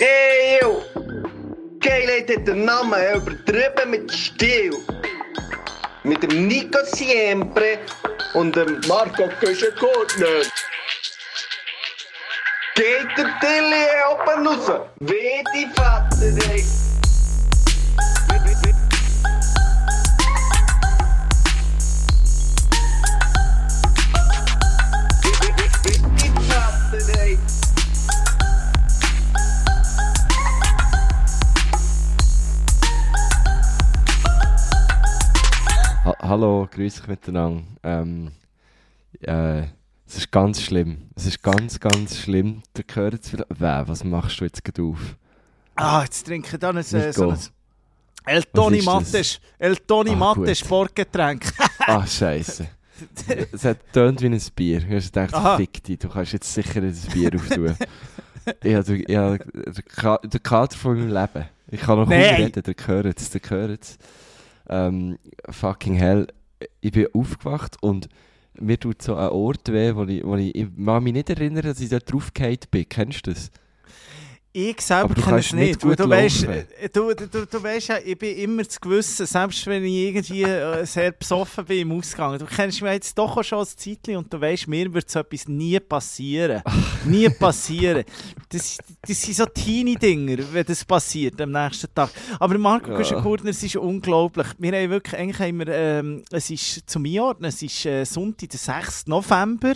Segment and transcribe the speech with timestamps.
[0.00, 0.82] Eeuw!
[1.78, 4.74] Geilheit hat den Namen übertrieben mit Stil.
[6.02, 7.78] Mit dem Nico Siempre
[8.34, 10.42] und dem Marco Köschenkortner.
[12.74, 14.80] Geht der Tilly oben raus?
[14.98, 16.83] Wie die Vater, ey.
[36.34, 37.62] Hallo, grüß dich miteinander.
[37.84, 38.32] Ähm,
[39.20, 39.60] äh,
[40.04, 41.02] es ist ganz schlimm.
[41.14, 42.60] Es ist ganz, ganz schlimm.
[42.76, 43.32] Der gehört.
[43.32, 44.98] Weh, was machst du jetzt gerade auf?
[45.76, 47.12] Ah, jetzt trinke ich dann ein, äh, Nico.
[47.12, 47.38] so ein
[48.24, 49.40] El Toni ist Matte, das?
[49.60, 50.56] El Toni Ah, Matte gut.
[50.56, 51.44] Sportgetränk.
[51.78, 52.66] Ah, Scheiße.
[53.52, 54.80] es hat tönt wie ein Bier.
[54.80, 55.56] Du hast gedacht, Aha.
[55.56, 57.76] fick dich, du kannst jetzt sicher ein Bier auftun.
[58.60, 61.48] ich habe den Ka- den Kater von meinem Leben.
[61.68, 63.98] Ich kann noch kaum reden, der gehört es, der gehört es.
[64.68, 66.26] Ähm, fucking hell.
[66.80, 68.08] Ich bin aufgewacht und
[68.58, 71.80] mir tut so ein Ort weh, wo ich, wo ich, ich mich nicht erinnern, dass
[71.80, 72.88] ich da draufgefallen bin.
[72.88, 73.50] Kennst du das?
[74.56, 75.98] Ich selber kenne es nicht nicht.
[75.98, 79.84] Du, weißt, äh, du, du, du, weißt ja, ich bin immer zu gewissen, selbst wenn
[79.84, 82.38] ich irgendwie äh, sehr besoffen bin im Ausgang.
[82.38, 85.18] Du kennst mich jetzt doch auch schon ein Zeitchen und du weißt, mir wird so
[85.18, 86.62] etwas nie passieren.
[87.04, 88.04] nie passieren.
[88.48, 92.10] Das, das sind so Teenie-Dinger, wenn das passiert am nächsten Tag.
[92.38, 92.96] Aber Marco Ja.
[92.96, 94.46] Kuschenkurtner, es ist unglaublich.
[94.58, 98.50] Wir haben wirklich, eigentlich haben wir, ähm, es ist zum Einordnen, es ist äh, Sonntag,
[98.50, 99.08] der 6.
[99.08, 99.74] November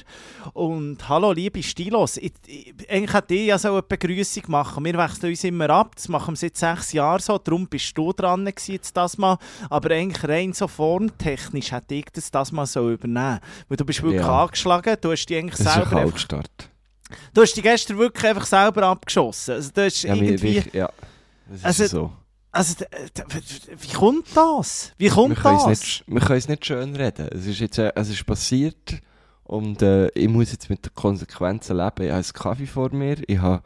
[0.53, 4.85] und hallo liebe Stilos, ich, ich, eigentlich hätte ich ja so eine Begrüßung machen.
[4.85, 8.13] Wir wechseln uns immer ab, das machen wir seit sechs Jahren so, darum bist du
[8.13, 9.39] dran gewesen jetzt das mal.
[9.71, 13.41] Aber eigentlich rein so formtechnisch hätte ich das das mal so übernehmen.
[13.69, 14.43] Weil du bist wirklich Ja.
[14.45, 16.69] angeschlagen, du hast dich eigentlich ist ein selber einfach, Kaltstart.
[17.35, 19.55] du hast dich gestern wirklich einfach selber abgeschossen.
[19.55, 20.59] Also du hast Ja, irgendwie...
[20.59, 20.91] ich, ja,
[21.49, 22.13] das ist Also, so.
[22.51, 22.77] Also,
[23.81, 24.93] wie kommt das?
[24.97, 25.69] Wie Wir kommt können, es das?
[25.71, 27.29] nicht, wir können es nicht schön reden.
[27.33, 29.01] Es ist jetzt äh, es ist passiert
[29.45, 32.03] und äh, ich muss jetzt mit den Konsequenzen leben.
[32.03, 33.63] Ich habe einen Kaffee vor mir, ich habe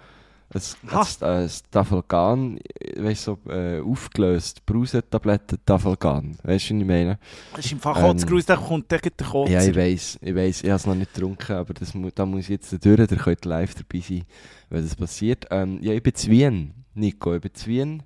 [0.54, 1.06] ein, Ha.
[1.20, 2.58] ein, ein Tafelgan,
[2.96, 6.36] weißt so äh, aufgelöst, Brausetabletten Tafelgan.
[6.42, 7.18] Weißt du, was ich meine?
[7.54, 9.52] Das ist im Ähm, Kotzgrus, da kommt der der Kotzer.
[9.52, 12.40] Ja, ich weiß, ich weiß, ich habe es noch nicht getrunken, aber das, da muss
[12.44, 14.24] ich jetzt durch, da könnt ihr live dabei sein,
[14.70, 15.46] wenn das passiert.
[15.50, 18.02] Ähm, ja, ich bin zu Wien, Nico, ich bin zu Wien.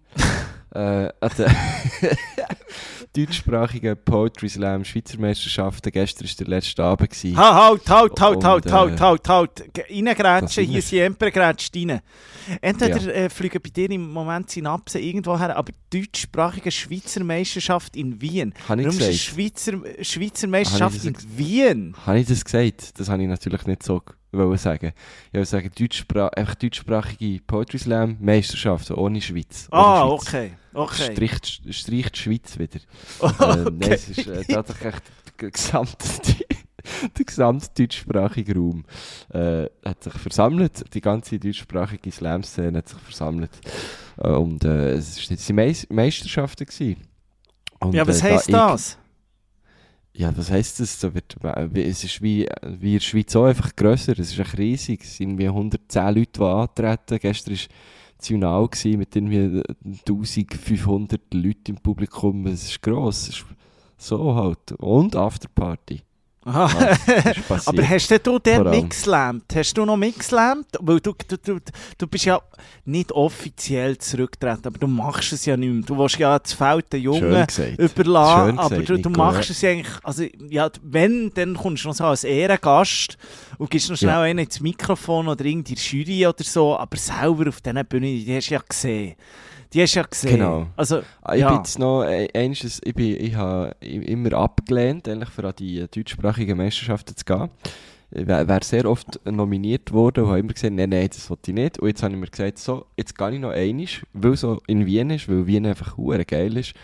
[0.77, 1.51] Äh, an der
[3.17, 5.91] deutschsprachigen Poetry Slam Schweizer Meisterschaften.
[5.91, 7.11] Gestern war der letzte Abend.
[7.11, 7.37] gewesen.
[7.37, 9.65] Ha, halt, halt, halt, Und, halt, äh, halt, halt, halt.
[9.91, 12.01] Reingrätschen, hier siempre grätscht rein.
[12.61, 13.11] Entweder Ja.
[13.25, 18.55] äh, fliegen bei dir im Moment Synapsen irgendwo her, aber deutschsprachige Schweizer Meisterschaft in Wien.
[18.69, 19.17] Habe ich Warum gesagt?
[19.19, 19.73] Schweizer,
[20.03, 21.95] Schweizer Meisterschaft in Wien?
[22.05, 23.01] Habe ich das gesagt?
[23.01, 24.03] Das habe ich natürlich nicht so
[24.37, 24.93] wollen sagen.
[25.29, 29.69] Ich wollte sagen, Deutschspra einfach deutschsprachige Poetry Slam Meisterschaft, ohne Schweiz.
[29.73, 30.21] Ohne Ah, Schweiz.
[30.29, 31.15] okay, okay.
[31.73, 32.81] Streicht die Schweiz wieder.
[33.23, 35.03] Äh, nein, es ist äh, tatsächlich echt
[35.41, 35.97] der gesamte,
[37.19, 38.85] der gesamte deutschsprachige Raum
[39.33, 40.85] äh, hat sich versammelt.
[40.95, 43.51] Die ganze deutschsprachige Slam-Szene hat sich versammelt.
[44.19, 46.65] Äh, und äh, es waren Meis Meisterschaften.
[46.67, 46.97] Gewesen.
[47.81, 48.99] Und, Ja, was äh, da heisst ich- das?
[50.19, 50.99] Ja, was heisst das?
[50.99, 51.37] So wird,
[51.75, 54.19] es ist wie, wie in der Schweiz auch einfach grösser.
[54.19, 55.03] Es ist echt riesig.
[55.05, 57.19] Es sind irgendwie 110 Leute, die antreten.
[57.21, 57.61] Gestern war
[58.19, 62.47] Zunal gewesen mit irgendwie 1500 Leuten im Publikum.
[62.47, 63.29] Es ist gross.
[63.29, 63.45] Es ist
[63.99, 64.73] so halt.
[64.73, 66.01] Und Afterparty.
[66.47, 66.69] Aha.
[67.67, 69.45] Aber hast du den mitgeslammt?
[69.53, 70.67] Hast du noch mitgeslammt?
[70.79, 71.59] Weil du, du, du,
[71.99, 72.41] du bist ja
[72.85, 75.83] nicht offiziell zurückgetreten, aber du machst es ja nicht mehr.
[75.83, 77.47] Du willst ja das Feld den Jungen
[77.79, 81.97] überlassen, aber du, du machst es ja eigentlich, also ja, wenn, dann kommst du noch
[81.97, 83.19] so als Ehrengast
[83.59, 84.21] und gibst noch schnell Ja.
[84.23, 88.37] einen ins Mikrofon oder irgendwie die Jury oder so, aber selber auf diesen Bühnen, die
[88.37, 89.17] hast du ja gesehen.
[89.73, 90.31] Die hast du ja gesehen.
[90.31, 90.67] Genau.
[90.77, 91.49] Also, Ah, Ich ja.
[91.49, 97.17] bin jetzt noch, äh, ich, bin, ich habe immer abgelehnt, eigentlich für die deutschsprachigen Meisterschaften
[97.17, 97.51] zu gehen.
[98.13, 101.51] Ich wäre wär sehr oft nominiert worden und habe immer gesagt, nein, nein, das wollte
[101.51, 101.79] ich nicht.
[101.81, 104.61] Und jetzt habe ich mir gesagt, so, jetzt gehe ich noch einisch, weil es so
[104.69, 105.97] in Wien ist, weil Wien einfach
[106.27, 106.75] geil ist.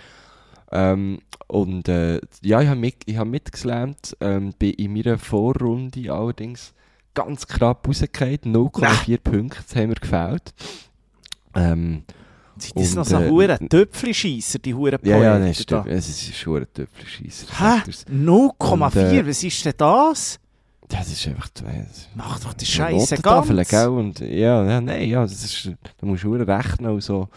[0.72, 6.12] Ähm, und äh, ja, ich habe mit, ich hab mitgeslammt, ähm, bin in meiner Vorrunde
[6.12, 6.74] allerdings
[7.14, 10.52] ganz knapp rausgefallen, 0,4 Punkte haben mir gefällt.
[11.54, 12.02] Ähm,
[12.62, 15.54] sind das und, noch so äh, hure Töpfelscheisser, die hure ja, ja, nein, da?
[15.54, 15.86] stimmt.
[15.86, 17.46] Es ist ein Töpfelscheisser.
[17.58, 17.82] Hä?
[17.86, 18.98] Und, 0,4?
[18.98, 20.40] äh, Was ist denn das?
[20.90, 21.48] Ja, das ist einfach...
[21.48, 23.68] Das Mach doch die Scheiße ganz.
[23.68, 23.88] gell?
[23.88, 25.70] Und, ja, ja, nein, ja, das ist...
[25.98, 27.28] Da musst du rechnen und so.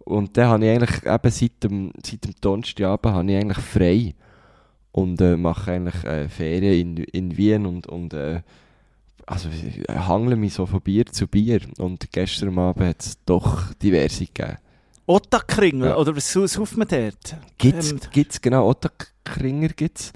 [0.00, 4.14] Und dann habe ich eigentlich eben seit dem, seit dem Donnerstagabend habe ich eigentlich frei.
[4.92, 8.40] Und äh, mache eigentlich äh, Ferien in, in Wien und, und äh,
[9.30, 13.72] also ich hangle mich so von Bier zu Bier und gestern Abend hat es doch
[13.74, 14.56] diverse gegeben.
[15.06, 15.96] Ottakringel, Ja.
[15.96, 17.36] oder was sauft man dort?
[17.56, 20.12] Gibt's, Ähm, gibt's genau, Ottakringer gibt's.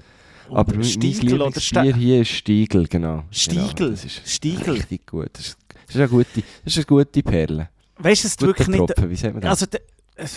[0.49, 3.23] Aber oder mein Stiegel oder Lieblingsbier hier ist Stiegel, genau.
[3.31, 4.73] Stiegel, Genau, das ist Stiegel.
[4.75, 5.29] richtig gut.
[5.33, 5.57] Das ist,
[5.87, 7.69] das ist eine gute, das ist eine gute Perle.
[7.97, 8.77] Weißt du, es wirklich nicht...
[8.79, 9.49] Tropfen, wie sagt man das?
[9.51, 9.79] Also, de,
[10.15, 10.27] äh,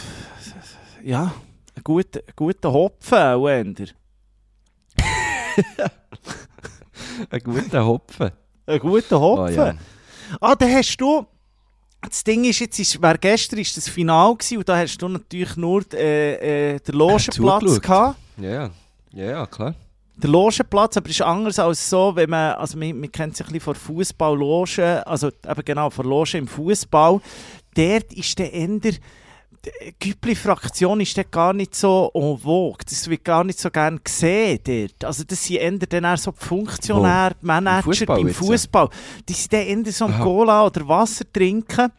[1.05, 1.35] ja,
[1.75, 3.65] ein guter, guter Hopfen auch eher.
[7.31, 8.31] ein guter Hopfen.
[8.67, 9.55] Ein guter Oh, Hopfen.
[9.57, 9.75] ja.
[10.41, 11.25] Ah, da hast du.
[12.03, 15.09] Das Ding ist, jetzt ist, wer gestern ist das Final gewesen, und da hast du
[15.09, 18.19] natürlich nur äh, äh, den Logenplatz gehabt.
[18.39, 18.71] ja, ja.
[19.13, 19.75] Ja, klar.
[20.17, 23.53] Der Logenplatz, aber ist anders als so, wenn man, also man, man kennt sich ein
[23.53, 27.21] bisschen von Fußball-Logen, also eben genau, von Logen im Fußball.
[27.75, 28.93] Dort ist der Ender,
[30.01, 32.79] die Güppli-Fraktion ist dort gar nicht so en vogue.
[32.89, 35.05] Das wird gar nicht so gern gesehen dort.
[35.05, 38.29] Also das sind eher dann eher so die Funktionäre, die Manager beim?
[38.29, 38.89] Fußball.
[39.29, 40.21] Die sind dann eher so am.
[40.21, 41.91] Cola oder Wasser trinken.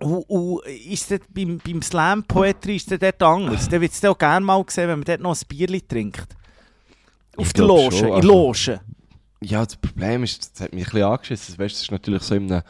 [0.00, 3.68] Und, und ist dort beim, beim Slam Poetry ist dort dort anders.
[3.68, 6.36] Da wird es auch gerne mal gesehen, wenn man dort noch ein Bierli trinkt.
[7.36, 8.80] Auf der Loge, schon, in Loge.
[9.40, 11.58] Ja, das Problem ist, das hat mich ein bisschen angeschissen.
[11.58, 12.62] Weißt, das ist natürlich so in einem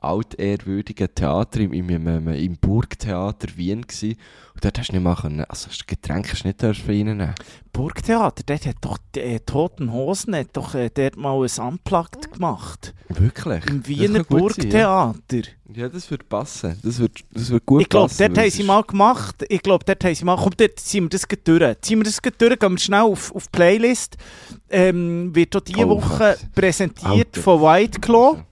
[0.00, 4.16] altehrwürdigen Theater, im, im, im, im Burgtheater Wien gewesen.
[4.54, 7.34] Und dort hast du nicht mal können, also das Getränk hast du nicht reinnehmen.
[7.72, 12.32] Burgtheater, dort hat doch die äh, Toten Hosen hat doch äh, dort mal ein Unplugged
[12.32, 12.92] gemacht.
[13.08, 13.64] Wirklich?
[13.66, 15.06] Im Wiener gut sein, ja.
[15.06, 15.50] Burgtheater.
[15.74, 16.76] Ja, das wird passen.
[16.82, 18.26] Das wird, das wird gut Ich glaube, passen.
[18.34, 19.44] dort haben sie mal gemacht.
[19.48, 20.36] Ich glaube, dort haben sie mal.
[20.36, 21.80] Komm, dort ziehen wir das durch.
[21.82, 24.16] Ziehen wir das durch, gehen wir schnell auf, auf die Playlist.
[24.70, 27.40] Ähm, wird auch diese Oh, Woche präsentiert Alter.
[27.42, 28.42] von White Claw.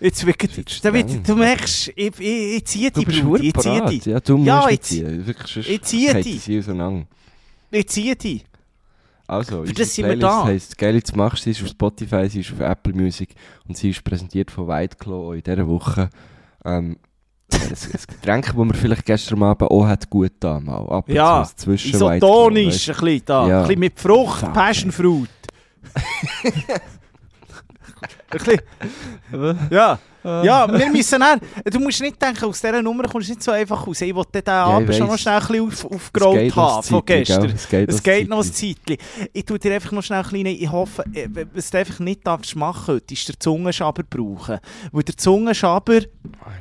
[0.00, 1.22] Jetzt wird, Das wird da wird, streng.
[1.24, 4.10] du merkst, ich, ich, ich ziehe bist Brut, ich ziehe die.
[4.10, 5.26] Ja, du musst Ja, ich- ziehen.
[5.26, 7.06] Wirklich, ich ziehe sie auseinander.
[7.70, 8.42] Ich ziehe die.
[9.26, 10.44] Also, Für das sind wir Playlist da.
[10.46, 11.44] heisst «Geil, jetzt machst du».
[11.44, 13.34] Sie ist auf Spotify, sie ist auf Apple Music
[13.68, 16.08] und sie ist präsentiert von Whiteclaw in dieser Woche.
[16.64, 16.96] Ähm,
[17.52, 17.76] ein, ein
[18.08, 20.80] Getränk, das man vielleicht gestern Abend auch hat gut da mal.
[20.88, 23.48] Ab und Ja, zu zwischen Isotonisch, ein bisschen da.
[23.48, 23.60] Ja.
[23.62, 24.54] Ein bisschen mit Frucht, Fuck.
[28.30, 29.98] Ein bisschen, ja.
[30.24, 33.52] Ja, wir müssen dann, du musst nicht denken, aus dieser Nummer kommst du nicht so
[33.52, 34.00] einfach raus.
[34.00, 37.50] Ich wollte den Abend schon noch schnell ein bisschen auf, aufgerollt haben von gestern.
[37.50, 38.96] Es geht, Es geht noch ein Zeitchen.
[39.32, 41.04] Ich tue dir einfach noch schnell ein kleines, ich hoffe,
[41.54, 44.58] was du einfach nicht darfst machen heute, ist der Zungenschaber brauchen.
[44.92, 46.00] Weil der Zungenschaber,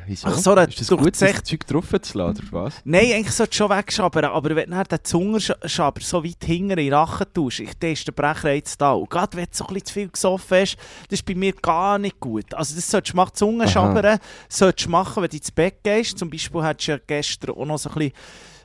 [0.05, 0.27] Wieso?
[0.27, 2.75] Ach so, ist das gut, das Zeug drauf zu lassen, oder was?
[2.85, 6.77] nein, eigentlich sollte es schon wegschabern, aber wenn du den Zungenschaber so weit hinten in
[6.77, 8.93] den Rachen tust, ich, dann ist der Brechreiz da.
[8.93, 10.77] Und gerade wenn du so ein bisschen zu viel gesoffen hast,
[11.09, 12.53] das ist bei mir gar nicht gut.
[12.53, 14.19] Also das solltest du machen, Zungenschabern
[14.49, 16.17] solltest du machen, wenn du ins Bett gehst.
[16.17, 18.13] Zum Beispiel hättest du ja gestern auch noch so ein bisschen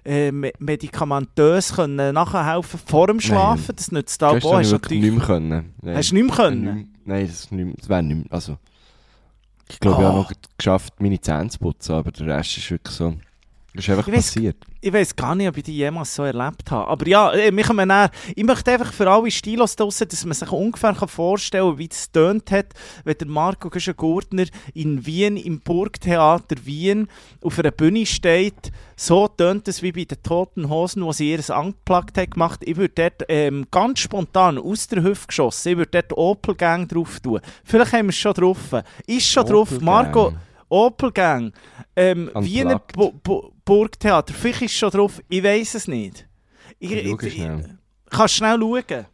[0.05, 3.75] äh, me- medikamentös können nachhelfen vor dem Schlafen.
[3.77, 4.53] Das nützt da Gestern auch.
[4.55, 5.75] habe Hast ich du natürlich- nicht mehr können.
[5.83, 5.97] Nein.
[5.97, 6.95] Hast du nicht mehr können?
[7.05, 8.59] Nein, das, ist nicht mehr- das wäre nicht mehr, also...
[9.71, 10.09] Ich glaube, ich Ah.
[10.09, 13.15] habe noch geschafft, meine Zähne zu putzen, aber der Rest ist wirklich so...
[13.75, 14.57] Das ist einfach Ich weiss- passiert.
[14.83, 16.89] Ich weiß gar nicht, ob ich die jemals so erlebt habe.
[16.89, 18.11] Aber ja, wir kommen näher.
[18.35, 22.11] Ich möchte einfach für alle Stilos draussen, dass man sich ungefähr vorstellen kann, wie es
[22.11, 22.67] tönt hat,
[23.05, 27.09] wenn der Marco Gurtner in Wien, im Burgtheater Wien,
[27.43, 28.73] auf einer Bühne steht.
[28.97, 32.61] So tönt es wie bei den Toten Hosen, wo sie ihr Unplugged hat gemacht.
[32.65, 36.89] Ich würde dort ähm, ganz spontan aus der Hüfte geschossen, ich würde dort Opel Gang
[36.89, 37.41] drauf tun.
[37.65, 38.59] Vielleicht haben wir es schon drauf.
[39.07, 39.73] Ist schon drauf.
[39.73, 40.41] Opel Marco, Gang.
[40.73, 41.53] Opel Gang.
[41.95, 42.31] Ähm.
[42.35, 44.33] Wiener Bu Bu Burgtheater.
[44.35, 45.21] Vielleicht ist es schon drauf.
[45.29, 46.27] Ich weiß es nicht.
[46.79, 47.79] Ich, Ich ich- schnell.
[48.11, 49.07] Kannst schnell schauen.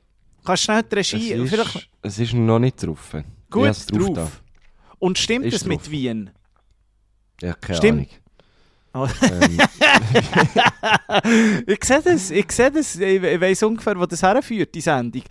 [0.45, 1.33] Kannst schnell die Es Regie.
[1.33, 3.15] ist, Vielleicht, es ist noch nicht drauf.
[3.15, 4.11] Ich gut, es drauf.
[4.15, 4.31] da.
[5.01, 5.91] Und stimmt Ist es mit drauf.
[5.91, 6.31] Wien?
[7.41, 8.09] Ja, keine Stimmt.
[8.93, 8.95] Ahnung.
[8.95, 9.09] Oh.
[9.23, 9.59] ähm,
[11.67, 12.31] Ich sehe das.
[12.31, 12.97] Ich sehe das.
[12.97, 15.23] Ich, ich weiss ungefähr, wo das herführt, die Sendung.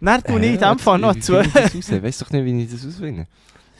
[0.00, 1.28] Dann tue ich in dem Fall noch ich?
[1.74, 2.84] Ich weiss doch nicht, wie ich das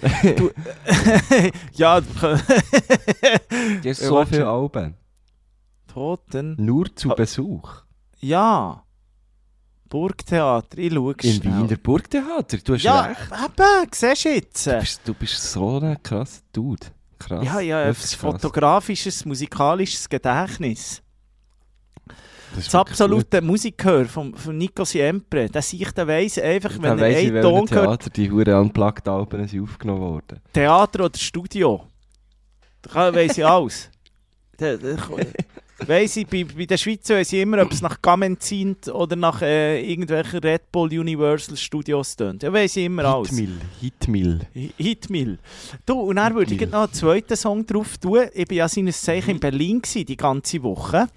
[0.04, 0.54] ausfinde.
[1.74, 2.40] ja, Die haben
[3.82, 4.94] Ja, so viele Alben.
[5.86, 6.56] Toten.
[6.58, 7.08] Nur zu.
[7.10, 7.82] Besuch.
[8.20, 8.82] Ja.
[9.88, 10.78] Burgtheater.
[10.78, 11.58] Ich schaue Im schnell.
[11.68, 12.58] Wiener Burgtheater.
[12.58, 13.20] Du hast Ja, recht.
[13.30, 13.88] eben.
[13.92, 14.66] Siehst du jetzt?
[14.66, 16.86] Du bist, du bist so ein krasser Dude.
[17.18, 17.44] Krass.
[17.44, 18.16] Ja, ja, ein Wirklich krass.
[18.16, 21.00] fotografisches, musikalisches Gedächtnis.
[22.54, 26.98] Das, ist Das absolute Musikhör von, von Nico Siempre, der sich der weiss einfach, wenn
[26.98, 30.40] er weiss einen Ton hört, Theater die Huren Unplugged-Alben sind aufgenommen worden.
[30.52, 31.84] Theater oder Studio,
[32.82, 33.90] da kann- weiss ich alles.
[34.56, 34.96] Da, da,
[35.88, 39.42] weiss ich, bei, bei den Schweizer weiss ich immer, ob es nach Gamenzin oder nach
[39.42, 42.44] äh, irgendwelchen Red Bull Universal Studios tönt.
[42.44, 43.30] Da weiss ich immer alles.
[43.30, 43.58] Hitmill.
[43.80, 44.40] Hitmill.
[44.54, 45.38] Hi- Hitmill.
[45.84, 48.20] Du, und dann würde ich noch einen zweiten Song drauf tun.
[48.32, 51.08] Ich war ja seines Zeichen in Berlin gewesen, die ganze Woche.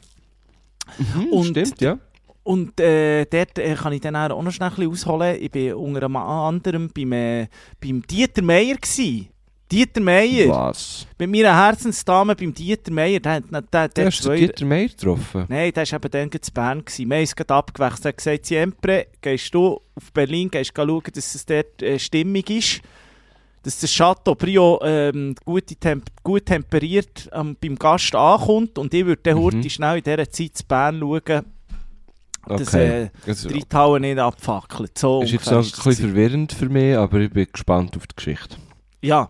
[0.97, 1.97] Mhm, Und- stimmt, ja.
[2.43, 5.37] und äh, dort äh, kann ich dann auch noch schnell ein bisschen ausholen.
[5.41, 7.47] Ich war unter anderem beim, äh,
[7.81, 8.75] beim Dieter Meier.
[8.75, 9.27] Gewesen.
[9.69, 10.47] Dieter Meier.
[10.47, 11.05] Was?
[11.19, 13.19] Mit meiner Herzensdame beim Dieter Meier.
[13.19, 15.45] Der, der, der, Du der hast den Dieter Meier getroffen?
[15.49, 16.85] Nein, der war eben dann in Bern.
[16.85, 17.09] Gewesen.
[17.09, 18.05] Wir haben uns gerade abgewechselt.
[18.05, 22.49] Er hat gesagt, Siempre, gehst du auf Berlin, gehst schauen, dass es dort äh, stimmig
[22.49, 22.81] ist.
[23.67, 28.77] Dass das Chateaubriand ähm, gut, temp gut temperiert ähm, beim Gast ankommt.
[28.77, 29.41] Und ich würde dann Mhm.
[29.43, 31.45] heute schnell in dieser Zeit in Bern schauen,
[32.47, 33.03] dass Okay.
[33.03, 34.89] äh, die Reithauen nicht abfackeln.
[34.97, 38.15] So ist jetzt auch ein bisschen verwirrend für mich, aber ich bin gespannt auf die
[38.15, 38.55] Geschichte.
[38.99, 39.29] Ja,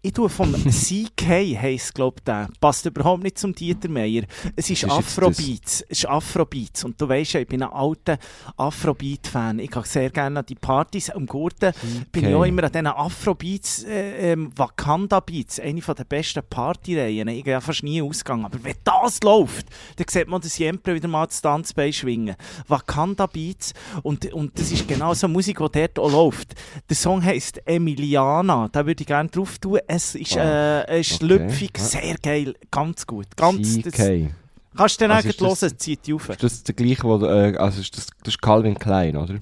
[0.00, 2.48] ich tue vom CK heisst glaube der.
[2.60, 4.22] Passt überhaupt nicht zum Dieter Meier.
[4.54, 5.80] Es ist Afrobeats.
[5.88, 6.84] Es ist Afrobeats.
[6.84, 8.16] Und du weißt ja, ich bin ein alter
[8.56, 9.58] Afrobeat-Fan.
[9.58, 11.72] Ich gehe sehr gerne an die Partys am Gurten.
[12.12, 12.34] Bin ich Okay.
[12.36, 17.26] auch immer an diesen Afrobeats, äh, ähm, Wakanda-Beats, eine der besten Partyreihen.
[17.28, 18.44] Ich gehe ja fast nie ausgegangen.
[18.44, 22.36] Aber wenn das läuft, dann sieht man das Jempre wieder mal das Tanzbein schwingen.
[22.68, 23.74] Wakanda-Beats.
[24.04, 26.54] Und, und das ist genau so Musik, die dort auch läuft.
[26.88, 28.68] Der Song heisst Emiliana.
[28.70, 29.80] Da würde ich gerne drauf tun.
[29.88, 31.68] Es ist, Ah, äh, es ist okay.
[31.76, 32.54] sehr geil.
[32.70, 33.26] Ganz gut.
[33.36, 36.28] Ganz, das, kannst du dann Also das- hören, zieht die auf.
[36.28, 39.34] Ist das der gleiche, wo, äh, also ist das, das ist Calvin Klein, oder?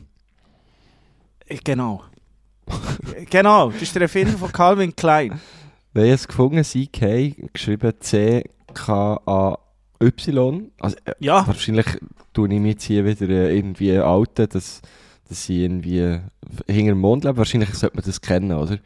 [1.46, 2.02] Äh, Genau.
[3.30, 5.38] genau, das ist der Erfinder von Calvin Klein.
[5.92, 8.46] Wir haben es gefunden, CK, geschrieben C-K-A-Y.
[10.80, 11.86] Also, äh, Ja, wahrscheinlich
[12.32, 14.80] tue ich mich jetzt hier wieder äh, irgendwie outen, dass,
[15.28, 16.18] dass ich irgendwie
[16.66, 17.36] hinter dem Mond lebe.
[17.38, 18.78] Wahrscheinlich sollte man das kennen, oder?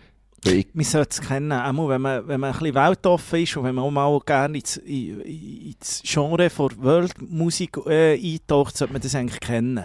[0.44, 1.52] Ich, man sollte es kennen.
[1.52, 4.56] Einmal, wenn man, wenn man ein bisschen weltoffen ist und wenn man auch mal gerne
[4.59, 9.85] ins, in- in- ins Genre von World-Musik äh, eintaucht, sollte man das eigentlich kennen.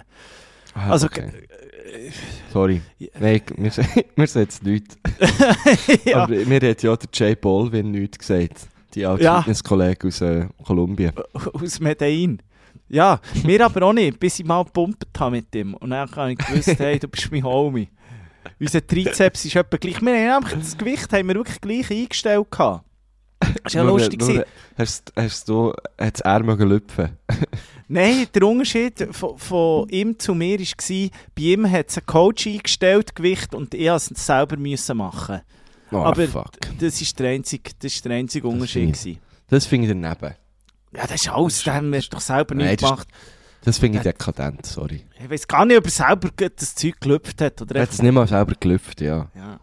[0.73, 1.23] ah, Also, okay.
[1.27, 2.09] äh,
[2.53, 2.81] Sorry.
[2.99, 3.07] Ja.
[3.19, 3.71] Nein, wir,
[4.15, 4.97] wir sagen jetzt nichts.
[6.05, 8.67] ja, Aber mir hat ja der Jay Bolvin nichts gesagt.
[8.93, 9.39] Die alte Ja.
[9.39, 11.11] Fitnesskollege aus äh, Kolumbien.
[11.53, 12.41] aus Medellin.
[12.87, 15.73] Ja, mir aber auch nicht, bis ich mal gepumpt habe mit ihm.
[15.73, 17.89] Und dann habe ich gewusst, hey, du bist mein Homie.
[18.59, 20.01] Unser Trizeps ist etwa gleich.
[20.01, 22.49] Wir haben das Gewicht haben wir wirklich gleich eingestellt.
[22.51, 22.85] gehabt.
[23.63, 24.19] Das war ja Nur- lustig.
[24.21, 24.45] nur-.
[24.77, 27.17] Hast, hast du, hat's er lüpfen?
[27.87, 32.47] Nein, der Unterschied von, von ihm zu mir war, bei ihm hat es einen Coach
[32.47, 35.41] eingestellt, Gewicht, und ich musste es selber müssen machen.
[35.91, 36.51] Oh, Aber fuck.
[36.79, 39.19] Das ist der einzige, das ist der einzige Unterschied.
[39.47, 40.35] Das finde ich daneben.
[40.95, 43.07] Ja, das ist alles, das haben wir doch selber nicht das ist- gemacht.
[43.65, 45.03] Das finde ich dekadent, sorry.
[45.21, 47.61] Ich weiß gar nicht, ob er selber das Zeug gelüpft hat.
[47.61, 49.27] Oder Er hat es nicht mal selber gelüpft, ja.
[49.35, 49.59] Ja.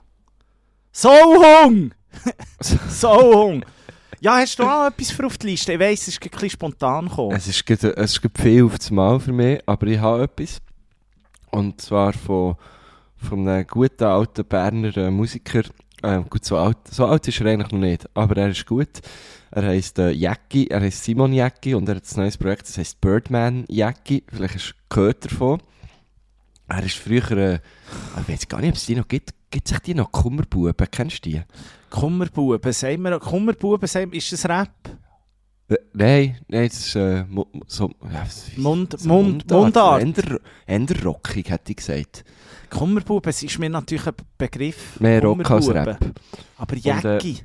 [0.90, 1.92] So Hung!
[2.90, 3.64] so Hung!
[4.20, 5.72] Ja, hast du auch etwas für auf die Liste?
[5.72, 7.34] Ich weiss, es ist ein bisschen spontan gekommen.
[7.36, 10.60] Es ist, gerade- es ist viel auf das Mal für mich, aber ich habe etwas.
[11.50, 12.56] Und zwar von,
[13.16, 15.62] von einem guten alten Berner äh, Musiker.
[16.02, 19.00] Ähm, gut, so alt, so alt ist er eigentlich noch nicht, aber er ist gut.
[19.50, 22.78] Er heisst äh, Jäcki, er heisst Simon Jäcki und er hat ein neues Projekt, das
[22.78, 24.24] heisst Birdman Jäcki.
[24.28, 25.62] Vielleicht hast du gehört davon.
[26.68, 27.60] Er ist früher, äh,
[28.20, 29.34] ich weiß gar nicht, ob es die noch gibt.
[29.50, 30.10] Gibt es die noch?
[30.10, 31.42] Kummerbuben, kennst du die?
[31.90, 34.70] Kummerbuben, sagen wir, Kummerbuben, ist das Rap?
[35.72, 37.24] Äh, Nein, nein, das ist äh,
[37.66, 38.26] so, ja,
[38.56, 40.02] Mund, so Mund, Mundart.
[40.02, 42.24] Eher, eher rockig, hätte ich gesagt.
[42.70, 44.98] Kummerbuben, es ist mir natürlich ein Begriff.
[45.00, 45.68] Mehr Rock als.
[45.68, 45.98] Rap.
[46.56, 47.42] Aber äh, Jäcki.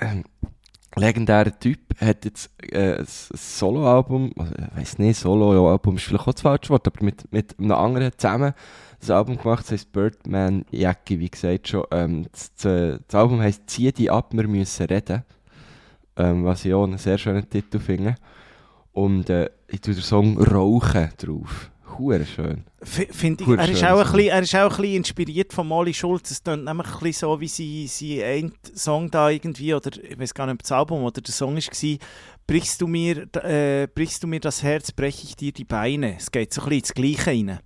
[0.00, 0.24] Ähm,
[0.96, 6.32] legendärer Typ, hat jetzt äh, ein Soloalbum, also, ich weiss nicht, Soloalbum ist vielleicht auch
[6.32, 8.54] das falsche Wort, aber mit, mit einem anderen zusammen
[9.02, 11.84] ein Album gemacht, das heisst Birdman Jackie, wie gesagt schon.
[11.90, 15.24] Ähm, das, das, das Album heisst «Zieh die ab, wir müssen reden»,
[16.20, 18.14] ähm, was ich auch einen sehr schönen Titel finde.
[18.92, 21.70] Und äh, ich tue den Song «Rauchen» drauf.
[21.98, 22.64] Hure schön.
[22.80, 25.52] F- Find ich, Gut er, ist auch ein bisschen, er ist auch ein bisschen inspiriert
[25.52, 26.30] von Molly Schulz.
[26.30, 30.18] Es klingt nämlich ein bisschen so, wie sie, sie ein Song da irgendwie, oder ich
[30.18, 31.98] weiß gar nicht, ob das Album oder der Song war,
[32.46, 36.16] brichst du mir, äh, brichst du mir das Herz, breche ich dir die Beine.
[36.16, 37.58] Es geht so ein bisschen ins Gleiche rein.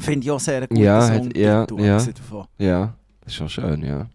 [0.00, 1.30] Finde ich auch sehr guten Ja, hat- Song.
[1.34, 1.98] ja, ja.
[1.98, 2.46] Davon.
[2.58, 4.08] Ja, das ist schon schön, ja.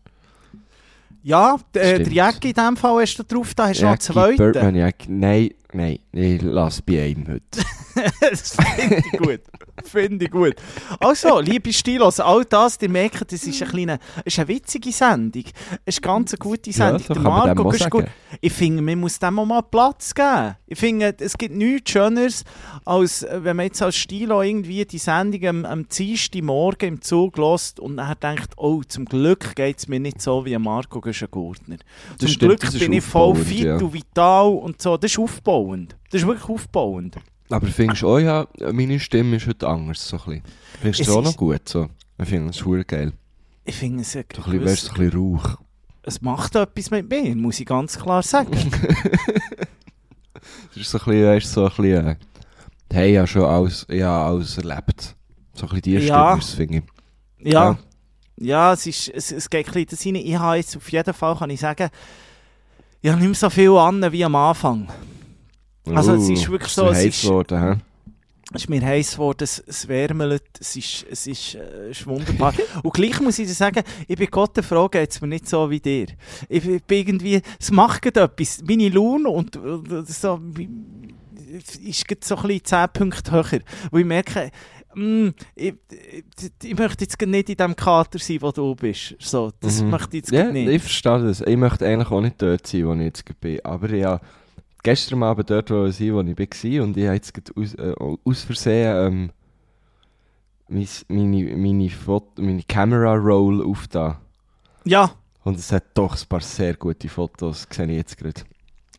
[1.25, 2.07] Ja, äh, der.
[2.07, 4.37] Jacki in dem Fall hast du drauf, da hast du noch einen zweiten.
[4.37, 5.11] Birdman, Jackie.
[5.11, 7.65] Nein, nein, ich lasse bei einem heute.
[8.21, 9.41] das finde ich gut.
[9.83, 10.55] Finde ich gut.
[10.99, 14.91] Also, liebe Stilos, all das, ihr merkt, das ist eine, kleine, es ist eine witzige
[14.91, 15.43] Sendung.
[15.85, 17.03] Es ist ganz eine gute Sendung.
[17.05, 18.05] so Der Marco ist gut.
[18.41, 20.55] Ich finde, man muss dem auch mal Platz geben.
[20.67, 22.43] Ich finde, es gibt nichts Schöneres,
[22.85, 27.37] als äh, wenn man jetzt als Stilo irgendwie die Sendung am, am Dienstagmorgen im Zug
[27.37, 31.77] lässt und dann denkt, oh, zum Glück geht es mir nicht so wie Marco Göschen-Gurtner.
[32.17, 33.77] Zum stimmt, Glück bin ich voll fit ja.
[33.77, 34.97] und vital und so.
[34.97, 35.19] Das ist
[35.65, 35.95] aufbauend.
[36.11, 37.15] Das ist wirklich aufbauend.
[37.49, 40.43] Aber findest du auch, ja, meine Stimme ist heute anders, so ein bisschen.
[40.81, 41.89] Findest Es du auch noch gut, so?
[42.17, 43.13] Ich finde es hure geil.
[43.65, 45.57] Ich finde es, ein bisschen, wärst du ein bisschen rauch.
[46.03, 48.51] es macht etwas mit mir, muss ich ganz klar sagen.
[50.69, 52.15] Das ist so ein bisschen, weißt, so ein bisschen, äh,
[52.93, 55.15] Hey, ja schon alles, ja, alles erlebt.
[55.53, 56.37] So ein bisschen die Ja.
[56.39, 56.83] Stimmers, finde
[57.39, 57.51] ich.
[57.53, 57.77] Ja.
[58.37, 60.15] Ja, es, ist, es, es geht ein bisschen das rein.
[60.15, 61.89] Ich habe jetzt auf jeden Fall, kann ich sagen,
[63.01, 64.87] ich habe nicht mehr so viel an wie am Anfang.
[65.93, 67.75] Also, es ist wirklich so, es heiß ist- geworden, hä?
[68.53, 72.53] Es ist mir heiß geworden, es, es wärmelt, es ist, es ist, äh, ist wunderbar.
[72.83, 75.69] Und gleich muss ich dir sagen, ich bin Gott der Frage jetzt mir nicht so
[75.69, 76.05] wie dir.
[76.47, 78.61] Ich, bin- irgendwie, es macht etwas.
[78.67, 80.39] Meine Laune und, und so,
[81.83, 83.59] ist so ein bisschen 10 Punkte höher.
[83.91, 84.51] Wo ich merke,
[84.93, 86.23] mm, ich, ich,
[86.63, 89.15] ich möchte jetzt nicht in dem Kater sein, wo du bist.
[89.19, 89.89] So, das Mhm.
[89.89, 90.69] möchte ich jetzt Ja, nicht.
[90.69, 91.41] ich verstehe das.
[91.41, 93.59] Ich möchte eigentlich auch nicht dort sein, wo ich jetzt bin.
[93.65, 94.21] Aber ja,
[94.85, 97.93] gestern Abend dort wo ich sein, wo ich war und ich habe jetzt aus, äh,
[98.23, 99.31] aus Versehen ähm,
[100.69, 104.17] mein, meine, meine, Foto, meine Camera Roll aufgetan.
[104.85, 105.11] Ja,
[105.43, 108.41] Und es hat doch ein paar sehr gute Fotos, sehe ich jetzt gerade.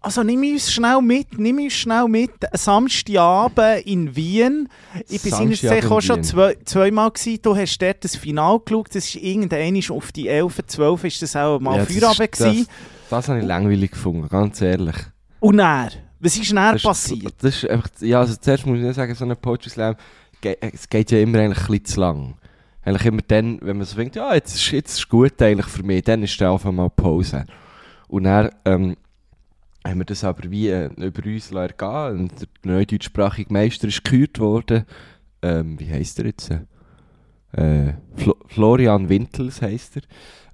[0.00, 2.31] Also nimm uns schnell mit, nimm uns schnell mit.
[2.52, 4.69] Samstagabend in Wien.
[5.09, 7.40] Ich bin seinerzeit auch schon zwei, zweimal gewesen.
[7.43, 8.88] Du hast dort das Finale geschaut.
[8.95, 12.40] Das ist irgendein auf die 11, 12 ist das auch mal Ja, das Feierabend ist-
[12.40, 12.69] das- gewesen.
[13.11, 14.97] Das habe ich langweilig gefunden, ganz ehrlich.
[15.40, 15.90] Und dann?
[16.21, 17.35] Was ist ist- passiert?
[17.40, 19.97] Das ist einfach, ja, also zuerst muss ich sagen, so ein Poetry Slam,
[20.73, 22.35] es geht ja immer eigentlich ein bisschen zu lang.
[22.83, 25.83] Eigentlich immer dann, wenn man so denkt, ja, jetzt ist, jetzt ist gut eigentlich für
[25.83, 27.45] mich, dann ist dann einfach mal Pause.
[28.09, 28.97] Und dann ähm,
[29.85, 34.05] haben wir das aber wie äh, über uns ergehen und der neue deutschsprachige Meister ist
[34.05, 34.85] gekürt worden.
[35.43, 36.50] Ähm, wie heisst er jetzt?
[37.52, 40.02] Äh, Flo Florian Wintels heisst er.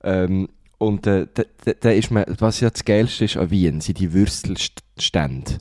[0.03, 0.49] Ähm,
[0.83, 1.45] und äh, da,
[1.79, 5.59] da, ist man, was ja das Geilste ist an Wien, sind die Würstelstände.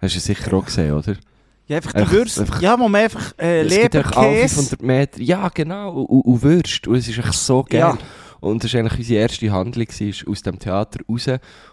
[0.00, 1.16] Hast du sicher auch gesehen, oder?
[1.66, 2.46] Ja, einfach die Würste.
[2.60, 4.54] Ja, wo man einfach äh, Leberkäse...
[4.54, 5.20] 500 Meter.
[5.20, 6.02] Ja, genau.
[6.02, 6.86] Und, und, Würst.
[6.86, 7.80] Und es ist echt so geil.
[7.80, 7.98] Ja.
[8.38, 11.26] Und das war eigentlich unsere erste Handlung, gewesen, aus dem Theater raus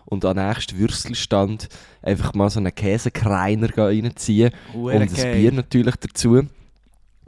[0.05, 1.69] und den nächsten Würstelstand
[2.01, 4.51] einfach mal so einen Käsekreiner reinziehen.
[4.73, 5.35] Huere Und ein geil.
[5.35, 6.47] Bier natürlich dazu.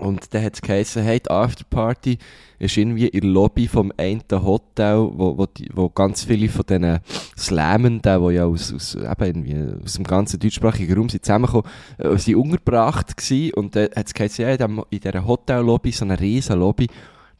[0.01, 2.17] Und dann hat es geheißen, hey, die Afterparty
[2.57, 6.65] ist irgendwie in der Lobby vom einen Hotel, wo, wo, die, wo ganz viele von
[6.67, 6.99] diesen
[7.37, 12.17] Slammenden, die ja aus, aus, eben irgendwie aus dem ganzen deutschsprachigen Raum sind zusammengekommen, äh,
[12.17, 13.53] sind untergebracht gewesen.
[13.53, 16.87] Und dann hat es geheißen, ja, in, dieser Hotellobby, so einer riesen Lobby,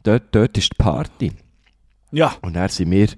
[0.04, 1.32] dort, dort ist die Party.
[2.12, 2.36] Ja.
[2.42, 3.08] Und dann sind wir,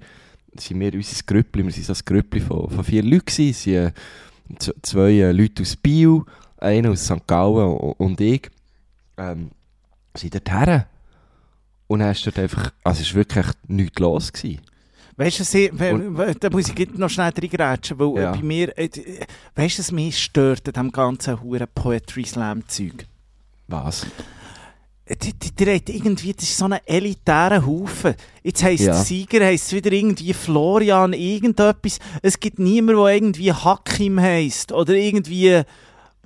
[0.55, 3.63] sind wir unser Grüppli, wir sind so ein Grüppli von, von vier Leuten gewesen, es
[3.63, 6.23] sind äh, zwei äh, Leute aus Biel,
[6.57, 7.27] einer aus St.
[7.27, 8.49] Gallen und, und ich,
[9.17, 9.51] ähm,
[10.15, 10.87] sind dort her.
[11.87, 14.61] Und ist dort einfach, also es war wirklich nichts los gewesen.
[15.17, 15.71] Weißt du, sie-
[16.39, 18.33] da muss ich noch schnell reingrätschen, weil Ja.
[18.33, 19.25] äh, bei mir, äh, äh,
[19.55, 23.05] weißt du, was mich stört an diesem ganzen huren Poetry Slam Zeug?
[23.67, 24.05] Was?
[25.07, 28.15] Die, die, die hat irgendwie, das ist so ein elitärer Haufen.
[28.43, 28.95] Jetzt heisst Ja.
[28.95, 31.99] Sieger heisst wieder irgendwie Florian, irgendetwas.
[32.23, 35.61] Es gibt niemanden, der irgendwie Hakim heisst oder irgendwie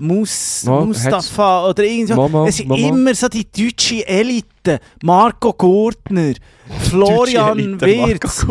[0.01, 2.13] Mus, Mo- Mustafa oder irgendwie.
[2.13, 4.79] Momo, es sind immer so die deutsche Elite.
[5.03, 6.33] Marco Gurtner,
[6.89, 8.45] Florian Wirz.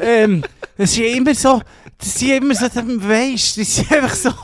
[0.00, 0.42] ähm,
[0.78, 1.60] es ist immer so,
[1.98, 4.30] das sind immer so, weisst, das sind einfach so.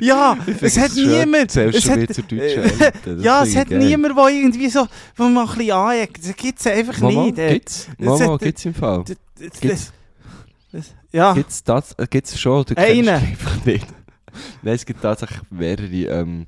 [0.00, 1.56] ja, es hat niemand.
[1.56, 2.24] Es du hat, Elite?
[2.30, 6.24] Das ja, es hat niemand, der irgendwie so, wo man ein bisschen aneckt.
[6.28, 7.36] Das gibt es einfach Momo, nicht.
[7.36, 7.88] gibt's?
[7.98, 9.04] es hat- gibt's im Fall?
[9.04, 9.16] D-
[9.62, 9.76] d-
[11.12, 11.92] Ja, gibt's das?
[11.94, 12.64] Äh, Gibt's schon?
[12.64, 13.08] Du Einen.
[13.08, 13.86] einfach nicht.
[14.62, 16.46] Nein, es gibt tatsächlich mehrere ähm,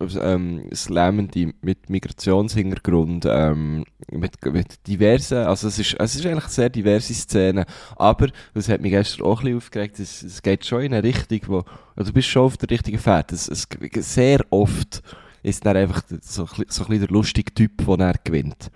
[0.00, 6.52] ähm, Slammende mit Migrationshintergrund, ähm, mit, mit diversen, also es ist, es ist eigentlich eine
[6.52, 10.64] sehr diverse Szene, aber, das hat mich gestern auch ein bisschen aufgeregt, es, es geht
[10.64, 13.68] schon in eine Richtung, wo, also du bist schon auf der richtigen Fährte, es, es,
[13.96, 15.02] sehr oft
[15.42, 18.70] ist dann einfach so, so ein der lustige Typ, der er gewinnt.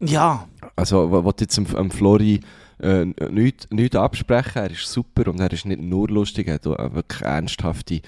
[0.00, 0.46] ja.
[0.78, 2.40] Also, du jetzt am, am Flori
[2.78, 6.66] äh, nichts nicht absprechen, er ist super und er ist nicht nur lustig, er hat
[6.66, 8.00] auch wirklich ernsthafte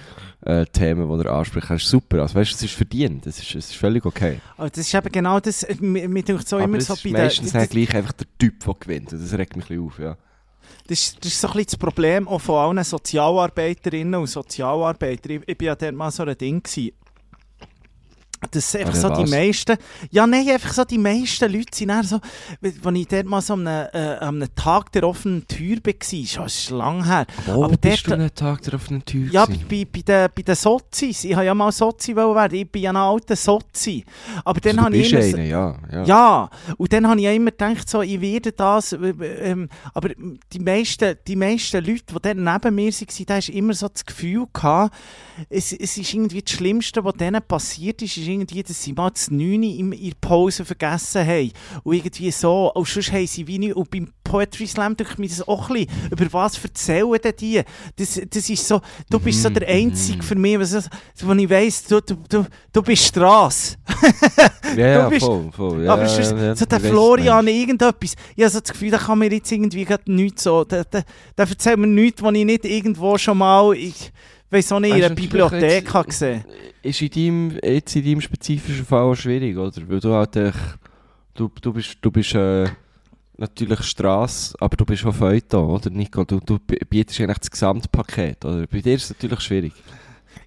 [0.45, 1.71] äh, Themen, die er anspricht.
[1.71, 4.41] Er ist super, also weißt du, es ist verdient, das ist, es ist völlig okay.
[4.57, 7.03] Aber das ist eben genau das, äh, mir denkt so Aber immer es so ist
[7.05, 7.61] bei meistens den...
[7.61, 10.17] dann gleich einfach der Typ, der gewinnt und das regt mich ein bisschen auf, ja.
[10.87, 15.33] Das ist, das ist so ein bisschen das Problem auch von allen Sozialarbeiterinnen und Sozialarbeitern.
[15.33, 16.93] Ich, ich bin ja dort mal so ein Ding gewesen.
[18.51, 19.77] Das sind einfach Oder so die meisten,
[20.11, 22.21] ja nein, einfach so die meisten Leute sind dann so,
[22.63, 25.93] als ich dort mal so an einem, äh, an einem Tag der offenen Tür war,
[26.27, 29.29] schon, das ist lang her, Wo Aber bist dort- du einen Tag der offenen Tür
[29.31, 31.25] Ja, bei, bei, bei, den, bei den Sozis.
[31.25, 32.55] Ich wollte ja mal Sozi werden.
[32.59, 34.05] Ich bin ja ein alter Sozi.
[34.45, 35.23] Aber dann also, habe ich immer...
[35.23, 35.77] einer, ja.
[35.93, 36.05] ja.
[36.05, 40.11] Ja, und dann habe ich immer gedacht, so, ich werde das, äh, ähm, aber
[40.53, 44.05] die meisten, die meisten Leute, die dann neben mir waren, da hast immer so das
[44.05, 44.95] Gefühl gehabt,
[45.49, 49.31] es, es ist irgendwie das Schlimmste, was denen passiert ist irgendwie, dass sie mal das
[49.31, 51.51] 9 in ihrer Pause vergessen haben.
[51.85, 52.73] Und irgendwie so.
[52.75, 53.75] Und sonst haben sie wie nicht.
[53.75, 56.11] Und beim Poetry Slam denke ich mir das auch ein bisschen.
[56.13, 57.63] Über was erzählen denn die?
[57.97, 60.89] Das, das ist so, du bist so der Einzige für mich, was,
[61.23, 63.77] wo ich weiss, du, du, du, du bist Strasse.
[64.77, 65.85] Ja, Du bist- voll, voll.
[65.85, 67.59] Ja, Aber sonst, ja, so der weiss, Florian, Mensch.
[67.59, 68.15] irgendetwas.
[68.37, 70.65] Ich habe so das Gefühl, der kann mir jetzt irgendwie gerade nichts so.
[70.65, 71.05] Der, der,
[71.37, 74.13] der erzählt mir nichts, was ich nicht irgendwo schon mal, ich
[74.51, 76.45] weiß auch nicht, in einer Bibliothek habe gesehen.
[76.83, 79.89] Ist in deinem, jetzt in deinem spezifischen Fall auch schwierig, oder?
[79.89, 80.79] Weil du halt echt,
[81.35, 82.67] du, du bist, du bist äh,
[83.37, 86.25] natürlich Strasse, aber du bist auch Feuilleton, oder Nico?
[86.25, 88.67] Du, du bietest eigentlich das Gesamtpaket, oder?
[88.67, 89.73] Bei dir ist es natürlich schwierig.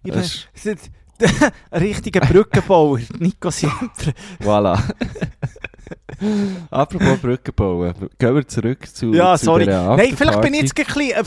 [0.03, 0.77] Ich Das bin
[1.71, 4.13] ein richtiger Brückenbauer, Nico Siempre.
[4.39, 4.79] Voilà.
[6.69, 9.65] Apropos Brücken bauen, gehen wir zurück zu, Ja, zu sorry.
[9.65, 11.23] Nein, vielleicht bin ich jetzt bisschen, äh,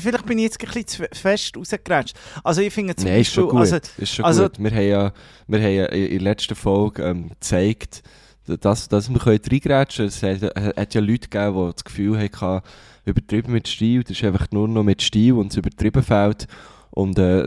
[0.00, 2.16] vielleicht bin ich jetzt ein bisschen zu fest rausgerätscht.
[2.44, 3.60] Also ich finde zum Nein, ist schon Beispiel, gut.
[3.60, 4.58] also, ist schon also- gut.
[4.58, 5.12] Wir haben ja,
[5.48, 8.02] wir haben ja in der letzten Folge ähm, gezeigt,
[8.46, 10.08] dass, dass wir reingrätschen können.
[10.08, 12.62] Es hat, hat ja Leute gegeben, die das Gefühl hatten,
[13.04, 16.46] übertrieben mit Stil, das ist einfach nur noch mit Stil und es übertrieben fällt.
[16.90, 17.44] Und äh,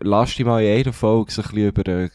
[0.00, 2.10] lass dich mal in einer Folge so ein bisschen über den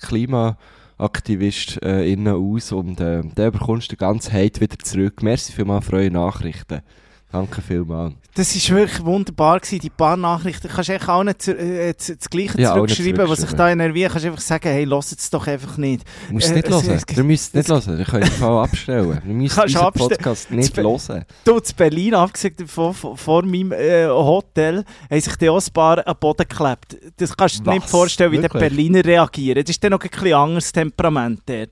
[0.99, 5.23] Klimaaktivist äh, aus und äh, dann bekommst du den ganzen Hate wieder zurück.
[5.23, 6.81] Merci vielmals für eure Nachrichten.
[7.31, 8.13] Danke vielmals.
[8.33, 10.67] Das war wirklich wunderbar, gewesen, die paar Nachrichten.
[10.67, 13.57] Du kannst echt auch nicht zu, äh, zu, das Gleiche Ja, zurückschreiben, was zurückschreiben.
[13.57, 14.09] da enerviert.
[14.09, 16.03] Du kannst einfach sagen, hey, lass es doch einfach nicht.
[16.27, 17.01] Du musst es Äh, nicht es- hören.
[17.07, 17.99] es- Ihr müsst es nicht hören.
[17.99, 19.21] Ihr könnt den Fall abstellen.
[19.21, 20.09] Kannst unseren abstellen.
[20.09, 21.25] Podcast nicht Be- hören.
[21.43, 25.97] Du, in Berlin, davon, vor, vor meinem äh, Hotel, haben sich die auch ein paar
[25.99, 26.97] an den Boden geklebt.
[27.17, 28.61] Das kannst du dir nicht vorstellen, wie die Wirklich?
[28.61, 29.61] Berliner reagieren.
[29.63, 31.71] Das ist dann noch ein bisschen anderes Temperament dort.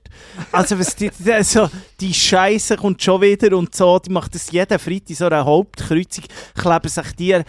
[0.52, 1.68] Also, was die, die, also,
[2.00, 6.24] die Scheiße kommt schon wieder und so, die macht das jeden Freitag, so eine Hauptkreuzung,
[6.54, 7.44] kleben sich die ein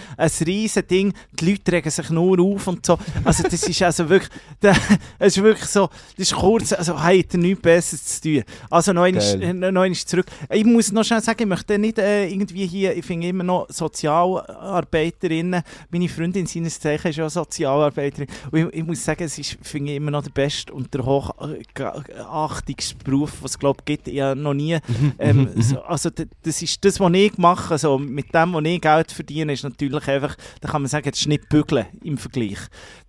[0.46, 2.98] riesen Ding, die Leute regen sich nur auf und so.
[3.24, 4.78] Also, das ist also wirklich, das
[5.20, 8.44] ist wirklich so, das ist kurz, also, habt ihr nichts Besseres zu tun.
[8.70, 10.26] Also, noch einmal, zurück.
[10.52, 13.68] Ich muss noch schnell sagen, ich möchte nicht äh, irgendwie hier, ich finde immer noch
[13.70, 19.58] Sozialarbeiterinnen, meine Freundin seines Zeichen ist ja Sozialarbeiterin und ich, ich muss sagen, es ist,
[19.62, 24.08] finde ich, immer noch der beste und der hochachtendste Beruf, was es glaube gibt.
[24.08, 24.78] Ich habe noch nie,
[25.20, 29.12] ähm, so, also das ist das, was ich mache, also mit dem, was ich Geld
[29.12, 32.58] verdiene, ist natürlich einfach, da kann man sagen, das ist nicht bügeln im Vergleich.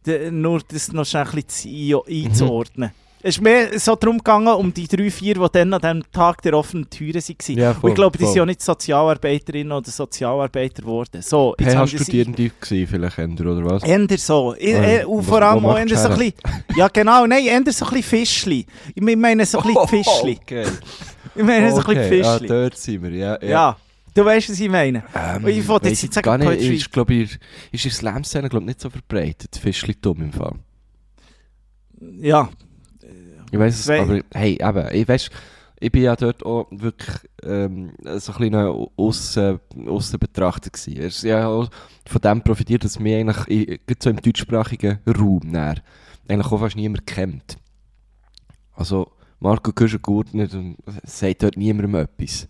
[0.06, 2.90] D nur das noch ein bisschen ein- einzuordnen.
[3.22, 6.40] Es ist mehr so darum gegangen, um die drei, vier, die dann an diesem Tag
[6.40, 7.58] der offenen Türen waren.
[7.58, 8.32] Ja, Und ich glaube, die voll.
[8.32, 11.20] sind ja nicht Sozialarbeiterinnen oder Sozialarbeiter geworden.
[11.20, 13.82] So, jetzt sich- PH-Studierende gewesen, vielleicht, Ender, oder was?
[13.82, 14.54] Eher so.
[14.58, 16.32] Ich, Ah, äh, und was- vor allem auch eher so ein bisschen...
[16.74, 18.64] Ja genau, nein, eher so ein bisschen Fischli.
[18.94, 20.38] Ich meine so ein bisschen Fischli.
[20.40, 20.64] Okay.
[21.34, 22.48] Ich meine so ein bisschen Ah, Fischli.
[22.48, 23.42] dort sind wir, ja.
[23.42, 23.76] ja.
[24.14, 25.04] Du weißt, was ich meine.
[25.14, 27.38] Ähm, ich wollte jetzt nicht sagen, nicht, ist, glaub ich,
[27.72, 29.56] ist in Slam-Szene, ich, nicht so verbreitet.
[29.56, 30.54] Fischli-Dumm im Fall.
[32.18, 32.48] Ja.
[33.50, 35.28] Ich weiss es, Wei- aber hey, eben, ich weiss,
[35.80, 40.96] ich bin ja dort auch wirklich ähm, so ein kleiner Aussen, Aussenbetrachter gewesen.
[40.98, 41.68] Ist ja auch
[42.06, 45.76] von dem profitiert, dass mich eigentlich in, gerade so im deutschsprachigen Raum näher,
[46.28, 47.56] eigentlich auch fast niemand kennt.
[48.74, 50.48] Also, Marco Küschen-Gurtner
[51.04, 52.46] sagt dort niemandem etwas.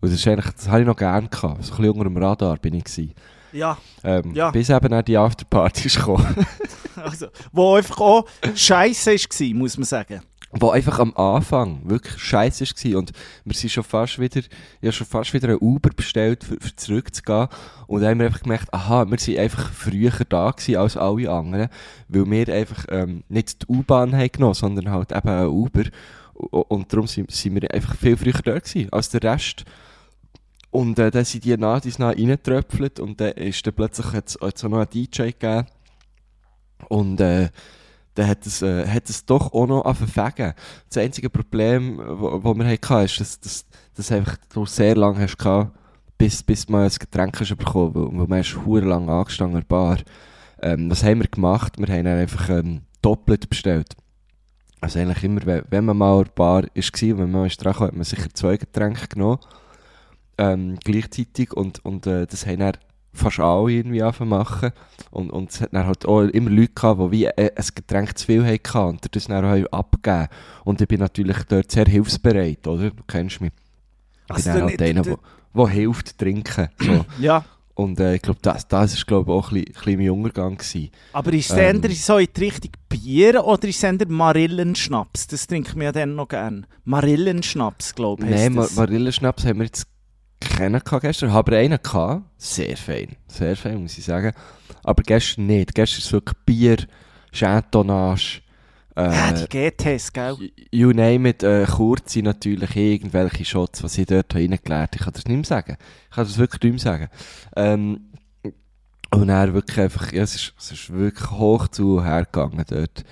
[0.00, 1.64] Und das, ist eigentlich, das habe ich noch gerne gehabt.
[1.64, 3.14] So ein bisschen unter dem Radar bin ich gewesen.
[3.52, 4.50] Ja, Ähm, Ja.
[4.50, 6.46] Bis eben auch die Afterpartys gekommen.
[6.96, 10.20] also, wo einfach auch scheiße war, muss man sagen.
[10.52, 12.98] wo einfach am Anfang wirklich scheiße war.
[12.98, 13.12] Und
[13.44, 14.48] wir sind schon fast wieder, ich
[14.82, 17.48] habe schon fast wieder ein Uber bestellt, für, für zurückzugehen.
[17.86, 21.30] Und dann haben wir einfach gemerkt, aha, wir sind einfach früher da gewesen als alle
[21.30, 21.68] anderen,
[22.08, 25.84] weil wir einfach ähm, nicht die U-Bahn haben genommen, sondern halt eben ein Uber.
[26.34, 29.64] Und darum sind, sind wir einfach viel früher da gewesen als der Rest.
[30.70, 34.64] Und äh, dann sind die nach nach reingetröpfelt und dann ist dann plötzlich hat's, hat's
[34.64, 35.66] auch noch einen DJ gegeben.
[36.88, 37.48] Und äh,
[38.14, 40.54] dann hat es, äh, hat es doch auch noch angefangen.
[40.88, 45.38] Das einzige Problem, das wir hatten, ist, dass, dass, dass einfach du sehr lange hast
[45.38, 45.76] gehabt,
[46.18, 49.98] bis, bis man ein Getränk hast bekommen weil, weil man ist verdammt lang angestanden Bar.
[50.62, 51.78] Ähm, was haben wir gemacht?
[51.78, 53.96] Wir haben einfach ähm, doppelt bestellt.
[54.80, 57.72] Also eigentlich immer, wenn, man mal an der Bar war, und wenn man mal dran
[57.72, 59.38] kam, hat man sicher zwei Getränke genommen.
[60.40, 61.52] Ähm, gleichzeitig.
[61.52, 62.72] Und, und äh, das haben dann
[63.12, 64.70] fast alle irgendwie angefangen machen.
[65.10, 68.16] Und, und es hat dann halt auch immer Leute gehabt, die wie äh, ein Getränk
[68.16, 70.28] zu viel hatten und das dann auch haben abgegeben
[70.64, 72.90] Und ich bin natürlich dort sehr hilfsbereit, oder?
[72.90, 73.52] Du kennst mich.
[74.28, 75.18] Ich Also bin dann der- halt einer, der-
[75.56, 76.68] der hilft trinken.
[76.78, 77.04] So.
[77.20, 77.44] Ja.
[77.74, 80.56] Und äh, ich glaube, das, das ist glaub, auch ein bisschen, ein bisschen mein Untergang
[80.58, 80.90] gewesen.
[81.14, 81.80] Aber ist Ähm.
[81.82, 81.90] ähm.
[81.92, 85.26] so in die Richtung Bier oder ist eher Marillenschnaps?
[85.28, 86.66] Das trinkt man ja dann noch gern.
[86.84, 88.30] Marillenschnaps, glaube ich.
[88.30, 88.68] Nein, Mar.
[88.76, 89.86] Marillenschnaps haben wir jetzt
[90.40, 91.30] keinen gehabt gestern.
[91.30, 92.22] Aber einen gehabt.
[92.38, 93.16] Sehr fein.
[93.28, 94.32] Sehr fein, muss ich sagen.
[94.82, 95.74] Aber gestern nicht.
[95.74, 96.76] Gestern ist wirklich Bier,
[97.32, 98.40] Chantonnage,
[98.96, 100.36] Ja, Äh, die GTs, gell?
[100.72, 105.24] you name it, äh, kurze natürlich irgendwelche Shots, was ich dort reingelernt Ich kann das
[105.26, 105.76] nicht mehr sagen.
[106.10, 107.08] Ich kann das wirklich nicht mehr sagen.
[107.56, 108.00] Ähm,
[109.12, 113.04] und er wirklich einfach, ja, es ist, es ist wirklich hoch zu hergegangen dort.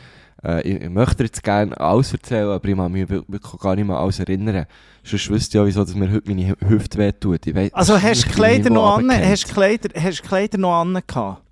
[0.45, 3.75] Äh, ich, ich möchte jetzt gerne alles erzählen, aber ich kann mich wir- wirklich gar
[3.75, 4.67] nicht mehr alles erinnern.
[5.03, 7.47] Sonst wüsste ich ja, wieso dass mir heute meine Hü- Hüfte wehtut.
[7.47, 9.01] Ich weiss, Also hast du Kleider Niveau noch an?
[9.03, 9.31] runtergefallen.
[9.33, 11.43] Hast du Kleider, hast Kleider noch an gehabt?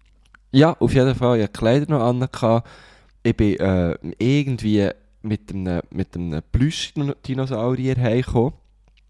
[0.53, 1.39] Ja, auf jeden Fall.
[1.39, 2.21] Ich hatte Kleider noch an.
[2.31, 2.69] gehabt.
[3.23, 4.89] Ich bin äh, irgendwie
[5.23, 8.53] mit einem, mit einem Plüsch-Dinosaurier heimgekommen.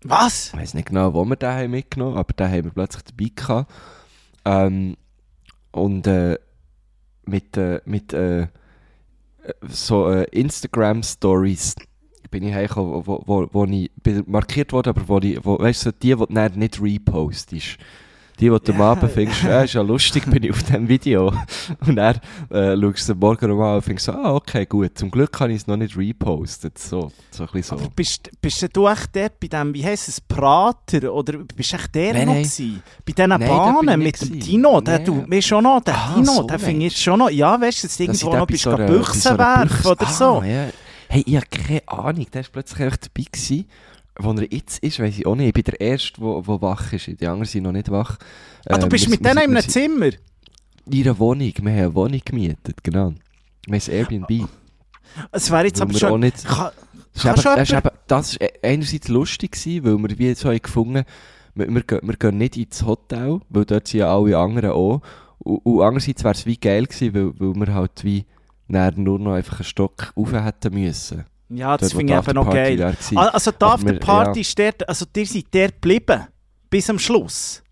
[0.04, 0.48] Was?
[0.48, 3.30] Ich weiß nicht genau, wo wir den haben mitgenommen aber den haben wir plötzlich dabei
[3.34, 3.72] gehabt.
[4.44, 4.96] Ähm,
[5.72, 6.38] und äh,
[7.26, 8.46] mit, äh, mit äh,
[9.68, 11.74] so äh, Instagram-Stories
[12.30, 15.86] bin ich heimgekommen, wo, wo, wo ich bin markiert wurde, aber wo ich, wo, weißt
[15.86, 17.78] du, die, die dann nicht repostest.
[18.38, 18.84] Die, die du am Ja.
[18.92, 21.32] Abend findest, ja, ist ja lustig, bin ich auf diesem Video.
[21.86, 22.20] Und dann
[22.50, 25.52] äh, schaust du den morgen nochmal und findest so, ah, okay, gut, zum Glück habe
[25.52, 26.78] ich es noch nicht repostet.
[26.78, 27.84] So, so ein bisschen so.
[27.84, 31.12] Aber bist, bist du echt dort bei dem, wie heisst es, Prater?
[31.14, 32.42] Oder bist du echt der Nein, noch nein.
[32.42, 32.82] gewesen?
[33.06, 34.40] Bei diesen Nein, Bahnen mit dem.
[34.40, 34.80] Dino?
[34.82, 37.58] Der tut mir schon noch, der Ah, Dino, so der finde ich schon noch, ja,
[37.58, 40.24] weißt du, dass du irgendwo noch bist, so so so Büchsen einer werfen oder so.
[40.40, 40.66] Ah, ja.
[41.08, 42.26] Hey, ich habe keine Ahnung.
[42.34, 43.66] Der war plötzlich einfach dabei gewesen.
[44.18, 45.48] Wo er jetzt ist, weiss ich auch nicht.
[45.48, 46.26] Ich bin der Erste, der,
[46.62, 47.06] wach ist.
[47.06, 48.16] Die anderen sind noch nicht wach.
[48.66, 50.10] Ah, du Ähm, bist wir- mit denen in einem Zimmer?
[50.90, 51.52] In einer Wohnung.
[51.60, 53.12] Wir haben eine Wohnung gemietet, genau.
[53.66, 54.48] Wir haben ein Airbnb.
[55.32, 56.12] Es wäre jetzt aber schon...
[56.12, 56.70] auch nicht- Kann,
[57.14, 60.48] ist, eben, das, ist eben, das ist e- einerseits lustig gewesen, weil wir wie so
[60.50, 61.04] haben gefunden
[61.54, 65.00] wir, wir, gehen, wir gehen nicht ins Hotel, weil dort sind ja alle anderen auch.
[65.38, 68.26] Und, und andererseits wäre es wie geil gewesen, weil, weil wir halt wie
[68.68, 71.24] nur noch einfach einen Stock rauf hätten müssen.
[71.48, 72.80] Ja, das finde ich eben noch geil.
[73.14, 73.26] Ah.
[73.28, 74.42] Also die wir- Afterparty ja.
[74.42, 76.26] ist dort, also ihr seid dort geblieben.
[76.70, 77.62] Bis am Schluss.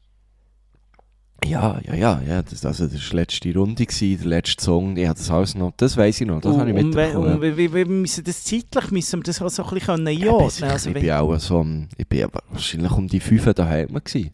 [1.44, 2.42] Ja, ja, ja, ja.
[2.42, 4.96] Das, also, das war die letzte Runde, gewesen, der letzte Song.
[4.96, 5.72] Ja, das alles noch.
[5.76, 6.40] Das weiß ich noch.
[6.40, 7.34] Das habe ich mitbekommen.
[7.34, 10.62] und wie müssen das zeitlich müssen wir das auch so ein bisschen Ja, einordnen bis-
[10.62, 14.30] also, ich bin auch so, um- ich bin wahrscheinlich um die 5 daheim gewesen.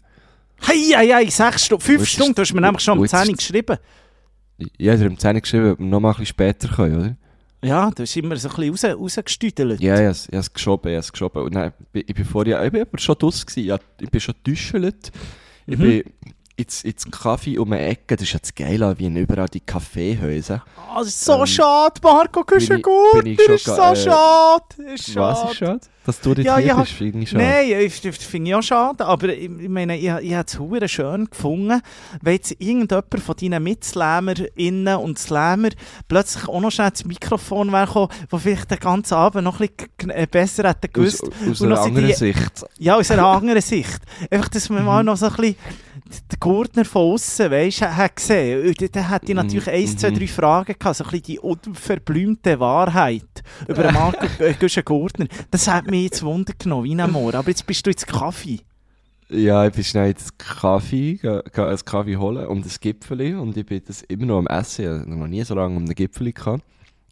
[0.62, 3.20] Hey, hey, hey, sechs Stunden, fünf Stunden, du hast mir nämlich schon um und jetzt
[3.24, 3.76] 10 ist- geschrieben.
[4.78, 7.16] Ja, ich habe im 10 geschrieben, ob wir noch mal ein bisschen später können, oder?
[7.62, 9.80] Ja, du hast immer so ein bisschen raus, rausgestüdelt.
[9.80, 11.42] Ja, ich habe es- geschoben, ich habe es geschoben.
[11.42, 15.12] Und dann, ich, bin vorher, ich bin aber schon gewesen, ja, ich bin schon getäuschelt.
[15.66, 15.82] Ich Mhm.
[15.82, 16.02] bin
[16.60, 20.62] ins, ins Kaffee um die Ecke, das ist ja das Geile, wie überall die Kaffeehäuser.
[20.76, 23.54] Ah, das ist so Ähm, schade, Marco, du bist ja gut, bin ich das schon
[23.54, 24.92] ist so äh, schade.
[24.94, 25.38] Ist schade.
[25.42, 25.80] Was ist schade?
[26.06, 27.44] Dass du nicht Ja, hier bist, finde ich schade.
[27.44, 30.90] Nein, ich, ich finde ich auch schade, aber ich, ich meine, ich, ich habe es
[30.90, 31.80] schön gefunden,
[32.22, 35.68] wenn jetzt irgendjemand von deinen MitslammerInnen und Slammer
[36.08, 39.68] plötzlich auch noch schnell ins Mikrofon wäre gekommen, der vielleicht den ganzen Abend noch ein
[39.68, 41.24] bisschen äh, besser hätte Aus, gewusst.
[41.50, 42.64] aus Und einer anderen die- Sicht.
[42.78, 44.00] Ja, aus einer anderen Sicht.
[44.30, 45.56] Einfach, dass man mal noch so ein bisschen
[46.50, 48.74] Gurtner von außen, weisst, hat gesehen.
[48.92, 50.18] Dann- hätte ich natürlich Mhm, eins, zwei, mhm.
[50.18, 55.26] drei Fragen gehabt, so ein bisschen die unverblümte Wahrheit über Marco äh, Güschen Gurtner.
[55.50, 57.34] Das hat mich jetzt Wunder genommen, wie Moor.
[57.34, 58.60] Aber jetzt bist du jetzt Kaffee.
[59.28, 63.56] Ja, ich bin schnell ins Kaffee, ge- ge- ein Kaffee holen und ein Gipfeli und
[63.56, 64.84] ich bin das immer noch am Essen.
[64.84, 66.64] Ich habe noch nie so lange um ein Gipfeli gehabt.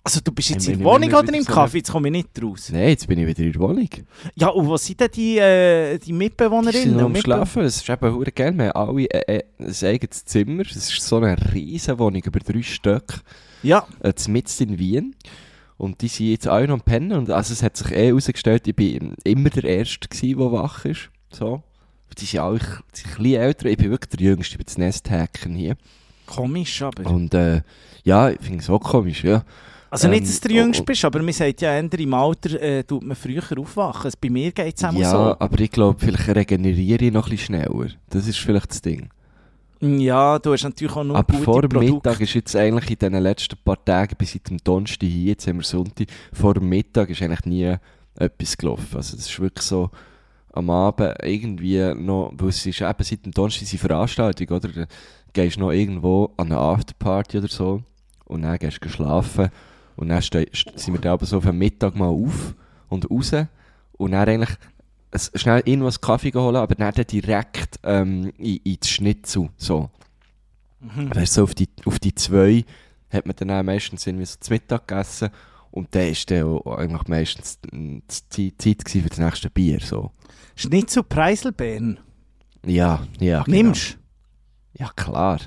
[0.09, 1.79] Also du bist jetzt in der Wohnung oder im Kaffee?
[1.79, 2.71] Jetzt komme ich nicht raus.
[2.73, 3.89] Nein, jetzt bin ich wieder in der Wohnung.
[4.37, 6.95] Ja, und was sind denn die, äh, die Die sind Mitbewohnerinnen?
[6.97, 7.63] und am Mitbe- Schlafen.
[7.65, 8.55] Es ist eben verdammt geil.
[8.57, 10.63] Wir haben alle äh, äh, ein eigenes Zimmer.
[10.63, 13.21] Es ist so eine riesige Wohnung über drei Stück.
[13.63, 15.15] Ja, Äh, mitten in Wien.
[15.77, 17.13] Und die sind jetzt alle noch am Pennen.
[17.13, 20.87] Und also es hat sich eh herausgestellt, ich bin immer der Erste gewesen, der wach
[20.87, 21.11] ist.
[21.31, 21.63] So.
[22.19, 22.65] Die sind alle die
[23.01, 23.67] sind ein bisschen älter.
[23.67, 24.53] Ich bin wirklich der Jüngste.
[24.55, 25.77] Ich bin das Nesthacken hier.
[26.25, 27.05] komisch aber.
[27.11, 27.61] Und äh,
[28.05, 29.45] ja, ich finde es auch komisch, ja.
[29.91, 30.87] Also nicht, Ähm, dass du der Jüngste oh, oh.
[30.87, 34.05] bist, aber man sagt ja, eher im Alter äh, tut man früher aufwachen.
[34.05, 35.37] Also bei mir geht es auch Ja, so.
[35.39, 37.89] aber ich glaube, vielleicht regeneriere ich noch ein bisschen schneller.
[38.11, 39.09] Das ist vielleicht das Ding.
[39.81, 41.95] Ja, du hast natürlich auch nur Aber gute vor dem Produkte.
[41.95, 45.47] Mittag ist jetzt eigentlich in den letzten paar Tagen, bis seit dem Donnerstag hier, jetzt
[45.47, 47.77] haben wir Sonntag, vor dem Mittag ist eigentlich nie
[48.17, 48.97] etwas gelaufen.
[48.97, 49.91] Also das ist wirklich so
[50.53, 54.69] am Abend irgendwie noch, weil es ist eben seit dem Donnerstag die Veranstaltung, oder?
[54.69, 54.87] Dann
[55.33, 57.83] gehst du noch irgendwo an eine Afterparty oder so
[58.25, 59.51] und dann gehst du schlafen
[59.99, 62.55] und dann sind wir da aber so auf den Mittag mal auf
[62.89, 63.33] und raus
[63.93, 64.57] und dann eigentlich
[65.35, 69.91] schnell irgendwas Kaffee holen, aber dann direkt ähm, in, in das Schnitzel, so.
[70.81, 71.15] Mhm.
[71.15, 72.65] Weißt so auf die, auf die zwei
[73.11, 75.31] hat man dann meistens irgendwie so zu Mittag gegessen.
[75.73, 77.59] Und dann war dann eigentlich meistens
[78.37, 79.81] die Zeit, für das nächste Bier.
[79.81, 80.13] So.
[80.55, 81.99] Schnitzel Preiselbeeren.
[82.65, 83.43] Ja, ja.
[83.43, 83.57] genau.
[83.57, 83.99] Nimmst
[84.75, 85.41] Ja, klar.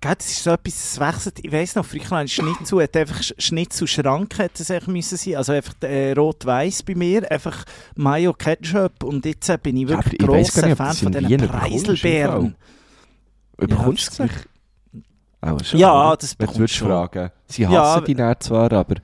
[0.00, 1.40] Gell, das ist so etwas, das wechselt.
[1.44, 5.34] Ich weiss noch, früher ein Schnitzel hat einfach Sch- Schnitzelschranke hätte es eigentlich müssen sein.
[5.36, 7.64] Also einfach äh, rot-weiß bei mir, einfach
[7.96, 11.12] Mayo Ketchup und jetzt äh, bin ich Ja, wirklich aber grosser nicht, ob Fan von
[11.12, 12.54] diesen Preiselbeeren.
[13.58, 14.30] Überkommst du es?
[15.40, 16.88] Auch schon, Ja, das du bekommst schon.
[16.88, 17.30] fragen.
[17.46, 18.96] Sie hassen Ja, die nicht zwar, aber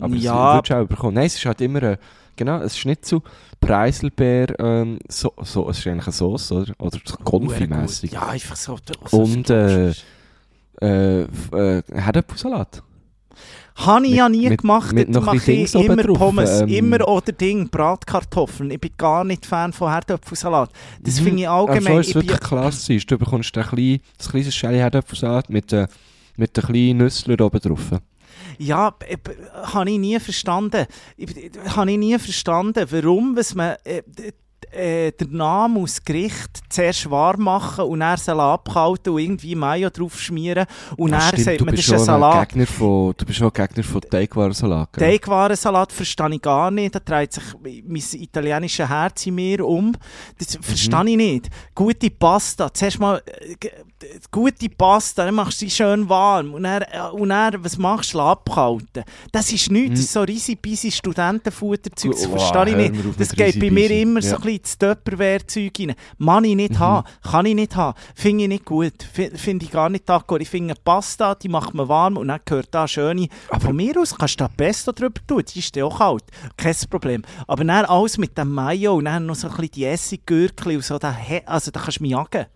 [0.00, 0.50] Aber Ja.
[0.50, 1.14] es würdest du auch bekommen.
[1.14, 1.96] Nein, es ist halt immer ein,
[2.38, 3.20] genau, ein Schnitzel,
[3.60, 6.72] Preiselbeer, ähm, so, so, es ist eigentlich eine Sauce, oder?
[6.78, 8.12] Oder Konfi-mässig.
[8.12, 8.78] Ja, einfach so.
[9.10, 9.90] Und, äh,
[10.80, 12.82] äh, äh, Herdöpfelsalat.
[13.76, 14.92] Habe ich mit- ja nie mit- gemacht.
[14.92, 16.60] mit ein mache ich immer drauf, Pommes.
[16.62, 16.68] ähm.
[16.68, 18.70] Immer oder Ding, Bratkartoffeln.
[18.72, 20.70] Ich bin gar nicht Fan von Herdöpfelsalat.
[21.00, 21.24] Das Mhm.
[21.24, 22.00] finde ich Also allgemein...
[22.00, 23.06] ist ich wirklich klassisch.
[23.06, 25.86] Du bekommst ein, klein, ein kleines Schälchen Herdöpfelsalat mit, äh,
[26.36, 27.90] mit den kleinen Nüsseln oben drauf.
[28.58, 28.94] Ja,
[29.64, 30.86] habe ich nie verstanden.
[31.76, 33.76] Habe ich nie verstanden, warum was man...
[33.84, 34.02] Äh,
[34.70, 39.88] äh, der Name aus Gericht zuerst warm machen und dann Salat abkalten und irgendwie Mayo
[39.90, 42.48] drauf schmieren und Ah, dann stimmt, sagt du man, das bist ist ein Salat.
[42.48, 44.92] Gegner von, du bist ein Gegner von Teigwarensalat.
[44.92, 45.10] gell?
[45.10, 46.94] Teigwarensalat verstehe ich gar nicht.
[46.94, 49.94] Da dreht sich mein italienisches Herz in mir um.
[50.38, 51.48] Das verstehe ich nicht.
[51.74, 52.72] Gute Pasta.
[52.72, 53.68] Zuerst mal äh,
[54.30, 56.54] gute Pasta, dann machst du sie schön warm.
[56.54, 58.20] Und dann, äh, und dann was machst du?
[58.20, 59.04] Abkalten.
[59.32, 59.90] Das ist nichts.
[59.92, 62.12] Das ist so riesig Studentenfutterzeug.
[62.12, 63.20] Das Oh, verstehe ich nicht.
[63.20, 64.36] Das geht bei mir immer so Ja.
[64.36, 65.94] ein bisschen ins Tupperware-Zeug rein.
[66.18, 67.06] Mann ich nicht haben.
[67.22, 67.98] Kann ich nicht haben.
[68.14, 68.94] Finde ich nicht gut.
[69.02, 70.40] Finde ich gar nicht d'accord.
[70.40, 73.28] Ich finde Pasta, die macht man warm und dann gehört da schöne.
[73.60, 75.42] Von mir aus kannst du da Pesto drüber tun.
[75.54, 76.24] Die ist ja auch kalt.
[76.56, 77.22] Kein Problem.
[77.46, 80.84] Aber dann alles mit dem Mayo und dann noch so ein bisschen die Essiggürkli und
[80.84, 80.98] so.
[80.98, 82.46] Da, also da kannst du mich jagen.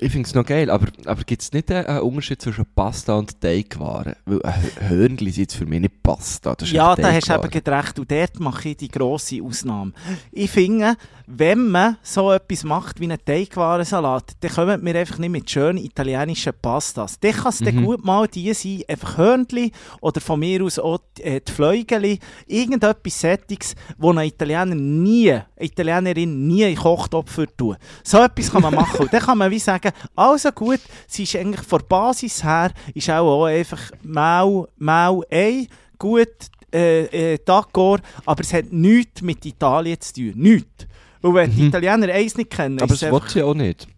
[0.00, 3.40] Ich finde es noch geil, aber, aber gibt es nicht einen, Unterschied zwischen Pasta und
[3.40, 4.14] Teigwaren?
[4.26, 7.98] Weil ein Hö- Hörnli sind für mich nicht Pasta, Ja, da hast du eben recht.
[7.98, 9.92] Und dort mache ich die grosse Ausnahme.
[10.32, 15.30] Ich finde, wenn man so etwas macht wie einen Teigwarensalat, dann kommen wir einfach nicht
[15.30, 17.18] mit schönen italienischen Pastas.
[17.18, 17.84] Dann kann es Mhm.
[17.84, 22.18] gut mal die sein, einfach Hörnli oder von mir aus auch die, äh, die Fleugeli.
[22.46, 27.76] Irgendetwas Sättiges, wo ein Italiener nie, eine Italienerin nie in den Kochtopf tun.
[28.02, 29.00] So etwas kann man machen.
[29.00, 32.70] Und dann kann man wie sagen, also gut, sie ist eigentlich von der Basis her,
[32.94, 36.28] ist auch, auch einfach Mau, Mau, Ei, gut,
[36.72, 40.32] äh, äh, d'accord, aber es hat nichts mit Italien zu tun.
[40.36, 40.86] Nichts.
[41.24, 41.68] Und wenn die Mhm.
[41.68, 43.30] Italiener eins nicht kennen, Aber es einfach...
[43.30, 43.88] sie auch nicht.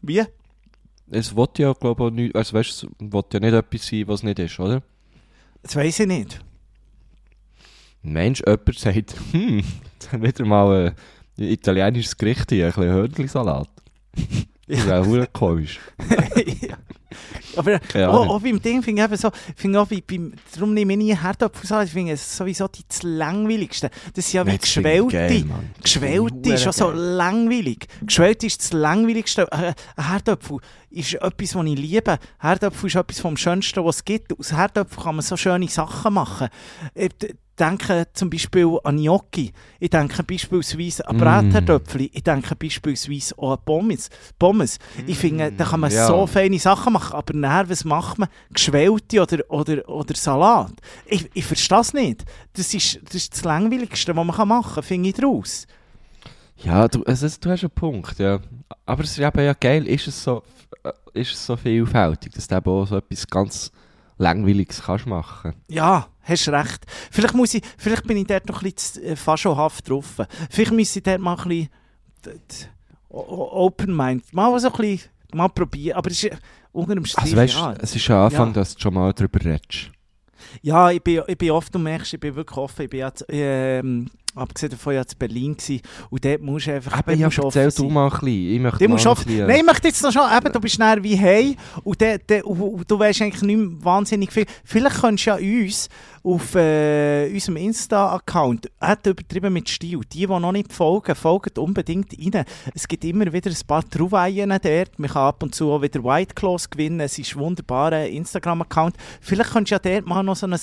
[0.00, 0.20] Wie?
[1.12, 2.86] Es will ja, glaube ich, auch nicht, also weißt, es
[3.34, 4.82] ja nicht etwas sein, was nicht ist, oder?
[5.62, 6.40] Das weiß ich nicht.
[8.02, 10.94] Mensch, jemand sagt, hm, jetzt haben wir wieder mal
[11.38, 13.68] ein italienisches Gericht hier, ein bisschen Hörnli-Salat.
[14.66, 15.80] Das wäre auch komisch.
[16.60, 16.76] Ja.
[17.56, 20.94] Aber auch, auch beim Ding finde ich eben so, finde auch bei, beim, darum nehme
[20.94, 23.90] ich nie Herdöpfelsalat, ich finde es sowieso die das langweiligste.
[24.14, 25.26] Das sind ja wie Geschwellte.
[25.34, 25.44] ich
[25.82, 27.86] Geschwellte ist schon so langweilig.
[28.02, 29.48] Geschwellte ist das langweiligste.
[29.52, 30.58] Äh, Ein Herdöpfel
[30.90, 32.18] ist etwas, was ich liebe.
[32.38, 34.38] Herdöpfel ist etwas vom Schönsten, was es gibt.
[34.38, 36.48] Aus Herdöpfel kann man so schöne Sachen machen.
[37.62, 39.52] Denke zum Beispiel an Gnocchi.
[39.78, 42.08] Ich denke beispielsweise an Mm.
[42.12, 44.10] Ich denke beispielsweise auch an Pommes.
[44.36, 44.78] Pommes.
[45.06, 46.08] Ich finde, da kann man ja.
[46.08, 47.14] so feine Sachen machen.
[47.14, 48.28] Aber nachher, was macht man?
[48.52, 50.72] Geschwellte oder, oder, oder Salat?
[51.06, 52.24] Ich, ich verstehe es nicht.
[52.54, 55.66] Das ist, das ist das Langweiligste, was man machen kann, finde ich daraus.
[56.64, 58.40] Ja, du, also, du hast einen Punkt, ja.
[58.86, 60.42] Aber es ist eben ja geil, ist es so,
[60.82, 63.70] äh, ist es so vielfältig, dass du eben auch so etwas ganz
[64.18, 65.54] Langweiliges kannst machen.
[65.68, 66.84] Ja, hast recht.
[67.10, 70.16] Vielleicht, muss ich, vielleicht bin ich dort noch ein bisschen äh, faschohaft drauf.
[70.50, 71.68] Vielleicht müsste ich dort mal ein
[72.28, 72.68] bisschen
[73.08, 75.96] open mind, mal so ein bisschen mal probieren.
[75.96, 76.36] Aber es ist
[76.72, 77.74] unter dem Strich, Also weißt, ja.
[77.80, 78.52] es ist ja Anfang, Ja.
[78.54, 79.90] dass du schon mal darüber redest.
[80.60, 82.82] Ja, ich bin, ich bin oft, du merkst, ich bin wirklich offen.
[82.82, 85.80] Ich bin jetzt, ähm, abgesehen davon, ja in Berlin gewesen.
[86.10, 88.26] Und dort musst du einfach Eben, du erzähl du mal ein bisschen.
[88.54, 91.02] Ich möchte musst offen- bisschen, Nein, ich möchte jetzt noch schon, eben, du bist näher
[91.02, 94.46] wie hey und, de, de, und du weißt eigentlich nicht mehr wahnsinnig viel.
[94.64, 95.88] Vielleicht könntest du ja uns
[96.24, 102.12] auf äh, unserem Insta-Account, hat übertrieben mit Stil, die, die noch nicht folgen, folgen unbedingt
[102.16, 102.44] rein.
[102.74, 106.02] Es gibt immer wieder ein paar Trouvaillen dort, man kann ab und zu auch wieder
[106.04, 108.96] White Claws gewinnen, es ist ein wunderbarer Instagram-Account.
[109.20, 110.58] Vielleicht könntest du ja dort mal noch so ein,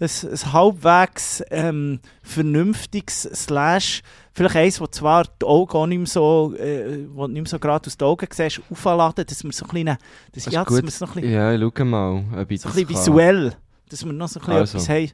[0.00, 6.06] ein, ein halbwegs ähm, vernünftiges Slash Vielleicht eins, wo zwar die Augen auch nicht mehr
[6.06, 9.64] so, äh, wo nicht mehr so gerade aus den Augen siehst, aufladen, dass wir so
[9.66, 9.86] ein bisschen,
[10.32, 12.74] das, das ja, dass wir noch ein bisschen, Ja, schau mal, ob ich so ein
[12.74, 13.52] das bisschen visuell,
[13.88, 14.78] dass wir noch so ein bisschen Also.
[14.78, 15.10] etwas haben,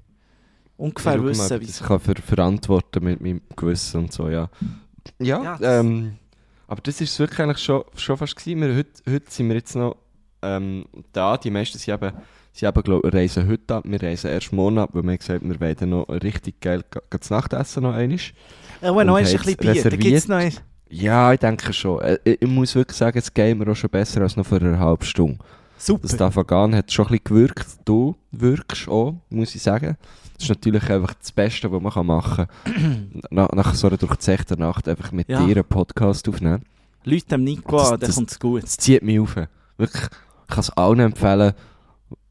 [0.77, 4.49] ungefähr mal, wissen, wie ich das kann ver verantworten mit meinem Gewissen und so, ja.
[5.19, 6.17] Ja, Ja, das- ähm,
[6.69, 8.61] aber das ist es wirklich eigentlich schon, schon fast gewesen.
[8.61, 9.97] Wir, heute, heute sind wir jetzt noch
[10.43, 12.13] ähm, da, die meisten sind eben,
[12.59, 15.43] sind eben glaub, reisen heute ab, wir reisen erst morgen ab, weil wir haben gesagt
[15.43, 18.19] wir wollen noch richtig geil ga- ga zu Nacht essen noch einmal.
[18.83, 20.53] Ja, und noch ein bisschen Bier, da gibt es noch ein,
[20.89, 22.01] Ja, ich denke schon.
[22.01, 24.61] Äh, Ich ich muss wirklich sagen, es geht mir auch schon besser als noch vor
[24.61, 25.39] einer halben Stunde.
[25.79, 26.03] super.
[26.09, 27.67] Das Dafagan hat schon ein bisschen gewirkt.
[27.85, 29.97] Du wirkst auch, muss ich sagen.
[30.35, 33.11] Das ist natürlich einfach das Beste, was man machen kann.
[33.31, 35.45] nach, nach so einer durchzechten Nacht einfach mit Ja.
[35.45, 36.63] dir einen Podcast aufnehmen.
[37.05, 38.63] Leute dem Nico Das- an, dann das- kommt es gut.
[38.63, 39.35] Das zieht mich auf.
[39.79, 41.53] Wirklich, ich kann es allen empfehlen.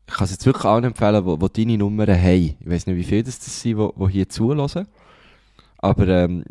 [0.08, 2.56] Ich kann es jetzt wirklich allen empfehlen, die, die deine Nummern haben.
[2.60, 4.88] Ich weiß nicht, wie viele das, das sind, die, die hier zulassen.
[5.78, 6.44] Aber ähm,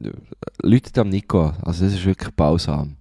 [0.63, 1.53] Leute am Nico.
[1.63, 2.97] Also, das ist wirklich balsam.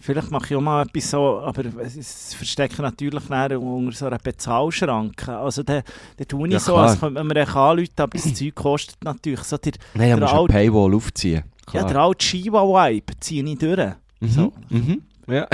[0.00, 4.18] Vielleicht mache ich auch mal etwas so, aber es verstecke natürlich nachher unter so einer
[4.18, 5.34] Bezahlschranke.
[5.36, 5.82] Also dann,
[6.16, 6.88] dann tue ich Ja, so, klar.
[6.88, 10.32] als könnte man echt anrufen, aber das Zeug kostet natürlich so der, Nein, da musst
[10.32, 11.44] du eine Paywall aufziehen.
[11.72, 11.86] ja, Klar.
[11.86, 13.78] der alte Shiva-Vibe ziehe ich durch.
[14.20, 14.28] mhm.
[14.28, 14.52] so.
[14.68, 15.02] Mhm.
[15.28, 15.46] Ja.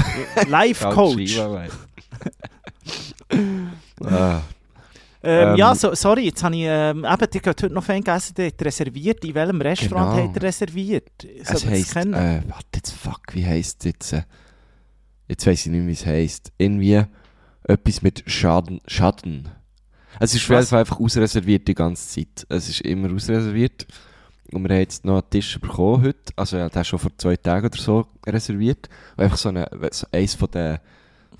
[0.48, 1.38] Life-Coach.
[4.04, 4.40] ah.
[5.22, 8.34] Ähm, Ähm, ja, so, sorry, jetzt habe ich, ähm, eben, die heute noch fein gegessen,
[8.38, 9.22] die hat reserviert.
[9.22, 10.28] In welchem Restaurant Genau.
[10.30, 11.10] hat er reserviert?
[11.20, 12.14] Soll Es heisst, kennen?
[12.14, 14.12] äh, warte jetzt, fuck, wie heisst es jetzt?
[14.14, 14.22] Äh,
[15.28, 16.52] jetzt weiss ich nicht, wie es heisst.
[16.56, 17.02] Irgendwie
[17.64, 18.80] etwas mit Schaden.
[18.86, 19.50] Schaden.
[20.18, 20.70] Es ist Was?
[20.70, 22.46] Fall einfach ausreserviert die ganze Zeit.
[22.48, 23.86] Es ist immer ausreserviert.
[24.52, 26.32] Und wir haben jetzt noch einen Tisch bekommen heute.
[26.34, 28.88] Also, ja, der schon vor zwei Tagen oder so reserviert.
[29.18, 30.78] Und einfach so, eine, so eins von den,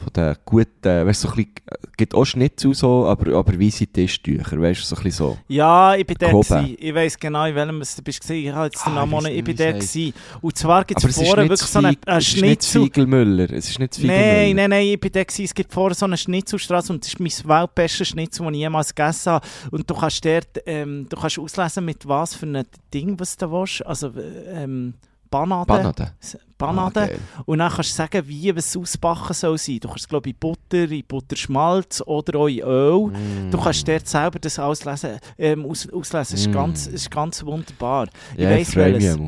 [0.02, 3.60] von den guten, weißt du, so ein bisschen, äh, gibt auch Schnitzel so, aber, aber
[3.60, 5.38] weisse Tischtücher, weißt du, so ein bisschen so.
[5.48, 6.76] Ja, ich bin der gewesen.
[6.78, 8.46] Ich weiss genau, in welchem es du bist gewesen.
[8.46, 10.14] Ich habe jetzt den Ah, Namen ich Ich bin es gewesen.
[10.40, 12.82] Und zwar gibt es vorne wirklich so einen Zwieg- einen es ist nicht Schnitzel.
[12.82, 13.50] Zwiegelmüller.
[13.52, 14.26] Es ist nicht Zwiegelmüller.
[14.32, 15.44] Nein, nein, nein, ich bin der gewesen.
[15.44, 17.30] Es gibt vorne so eine Schnitzelstraße und das ist mein
[17.60, 19.46] weltbestes Schnitzel, das ich jemals gegessen habe.
[19.70, 23.50] Und du kannst dort, ähm, du kannst auslesen, mit was für einem Ding, was du
[23.50, 23.84] willst.
[23.86, 24.94] Also, äh, ähm,
[25.30, 25.66] Banade.
[25.66, 26.12] Banade.
[26.58, 27.18] Banade.
[27.38, 27.42] Ah.
[27.46, 29.78] Und dann kannst du sagen, wie es ausbacken soll sein.
[29.80, 33.12] Du kannst, glaube ich, in Butter, in Butterschmalz oder auch in Öl.
[33.50, 35.18] Du kannst dort selber das auslesen.
[35.38, 36.34] Ähm, aus, auslesen.
[36.34, 36.52] Es ist, Mm.
[36.52, 38.08] ganz, es ist ganz wunderbar.
[38.36, 39.18] Ja, ich ich weiss welches.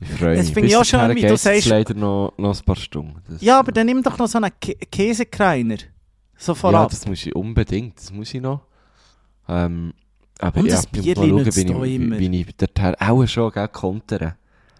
[0.00, 0.54] Ich freue Das mich.
[0.54, 3.22] finde ich auch dahin wie du sagst- leider noch, noch ein paar Stunden.
[3.28, 5.76] Das, Ja, aber dann nimm doch noch so einen Kä Käsekreiner.
[6.36, 6.90] So Ja, vorab.
[6.90, 7.96] das muss ich unbedingt.
[7.98, 8.60] Das muss ich noch.
[9.48, 9.94] Ähm,
[10.38, 14.34] aber Und ja, das nützt schauen, wie, ich- wie ich dorthin auch schon gell, kontern.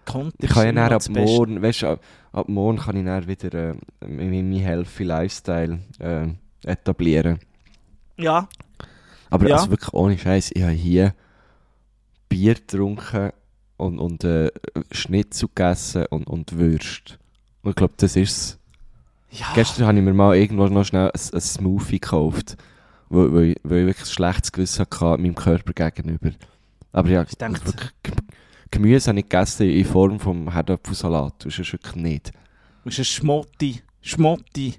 [0.07, 2.01] Konter Ich kann ja dann ab morgen, weißt du, ab,
[2.33, 3.75] ab morgen kann ich dann wieder äh,
[4.07, 6.29] meinen healthy Lifestyle äh,
[6.65, 7.39] etablieren.
[8.17, 8.49] Ja,
[9.31, 9.57] Aber Ja.
[9.57, 11.15] also wirklich ohne Scheiß, ich habe hier
[12.29, 13.31] Bier getrunken
[13.77, 14.51] und, und äh,
[14.91, 17.19] Schnitzel gegessen und, und Würst.
[17.63, 18.59] Und ich glaube, das ist es.
[19.39, 19.47] ja.
[19.55, 22.57] Gestern habe ich mir mal irgendwo noch schnell ein, ein Smoothie gekauft,
[23.09, 26.31] weil, weil, ich- weil ich wirklich ein schlechtes Gewissen hatte meinem Körper gegenüber.
[26.93, 27.91] Aber ja, Ich denke- wirklich,
[28.71, 31.45] Gemüse habe ich gegessen in Form vom Herdöpfelsalat.
[31.45, 32.29] Das ist wirklich nicht.
[32.29, 33.83] Du bist ein Schmotti.
[34.01, 34.75] Schmotti.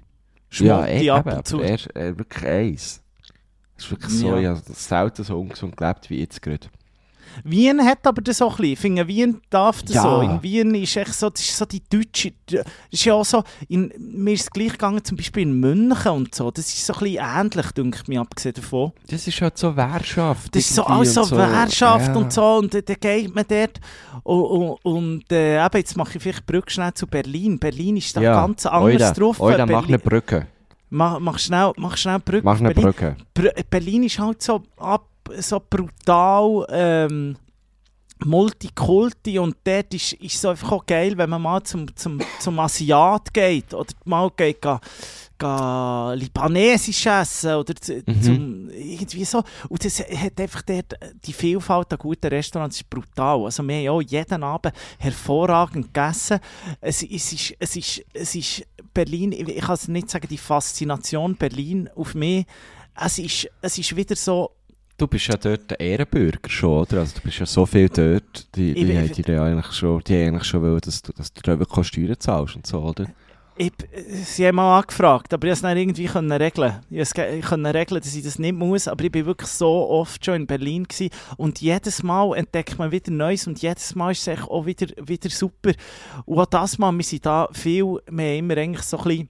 [0.52, 1.60] ja, Schmotti eh, ab eben, und zu.
[1.60, 3.02] er, er wirklich eins.
[3.76, 4.38] Es ist wirklich so, Ja.
[4.40, 4.52] ja.
[4.54, 6.68] ich habe selten so ungesund gelebt wie jetzt gerade.
[7.44, 8.72] Wien hat aber das auch ein bisschen.
[8.72, 10.02] Ich finde, Wien darf das Ja.
[10.02, 10.20] so.
[10.20, 13.42] In Wien ist echt so, das ist so die deutsche, das ist ja auch so,
[13.68, 16.92] in, mir ist es gleich gegangen, zum Beispiel in München und so, das ist so
[16.94, 18.92] ein bisschen ähnlich, denke ich mir, abgesehen davon.
[19.08, 20.54] Das ist halt so Wehrschaft.
[20.54, 22.14] Das ist so alles so Wehrschaft Ja.
[22.16, 23.80] und so und äh, dann geht man dort
[24.22, 27.58] und, und, und äh, eben, jetzt mache ich vielleicht Brücke schnell zu Berlin.
[27.58, 28.34] Berlin ist da ja.
[28.34, 29.40] ganz anders Oida, drauf.
[29.40, 30.46] Oida, mach Berlin, eine Brücke.
[30.90, 32.44] mach, mach schnell, mach schnell Brücke.
[32.44, 33.16] Mach eine Berlin, Brücke.
[33.34, 35.06] Br Berlin ist halt so, ab,
[35.38, 37.36] so brutal ähm,
[38.24, 42.58] Multikulti und dort ist es so einfach auch geil, wenn man mal zum, zum, zum
[42.58, 44.80] Asiat geht oder mal geht, ga,
[45.38, 47.74] ga Libanesisch essen oder
[48.06, 48.22] Mhm.
[48.22, 49.42] zum, irgendwie so.
[49.68, 53.44] Und das hat einfach dort, die Vielfalt an guten Restaurants ist brutal.
[53.44, 56.40] Also wir haben ja auch jeden Abend hervorragend gegessen.
[56.80, 58.62] Es, es, ist, es, ist, es ist
[58.92, 62.46] Berlin, ich ich kann es nicht sagen, die Faszination Berlin auf mich,
[63.00, 64.50] es ist, es ist wieder so,
[64.98, 66.98] Du bist ja dort der Ehrenbürger schon, oder?
[66.98, 70.16] Also du bist ja so viel dort, die, die, haben dir ja eigentlich schon, die
[70.16, 73.06] eigentlich schon wollen, dass du, dass du da wirklich auch Steuern zahlst und so, oder?
[73.56, 73.72] Ich,
[74.24, 76.80] sie haben mal angefragt, aber ich konnte es dann irgendwie können regeln.
[76.90, 80.34] Ich konnte regeln, dass ich das nicht muss, aber ich bin wirklich so oft schon
[80.34, 81.10] in Berlin gewesen.
[81.36, 85.30] und jedes Mal entdeckt man wieder Neues und jedes Mal ist es auch wieder, wieder
[85.30, 85.72] super.
[86.24, 89.28] Und auch das Mal, wir sind da viel, wir haben immer eigentlich so ein bisschen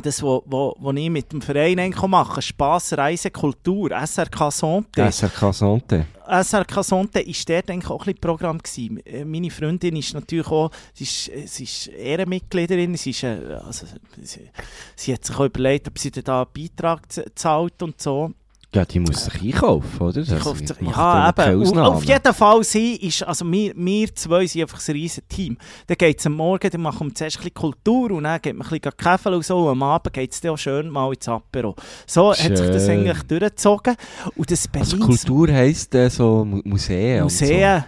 [0.00, 5.10] das, was wo, wo ich mit dem Verein auch mache, Spass, Reise, Kultur, SRK Sonte.
[5.10, 6.06] SRK Sante.
[6.26, 8.58] SRK Sonte war dort eigentlich auch ein Programm.
[8.58, 9.00] Gewesen.
[9.06, 13.58] Äh, Meine Freundin ist natürlich auch, sie ist, äh, sie ist Ehrenmitgliederin, sie, ist, äh,
[13.64, 13.86] also,
[14.22, 14.50] sie,
[14.94, 17.02] sie hat sich auch überlegt, ob sie da einen Beitrag
[17.34, 18.32] zahlt und so.
[18.74, 20.18] Ja, die muss sich einkaufen, oder?
[20.18, 21.78] Also, sich, ich mache ja, eben.
[21.78, 25.56] Auf jeden Fall, sie ist, also wir, wir zwei sind einfach ein riesen Team.
[25.86, 28.54] Dann geht es am Morgen, dann machen wir zuerst ein bisschen Kultur und dann geht
[28.54, 29.60] man ein bisschen Kaffee und so.
[29.64, 31.74] Und am Abend geht es dann auch schön mal ins Apero.
[32.06, 33.06] So hat sich das Schön.
[33.08, 33.96] eigentlich durchgezogen.
[34.36, 37.30] Und das Also Berlins Kultur heisst äh, so Mu- Museen Museen, und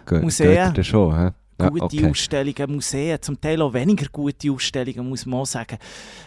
[0.08, 0.16] so.
[0.16, 0.66] Museen.
[0.68, 1.32] Geht dir schon?
[1.68, 2.10] Gute okay.
[2.10, 5.78] Ausstellungen, Museen, zum Teil auch weniger gute Ausstellungen, muss man auch sagen.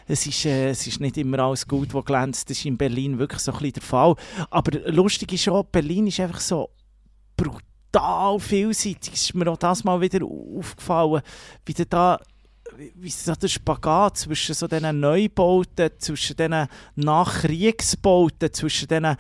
[0.08, 2.50] Es ist, äh, es ist nicht immer alles gut, was glänzt.
[2.50, 4.16] Das ist in Berlin wirklich so ein bisschen der Fall.
[4.50, 6.70] Aber lustig ist auch, Berlin ist einfach so
[7.36, 9.14] brutal vielseitig.
[9.14, 11.22] Es ist mir auch das mal wieder aufgefallen,
[11.66, 12.20] wie du da
[12.96, 19.16] wie so der Spagat zwischen so diesen Neubauten, zwischen diesen Nachkriegsbauten, zwischen diesen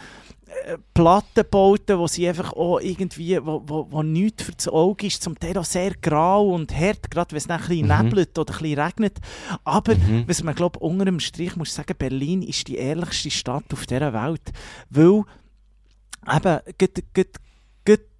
[0.93, 5.37] Plattenbauten, wo sie einfach auch irgendwie, wo, wo, wo nichts für das Auge ist, zum
[5.39, 8.03] Teil auch sehr grau und hart, gerade wenn es dann ein bisschen Mhm.
[8.05, 9.17] nebelt oder ein bisschen regnet.
[9.63, 10.23] Aber, Mhm.
[10.27, 14.13] was man glaubt, unter dem Strich muss sagen, Berlin ist die ehrlichste Stadt auf dieser
[14.13, 14.41] Welt,
[14.89, 15.23] weil
[16.33, 16.59] eben,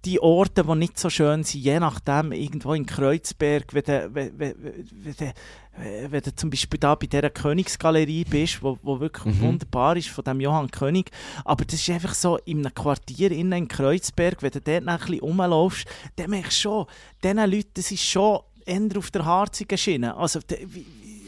[0.04, 4.38] die Orte, die nicht so schön sind, je nachdem, irgendwo in Kreuzberg, wenn du, wenn,
[4.38, 5.32] wenn, wenn, du-
[6.10, 9.40] wenn du zum Beispiel da bei dieser Königsgalerie bist, wo, wo wirklich Mhm.
[9.40, 11.10] wunderbar ist, von dem Johann König,
[11.44, 14.92] aber das ist einfach so in einem Quartier innen in Kreuzberg, wenn du dort noch
[14.92, 15.86] ein bisschen rumlaufst,
[16.16, 16.86] dann merkst du schon,
[17.24, 20.16] diesen Leuten, das ist schon eher auf der harzigen Schiene.
[20.16, 20.38] Also,
[20.68, 20.86] wie-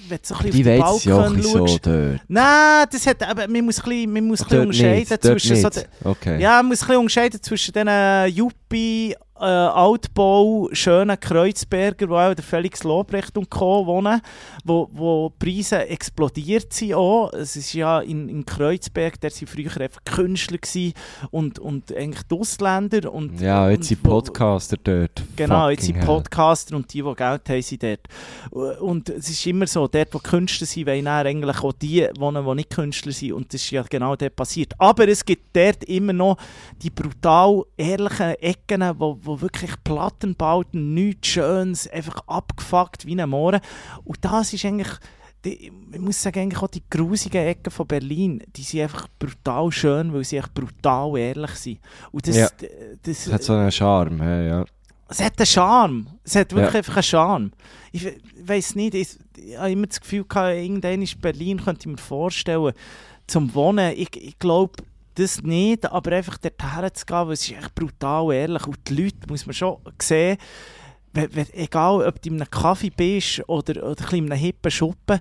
[0.08, 2.20] wenn du so ein bisschen Die auf bisschen so schaust, dort.
[2.28, 5.22] Nein, das hat, aber man muss ein bisschen, man muss ein bisschen Dort unterscheiden nicht,
[5.22, 5.70] zwischen so.
[6.04, 6.40] Okay.
[6.40, 12.34] ja, man muss ein bisschen unterscheiden zwischen diesen Yuppie, äh, Altbau, schönen Kreuzberger, wo auch
[12.34, 13.86] der Felix Lobrecht und Co.
[13.86, 14.20] wohnen,
[14.64, 17.32] wo, wo die Preise explodiert sind auch.
[17.32, 20.94] Es ist ja in, in Kreuzberg, der sind früher einfach Künstler gewesen
[21.30, 23.12] und, und eigentlich die Ausländer.
[23.12, 25.22] Und, Ja, jetzt und sind wo- Podcaster dort.
[25.36, 26.00] Genau, jetzt sind.
[26.00, 28.80] Podcaster und die, die Geld haben, sind dort.
[28.80, 32.54] Und es ist immer so, dort, wo Künstler sind, wollen eigentlich auch die wohnen, die
[32.54, 33.32] nicht Künstler sind.
[33.32, 34.72] Und das ist ja genau dort passiert.
[34.78, 36.36] Aber es gibt dort immer noch
[36.82, 43.60] die brutal ehrlichen Ecken, wo, wo wirklich Plattenbauten, nichts Schönes, einfach abgefuckt wie ein Mohren.
[44.04, 44.88] Und das ist eigentlich...
[45.44, 49.70] Die, ich muss sagen, eigentlich auch die grusigen Ecken von Berlin, die sind einfach brutal
[49.70, 51.78] schön, weil sie echt brutal ehrlich sind.
[52.10, 52.48] Und das, Ja.
[53.02, 54.64] das, Es hat so einen Charme, ja, ja.
[55.08, 56.06] es hat einen Charme.
[56.24, 56.78] Es hat wirklich Ja.
[56.78, 57.50] einfach einen Charme.
[57.92, 61.82] Ich we- weiss nicht, ich, ich habe immer das Gefühl gehabt, irgendwann ist Berlin, könnte
[61.82, 62.72] ich mir vorstellen,
[63.28, 63.92] zum Wohnen.
[63.96, 64.72] Ich, ich glaube
[65.16, 68.66] das nicht, aber einfach dorthin zu gehen, weil es ist echt brutal ehrlich.
[68.66, 70.38] Und die Leute, muss man schon sehen,
[71.12, 75.20] wenn, egal ob du in einem Kaffee bist oder, oder ein in einem hippen Schuppen,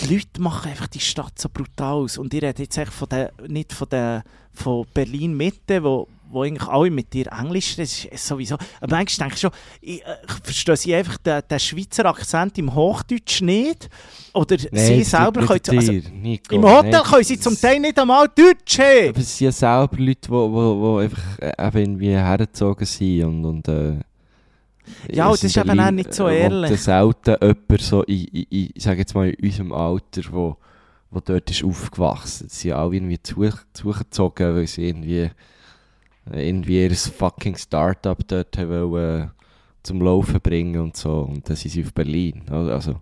[0.00, 2.18] die Leute machen einfach die Stadt so brutal aus.
[2.18, 4.22] Und ich rede jetzt echt von der, nicht von, der,
[4.52, 8.56] von Berlin-Mitte, wo, wo eigentlich alle mit dir Englisch das ist sowieso.
[8.80, 9.50] Aber manchmal denke ich schon,
[9.80, 13.88] ich, äh, ich verstehe sie einfach den, den Schweizer Akzent im Hochdeutsch nicht.
[14.34, 14.68] Oder sie
[14.98, 15.60] das selber können...
[15.68, 16.54] Also, dir, Nico.
[16.54, 19.08] Im Hotel Nein, können sie zum Teil nicht einmal Deutsch haben.
[19.08, 22.86] Aber es sind ja selber Leute, die wo, wo, wo einfach äh, eben irgendwie hergezogen
[22.86, 23.98] sind und, und äh,
[25.10, 26.70] Ja, das ist eben auch nicht so äh, ehrlich.
[26.70, 30.56] Und selten jemand so in, in, ich sage jetzt mal in unserem Alter, wo,
[31.10, 32.48] wo dort ist aufgewachsen.
[32.48, 35.30] Sie sind alle irgendwie zu, zugezogen, weil sie irgendwie,
[36.32, 39.28] irgendwie ihr fucking Start-up dort haben wollen, äh,
[39.82, 41.20] zum Laufen bringen und so.
[41.20, 42.42] Und dann sind sie auf Berlin.
[42.50, 42.96] Also,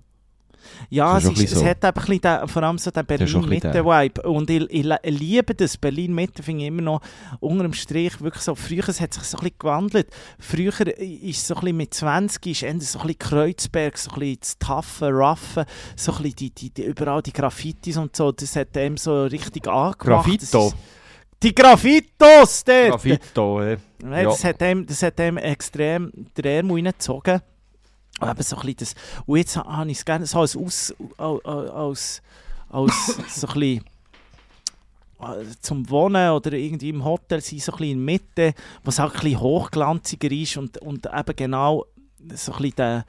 [0.89, 1.65] Ja, es, ist es so.
[1.65, 4.23] hat eben ein bisschen den, vor allem so den Berlin-Mitte-Vibe.
[4.23, 5.77] Und ich, ich, liebe das.
[5.77, 7.01] Berlin-Mitte finde ich immer noch
[7.41, 8.55] unter dem Strich wirklich so.
[8.55, 10.09] Früher es hat sich so ein bisschen gewandelt.
[10.39, 14.19] Früher ist so ein bisschen mit 20 ist eher so ein bisschen Kreuzberg, so ein
[14.21, 15.67] bisschen das Taffe, Raffe,
[15.97, 18.33] so ein bisschen die, die, die, überall die Graffitis und so.
[18.33, 19.99] Das hat dem so richtig angemacht.
[20.43, 20.73] Das Graffito.
[21.43, 22.89] Die Graffitos dort!
[22.91, 23.77] Graffito, ja.
[24.03, 24.31] Nein, Ja.
[24.31, 27.41] das, hat dem, das hat dem extrem den Ärmel reingezogen.
[28.21, 28.95] Und eben so ein bisschen das,
[29.27, 32.23] und jetzt ha- habe ich es gerne so als, aus, als,
[32.71, 33.85] als, so ein bisschen
[35.21, 39.01] äh, zum Wohnen oder irgendwie im Hotel sein, so ein bisschen in der Mitte, was
[39.01, 41.85] auch ein bisschen hochglanziger ist und, und eben genau
[42.35, 43.05] so ein bisschen der,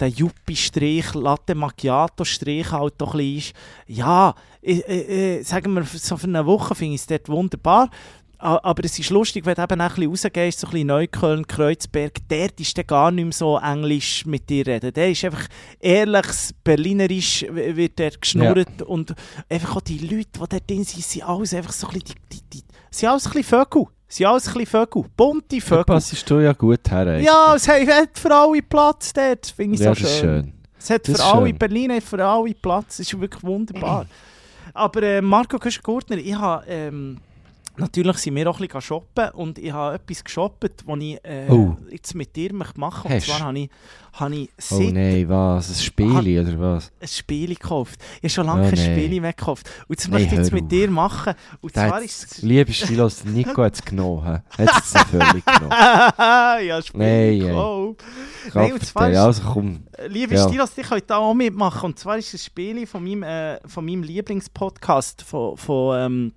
[0.00, 3.52] der Yuppie-Strich, Latte Macchiato-Strich halt doch ein ist.
[3.86, 7.90] Ja, äh, äh, sagen wir, so für eine Woche finde ich es dort wunderbar.
[8.38, 11.46] Aber es ist lustig, wenn du eben auch ein bisschen rausgehst, so ein bisschen Neukölln,
[11.46, 14.94] Kreuzberg, dort ist der gar nicht mehr so Englisch mit dir reden.
[14.94, 15.46] Der ist einfach
[15.78, 19.14] ehrliches Berlinerisch, wird der geschnurrt und
[19.46, 22.38] einfach auch die Leute, die dort drin sind, sind alles einfach so ein bisschen, die,
[22.38, 23.86] die, die, sind alles ein bisschen Vögel.
[24.12, 25.04] Sind alles ein bisschen Vögel.
[25.16, 25.84] Bunte Da Vögel.
[25.84, 27.06] passest du ja gut her.
[27.06, 27.26] eigentlich.
[27.26, 30.52] Ja, es hat für alle Platz dort, finde ich ja, so das ist schön.
[30.78, 31.58] es hat Das für alle, schön.
[31.58, 32.96] Berlin hat für alle Platz.
[32.98, 34.06] Das ist wirklich wunderbar.
[34.74, 36.64] Aber äh, Marco Köschen-Gurtner, ich habe...
[36.68, 37.18] Ähm,
[37.80, 41.46] natürlich sind wir auch ein bisschen shoppen und ich habe etwas geshoppt, das ich äh,
[41.50, 41.76] Oh.
[41.90, 43.70] jetzt mit dir möchte machen Und Hast zwar habe ich,
[44.12, 45.68] habe ich Oh seit nein, was?
[45.70, 46.92] Ein Spieli oder was?
[47.00, 48.00] ein Spiel gekauft.
[48.16, 48.92] Ich habe schon lange Oh kein nein.
[49.06, 49.70] Spiel mehr gekauft.
[49.88, 50.68] Und das Nein, möchte ich jetzt mit auf.
[50.68, 51.34] dir machen.
[51.60, 52.42] Und Der zwar ist es...
[52.42, 54.24] Liebe Stilos, der Nico hat es genommen.
[54.24, 55.70] Hat es völlig genommen.
[56.66, 58.04] ja, Spiel Nein, gekauft.
[58.54, 59.82] Nein, und Gott, zwar ist- also komm.
[60.08, 60.48] Liebe Ja.
[60.48, 61.86] Stilos, die könnt da auch mitmachen.
[61.90, 66.32] Und zwar ist ein Spiel von meinem, äh, von meinem Lieblingspodcast von, von, ähm,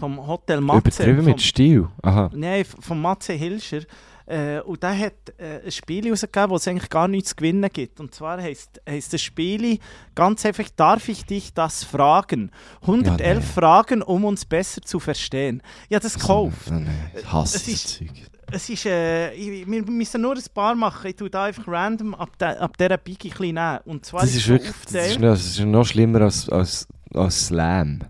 [0.00, 0.78] vom Hotel Matze.
[1.02, 1.88] Übertrieben vom, mit Stil.
[2.02, 2.30] Aha.
[2.34, 3.82] Nein, von Matze Hilscher.
[4.26, 7.68] Äh, und der hat äh, ein Spiel rausgegeben, wo es eigentlich gar nichts zu gewinnen
[7.72, 7.98] gibt.
[7.98, 9.78] Und zwar heisst, heisst das Spiel
[10.14, 12.50] ganz einfach, darf ich dich das fragen?
[12.82, 13.40] 111 Ja, nee.
[13.40, 15.62] Fragen, um uns besser zu verstehen.
[15.88, 16.68] Ja, das gekauft.
[16.68, 18.10] Oh, nein, ich hasse es das ist- Zeug.
[18.52, 21.06] Es ist, äh, ich, wir müssen nur ein paar machen.
[21.08, 23.78] Ich tue da einfach random ab, de, ab dieser Biggie ein bisschen nehmen.
[23.84, 26.88] Und zwar Das ist so wirklich, das ist, noch, das ist noch schlimmer als, als,
[27.14, 28.00] als Slam.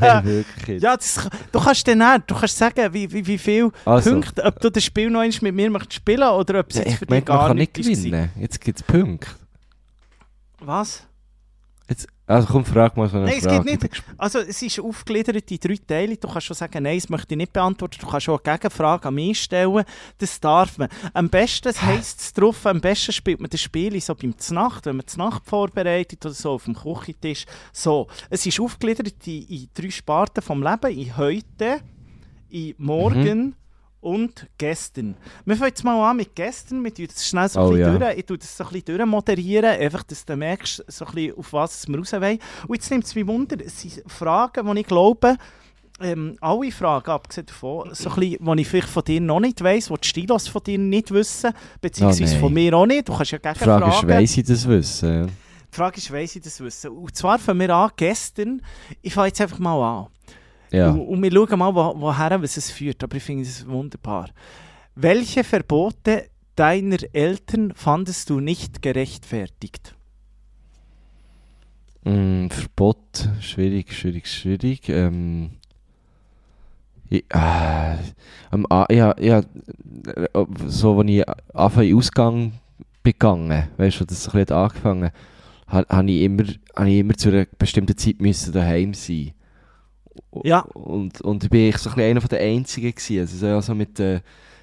[0.00, 0.82] Nein, wirklich.
[0.82, 4.10] Ja, das, du kannst dann auch, du kannst sagen, wie, wie, wie viel Also.
[4.12, 6.82] Punkte, ob du das Spiel noch einmal mit mir möchtest spielen oder ob es Ja,
[6.82, 8.30] jetzt ich für dich gar kann nicht gewinnen.
[8.38, 9.28] Jetzt gibt es Punkte.
[10.60, 11.04] Was?
[12.32, 13.64] Also komm, frag mal so eine Nein, es Frage.
[13.64, 14.02] geht nicht.
[14.16, 16.16] Also es ist aufgegliedert in drei Teile.
[16.16, 17.98] Du kannst schon sagen, nein, das möchte ich nicht beantworten.
[18.00, 19.84] Du kannst schon eine Gegenfrage an mich stellen.
[20.16, 20.88] Das darf man.
[21.12, 24.96] Am besten, heisst es drauf, am besten spielt man das Spiel so beim Znacht, wenn
[24.96, 27.44] man Znacht vorbereitet oder so auf dem Küchentisch.
[27.70, 30.90] So, es ist aufgegliedert in, in drei Sparten vom Leben.
[30.90, 31.80] In heute,
[32.48, 33.56] in morgen
[34.02, 35.16] und gestern.
[35.46, 36.84] Wir fangen jetzt mal an mit gestern.
[36.84, 37.98] Wir tun das schnell so ein Oh, bisschen ja.
[37.98, 38.18] durch.
[38.18, 41.52] Ich tue das so ein bisschen durchmoderieren, einfach, dass du merkst, so ein bisschen, auf
[41.54, 42.38] was wir raus wollen.
[42.66, 45.36] Und jetzt nimmt es mich Wunder, es sind Fragen, die ich glaube,
[46.00, 49.62] ähm, alle Fragen, abgesehen davon, so ein bisschen, die ich vielleicht von dir noch nicht
[49.62, 53.08] weiss, die die Stilos von dir nicht wissen, beziehungsweise Oh, von mir auch nicht.
[53.08, 54.08] Du kannst ja Die gerne Frage ist, fragen.
[54.08, 55.26] weiss ich das wissen?
[55.72, 56.90] Die Frage ist, weiss ich das wissen?
[56.90, 58.62] Und zwar fangen wir an, gestern,
[59.00, 60.06] ich fange jetzt einfach mal an.
[60.72, 60.90] Ja.
[60.90, 63.02] Und, und wir schauen mal, wo, woher was es führt.
[63.04, 64.30] Aber ich finde es wunderbar.
[64.94, 69.94] Welche Verbote deiner Eltern fandest du nicht gerechtfertigt?
[72.04, 74.88] Mm, Verbot, schwierig, schwierig, schwierig.
[74.88, 75.52] Ähm,
[77.08, 77.96] ich, äh,
[78.50, 81.24] am A- ja, ja, äh, so, als ich in
[81.88, 82.52] den Ausgang
[83.02, 85.10] begangen, weißt du, das ein bisschen angefangen
[85.68, 89.32] ha- habe ich, immer, ich immer zu einer bestimmten Zeit müssen daheim sein.
[90.44, 90.60] Ja.
[90.60, 93.20] Und, und bin ich so ein einer der Einzigen gewesen.
[93.20, 94.20] Also so, also mit, äh,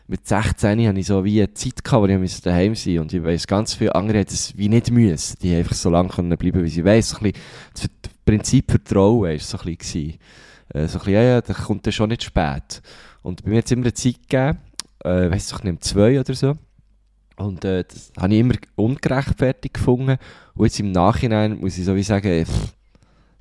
[0.07, 2.99] mit 16 hatte ich so wie eine Zeit, gehabt, wo ich musste daheim sein.
[2.99, 5.37] Und ich weiss, ganz viele andere hätten es wie nicht müssen.
[5.41, 7.09] Die haben einfach so lange können bleiben, wie sie weiss.
[7.09, 7.87] So das
[8.25, 10.15] Prinzip Vertrauen war so ein bisschen.
[10.73, 12.81] Äh, so ein bisschen, ja, ja, das kommt dann schon nicht spät.
[13.21, 14.59] Und bei mir hat es immer eine Zeit gegeben,
[15.03, 16.55] äh, weiss ich nicht, zwei oder so.
[17.37, 20.17] Und äh, das habe ich immer ungerechtfertigt gefunden.
[20.55, 22.73] Und jetzt im Nachhinein muss ich so wie sagen, pff,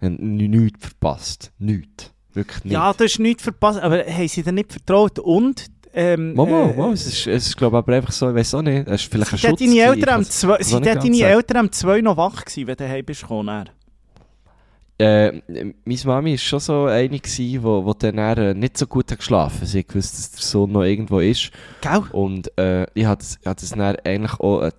[0.01, 1.53] nichts verpasst.
[1.59, 2.13] Nichts.
[2.33, 2.73] Wirklich nicht.
[2.73, 5.19] Ja, du hast nichts verpasst, aber haben sie dir nicht vertraut?
[5.19, 5.67] Und.
[5.95, 8.55] Ähm, Mama, äh, Mama, es ist, es ist glaube ich aber einfach so, ich weiß
[8.55, 9.59] auch nicht, es ist vielleicht ein Schutz.
[9.59, 11.21] deine Eltern am ich zwei, sind deine.
[11.23, 13.71] Eltern am zwei noch wach gewesen, wenn du heim bist gekommen?
[15.01, 18.87] Äh, meine Mami war schon so eine, die wo, wo dann eher, äh, nicht so
[18.87, 19.69] gut hat geschlafen hat.
[19.69, 21.53] Sie gewusst, dass der Sohn noch irgendwo ist.
[21.81, 22.03] Gell?
[22.11, 24.73] Und äh, ich habe das, hab das dann eigentlich auch äh,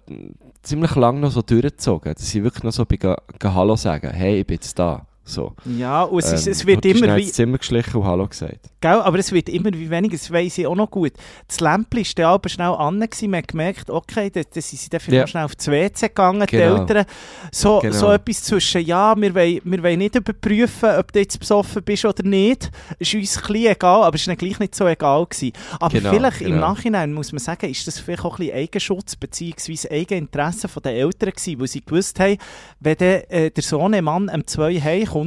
[0.62, 2.14] ziemlich lange noch so durchgezogen.
[2.14, 4.12] Dass ich wirklich noch so bin, ga Hallo sagen.
[4.12, 5.08] Hey, ich bin jetzt da.
[5.30, 5.54] So.
[5.66, 7.22] Ja, und es, ist, Ähm, es wird die immer dann wie.
[7.24, 8.60] ins Zimmer geschlichen und Hallo gesagt.
[8.82, 11.12] Gell, aber es wird immer wie weniger, das weiss ich auch noch gut.
[11.48, 13.30] Das Lämpchen war dann aber schnell an, gewesen.
[13.30, 15.28] man hat gemerkt, okay, da, da sind sie dann vielleicht Ja.
[15.28, 16.80] schnell aufs WC gegangen, die Genau.
[16.82, 17.06] Eltern.
[17.52, 17.94] So, Genau.
[17.94, 22.06] so etwas zwischen, ja, wir wollen, wir wollen nicht überprüfen, ob du jetzt besoffen bist
[22.06, 22.72] oder nicht.
[22.98, 25.54] Ist uns ein bisschen egal, aber es war dann gleich nicht so egal gewesen.
[25.80, 26.70] Aber Genau, vielleicht im genau.
[26.70, 29.90] Nachhinein muss man sagen, ist das vielleicht auch ein bisschen Eigenschutz bzw.
[29.92, 32.38] Eigeninteresse den Eltern gewesen, weil sie gewusst haben,
[32.80, 35.19] wenn der, äh, der Sohn, ein Mann, um zwei heimkommt,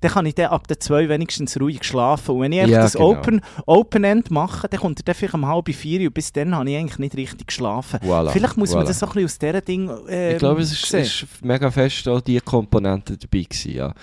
[0.00, 2.34] dann kann ich dann ab der zwei wenigstens ruhig schlafen.
[2.36, 3.10] Und wenn ich Ja, das genau.
[3.10, 6.54] Open, Open End mache, dann kommt er dann vielleicht um halb vier und bis dann
[6.54, 8.00] habe ich eigentlich nicht richtig geschlafen.
[8.00, 8.88] Voilà, Vielleicht muss man voilà.
[8.88, 12.08] das so ein bisschen aus dieser Ding äh, Ich glaube, es ist, ist mega fest
[12.08, 13.94] auch die Komponente dabei gewesen, ja.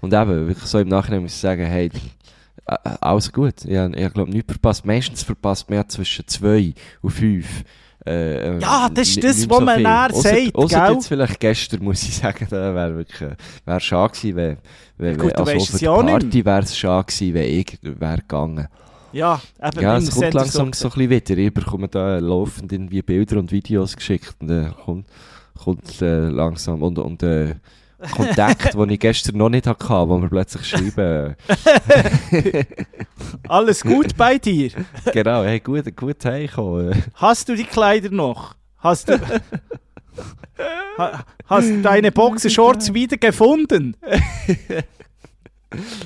[0.00, 1.90] Und eben, wirklich so im Nachhinein muss ich sagen, hey,
[3.00, 3.64] alles gut.
[3.64, 4.86] Ich, ich glaube, nichts verpasst.
[4.86, 7.64] Meistens verpasst man ja zwischen zwei und fünf.
[8.06, 10.92] Äh, äh, Ja, das ist das, was so man Ausser- sagt, gell?
[10.94, 13.36] jetzt vielleicht gestern, muss ich sagen, da wäre wirklich, äh,
[13.66, 14.56] wäre schade gewesen, wenn,
[14.96, 18.68] wenn, Gut, also für die Party wäre es schade gewesen, wenn ich wäre gegangen.
[19.12, 21.36] Ja, eben, Ja, es kommt langsam so ein bisschen wieder.
[21.38, 25.06] Ich bekomme da laufend irgendwie Bilder und Videos geschickt und dann kommt,
[25.62, 27.54] kommt äh, langsam und, und äh,
[28.16, 31.36] Kontakt, den ich gestern noch nicht hatte, wo wir plötzlich schreiben,
[33.48, 34.70] Alles gut bei dir?
[35.12, 37.02] genau, hey, gut, gut heimgekommen.
[37.14, 38.54] Hast du die Kleider noch?
[38.78, 39.20] Hast du...
[40.98, 43.96] Ha- Hast du deine Boxershorts wieder gefunden?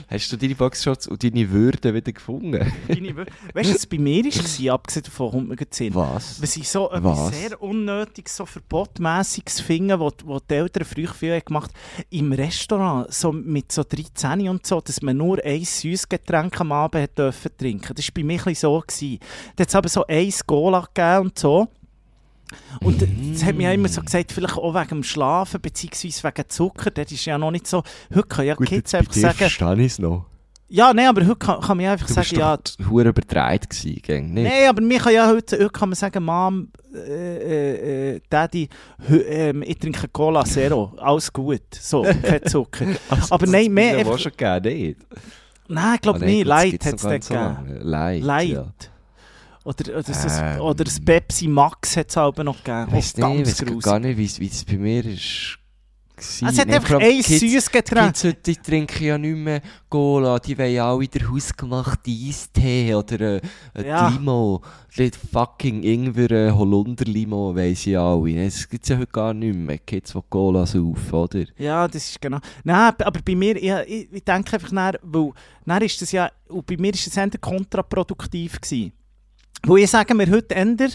[0.09, 2.71] Hast du deine Boxshorts und deine Würde wieder gefunden?
[2.89, 5.95] Deine Weißt du, was bei mir war, abgesehen davon, kommt mir gerade.
[5.95, 6.43] Was?
[6.43, 7.41] Was ich so etwas Was?
[7.41, 11.71] sehr Unnötiges, so Verbotmäßiges finde, was wo die Eltern früher viel haben gemacht
[12.11, 17.03] im Restaurant, so mit so 13 und so, dass man nur ein Süßgetränk am Abend
[17.03, 17.95] hat dürfen trinken.
[17.95, 18.81] Das war bei mir ein so.
[18.81, 19.19] Gewesen.
[19.57, 21.69] Da hat es aber so ein Cola gegeben und so.
[22.81, 23.03] Und
[23.33, 27.13] das hat mir immer so gesagt, vielleicht auch wegen dem Schlafen, beziehungsweise wegen Zucker, das
[27.13, 27.83] ist ja noch nicht so.
[28.15, 30.27] Heute kann ja Gut, Kids einfach sagen, verstehe ich es noch.
[30.69, 34.01] ja, nein, aber heute kann, kann man ja einfach Du sagen, ja, hure übertreibt gewesen,
[34.03, 34.23] gell?
[34.23, 34.45] nicht?
[34.51, 38.69] Nein, aber mir kann ja heute, heute kann man sagen, Mom, äh, äh, äh, Daddy,
[39.29, 42.87] ähm, ich trinke Cola Zero, alles gut, so, kein Zucker.
[43.31, 44.99] aber nein, mehr Das einfach, war schon gegeben, nicht?
[45.67, 46.47] Nein, ich glaube Ah, nicht.
[46.47, 47.79] Light hat es nicht gegeben.
[47.81, 48.49] Light, Light.
[48.49, 48.67] ja.
[49.65, 50.61] Oder, oder, Ähm.
[50.61, 52.93] oder das Pepsi Max hat es auch noch gegeben.
[52.93, 53.83] Weiss Oh, nicht, ich grusig.
[53.83, 55.59] gar nicht, wie es bei mir ist.
[56.17, 56.47] gewesen.
[56.49, 58.09] Es hat Nein, einfach ein süßes Getränk.
[58.09, 63.21] Kids heute die trinken ja nicht mehr Cola, die wollen alle den hausgemachten Eistee oder
[63.21, 63.41] äh,
[63.85, 64.09] Ja.
[64.09, 64.62] Limo.
[64.97, 68.45] Die fucking Ingwer äh, Holunder-Limo weiss ich alle.
[68.45, 69.79] Das gibt es ja heute gar nicht mehr.
[69.79, 71.45] Kids, die Cola saufen, oder?
[71.59, 72.39] Ja, das ist genau.
[72.62, 75.33] Nein, aber bei mir, ich, ich, denke einfach nach, weil
[75.67, 78.93] dann ist das ja, und bei mir ist das eher kontraproduktiv gewesen.
[79.63, 80.89] Wo ich sage mir heute änder,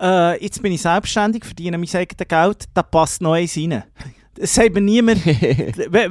[0.00, 3.82] äh, jetzt bin ich selbstständig, verdiene mein eigenes Geld, da passt noch eins rein.
[4.34, 5.32] Das sagt mir niemand, we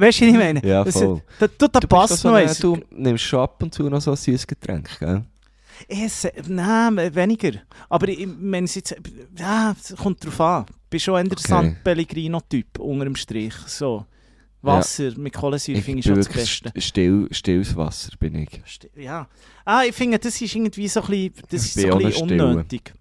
[0.00, 0.60] du, was ich meine?
[0.66, 1.22] Ja, Das- voll.
[1.38, 2.58] Da, da, da Du, bist passt so noch eine- eins.
[2.58, 5.22] du nimmst schon ab und zu noch so ein süßes Getränk, gell?
[5.86, 7.52] Es, nein, weniger.
[7.88, 8.96] Aber meine, es jetzt,
[9.38, 10.66] ja, es kommt drauf an.
[10.68, 11.48] Ich bin schon eher der Okay.
[11.48, 13.54] San Pellegrino-Typ, unter dem Strich.
[13.66, 14.04] So.
[14.76, 16.68] Wasser mit Kohlensäure Ich finde ich schon das Beste.
[16.70, 18.48] st- still, stilles Wasser, bin ich.
[18.66, 19.28] St- Ja.
[19.64, 22.94] Ah, ich finde, das ist irgendwie so ein bisschen, das ist so ein bisschen unnötig.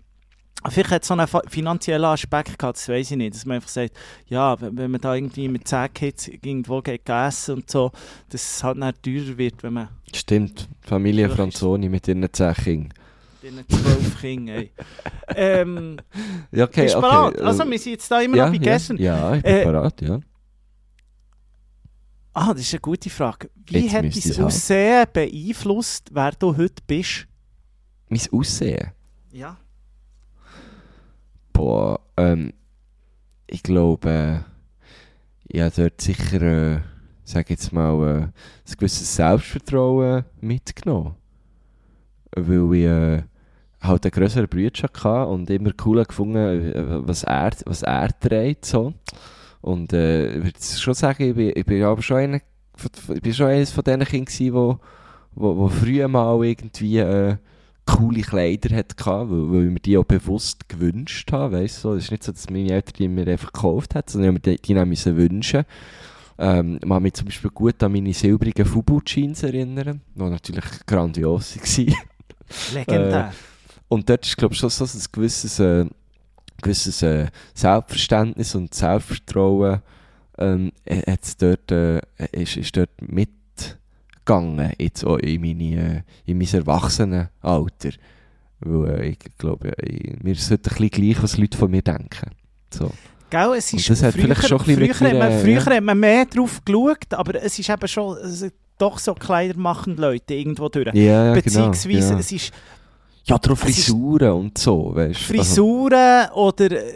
[0.69, 3.35] Vielleicht hat es so einen finanziellen Aspekt gehabt, das weiß ich nicht.
[3.35, 3.93] Dass man einfach sagt,
[4.27, 7.91] ja, wenn man da irgendwie mit 10 Kids irgendwo geht essen und so,
[8.29, 12.93] dass es halt dann teurer wird, wenn man Stimmt, Familie Franzoni mit ihren zehn Kindern.
[13.43, 14.71] diesen 12 Kinder ey.
[15.35, 15.97] ähm,
[16.51, 17.07] Ja, okay, Bist du okay.
[17.07, 17.37] bereit?
[17.39, 18.97] äh, Also, wir sind jetzt da immer ja, noch bei ja, gestern.
[18.97, 20.19] Ja, ich bin Äh, bereit, ja.
[22.39, 23.49] Ah, das ist eine gute Frage.
[23.65, 24.45] Wie Jetzt hat dein ich's haben.
[24.45, 27.25] Aussehen beeinflusst, wer du heute bist?
[28.09, 28.91] Mein Aussehen?
[29.31, 29.57] Ja.
[31.51, 32.53] Boah, ähm,
[33.47, 34.45] ich glaube,
[35.51, 36.79] äh, habe dort sicher, äh,
[37.23, 38.33] sag jetzt mal, äh, ein
[38.77, 41.15] gewisses Selbstvertrauen mitgenommen.
[42.35, 43.23] Weil ich äh,
[43.81, 48.65] halt einen grösseren Bruder hatte und immer cool gefunden, äh, was er, was er trägt.
[48.65, 48.93] So.
[49.61, 53.33] Und äh, ich würde schon sagen, ich bin, ich bin aber schon einer, ich bin
[53.33, 54.79] schon eines von diesen Kindern, gewesen, wo,
[55.35, 57.37] wo, wo früher mal irgendwie äh,
[57.85, 61.57] coole Kleider hatte, weil, weil ich mir die auch bewusst gewünscht habe.
[61.57, 61.93] Weißt du?
[61.93, 64.57] Es ist nicht so, dass meine Eltern die mir einfach gekauft haben, sondern ich die,
[64.61, 65.63] die müssen wünschen.
[66.37, 71.57] Ähm, ich kann mich zum Beispiel gut an meine silbrigen Fubu-Jeans erinnern, die natürlich grandios
[71.57, 71.95] waren.
[72.73, 73.33] Legendär.
[73.87, 75.85] Und dort ist, glaube ich, schon so ein gewisses, äh,
[76.61, 79.81] gewisses äh, Selbstverständnis und Selbstvertrauen
[80.37, 81.99] ähm, äh, hat's dort, äh,
[82.31, 85.63] ist, ist dort mitgegangen, jetzt auch in, meine,
[85.97, 87.91] äh, in mein Erwachsenenalter.
[88.59, 91.81] Weil äh, ich glaube, ich, mir ist heute ein bisschen gleich, was Leute von mir
[91.81, 92.31] denken.
[92.71, 92.91] So.
[93.29, 95.39] Gell, es ist das hat früher, vielleicht schon ein früher, mit hat man, mir, äh,
[95.39, 95.65] früher ja.
[95.65, 98.45] hat man mehr drauf geschaut, aber es ist eben schon es
[98.77, 100.93] doch so kleidermachende Leute irgendwo durch.
[100.93, 102.53] Ja, ja, Beziehungsweise genau, es ist
[103.27, 103.37] ja.
[103.37, 105.23] darum Frisuren und so, weißt du.
[105.35, 106.93] Frisuren oder äh,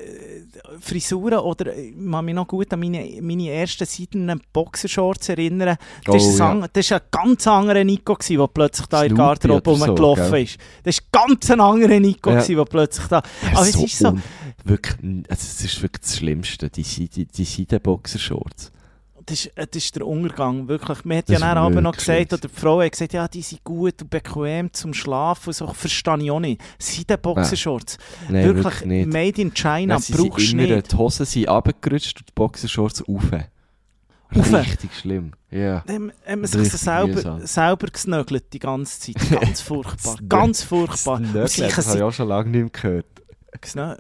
[0.80, 5.78] Frisuren oder äh, ich kann mich noch gut an meine, meine ersten seidenen Boxershorts erinnern.
[6.06, 6.52] Das, Oh, ist ja.
[6.52, 10.44] ein, ein ganz anderer Nico, gewesen, der plötzlich da in der Garderobe so, rumgelaufen gell?
[10.44, 10.58] ist.
[10.84, 12.38] Das ist ganz ein anderer Nico, Ja.
[12.38, 13.22] gewesen, der plötzlich da...
[13.44, 14.18] Ja, Aber es ist so...
[14.64, 14.96] Wirklich,
[15.30, 18.72] also es ist wirklich das Schlimmste, die, Seide- die Seidenboxershorts.
[19.26, 21.06] Das ist, äh, das ist der Untergang, wirklich.
[21.06, 23.42] Man hat Das ja dann aber noch gesagt, oder die Frau hat gesagt, ja, die
[23.42, 25.50] sind gut und bequem zum Schlafen.
[25.50, 26.62] und So verstehe ich auch nicht.
[26.80, 27.98] Seiden-Boxershorts.
[28.30, 29.14] Nein, wirklich, wirklich, nicht.
[29.14, 30.92] made in China, Nein, sind brauchst du nicht.
[30.92, 33.24] Die Hosen sind runtergerutscht und die Boxershorts rauf.
[34.36, 34.54] Rauf?
[34.54, 35.32] Richtig schlimm.
[35.50, 35.84] Ja.
[35.88, 39.30] Dann haben wir sich Richtig so selber, selber gesnögelt die ganze Zeit.
[39.42, 40.16] Ganz furchtbar.
[40.30, 41.18] Ganz furchtbar.
[41.18, 43.06] Sicher das habe ich sind- auch schon lange nicht mehr gehört.
[43.62, 43.98] Gesnö-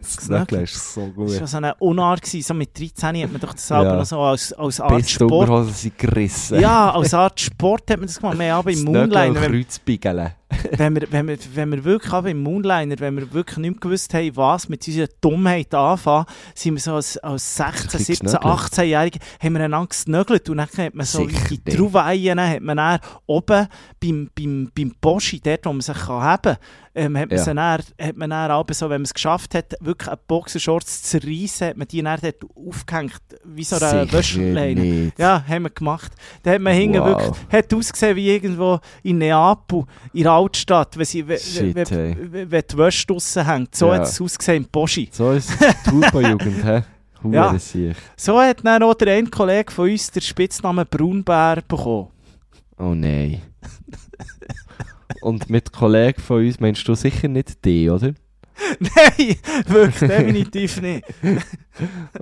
[0.00, 1.48] Das Nöckle ist so Das war gut.
[1.48, 2.22] so eine Unart.
[2.22, 2.42] gewesen.
[2.46, 4.04] So mit 13 hat man doch das selber Ja.
[4.04, 5.66] so als, als Art Bis Sport.
[5.74, 6.60] Sind gerissen.
[6.60, 8.38] Ja, als Art Sport hat man das gemacht.
[8.38, 10.30] Wir haben aber im Das Moonliner, wenn, Kreuzbiegeln.
[10.76, 13.80] wenn, wir, wenn, wir, wenn wir wirklich aber im Moonliner, wenn wir wirklich nicht mehr
[13.80, 17.98] gewusst haben, was mit unserer Dummheit anfangen, sind wir so als, als 16, Ein bisschen
[18.04, 18.52] 17, gesnögelt.
[18.60, 21.76] 18-Jährige, haben wir einander gesnögelt und dann hat man so Sicher die.
[21.76, 23.66] Trauweien, hat man dann oben
[24.00, 26.56] beim, beim, beim Boschi, dort wo man sich kann haben kann,
[26.94, 27.44] ähm, hat man Ja.
[27.54, 31.18] dann, hat man dann aber so, wenn man es geschafft hat, wirklich eine Boxershorts zu
[31.18, 35.12] reissen, hat man die dann dort aufgehängt, wie so eine Wäscheleine.
[35.18, 36.12] Ja, haben wir gemacht.
[36.42, 37.06] Da hat man Wow.
[37.06, 42.50] wirklich, hat ausgesehen wie irgendwo in Neapel, in Altstadt, wenn, sie, wenn, Shit, wenn, wenn,
[42.50, 43.74] wenn die Wäsche draussen hängt.
[43.74, 43.94] So Ja.
[43.94, 45.08] hat es ausgesehen im Boschi.
[45.12, 46.82] So ist die Turbo-Jugend, hä?
[47.32, 47.56] Ja.
[48.16, 52.08] So hat dann auch der ein Kollege von uns den Spitznamen Braunbär bekommen.
[52.78, 53.42] Oh nein.
[55.22, 58.12] Und mit Kollegen von uns meinst du sicher nicht die, oder?
[58.78, 61.04] Nein, wirklich, definitiv nicht.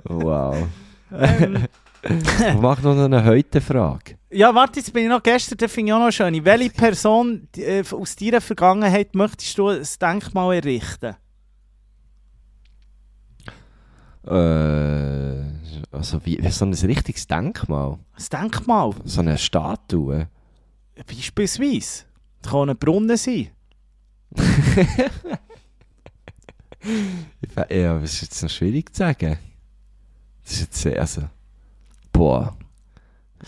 [0.05, 0.67] Wow.
[1.11, 1.65] Ähm,
[2.03, 4.17] Ich mache noch eine heute Frage.
[4.35, 6.43] Ja, warte, jetzt bin ich noch gestern, das finde ich auch noch schön.
[6.43, 11.15] Welche Person äh, aus deiner Vergangenheit möchtest du ein Denkmal errichten?
[14.27, 15.43] Äh,
[15.91, 17.97] also wie, wie so ein richtiges Denkmal.
[18.13, 18.93] Ein Denkmal?
[19.05, 20.27] So eine Statue.
[21.07, 22.03] Beispielsweise.
[22.41, 23.51] Das kann ein Brunnen sein.
[27.69, 29.39] Ja, das ist jetzt noch schwierig zu sagen.
[30.43, 31.23] Das ist jetzt sehr, also...
[32.11, 32.55] Boah.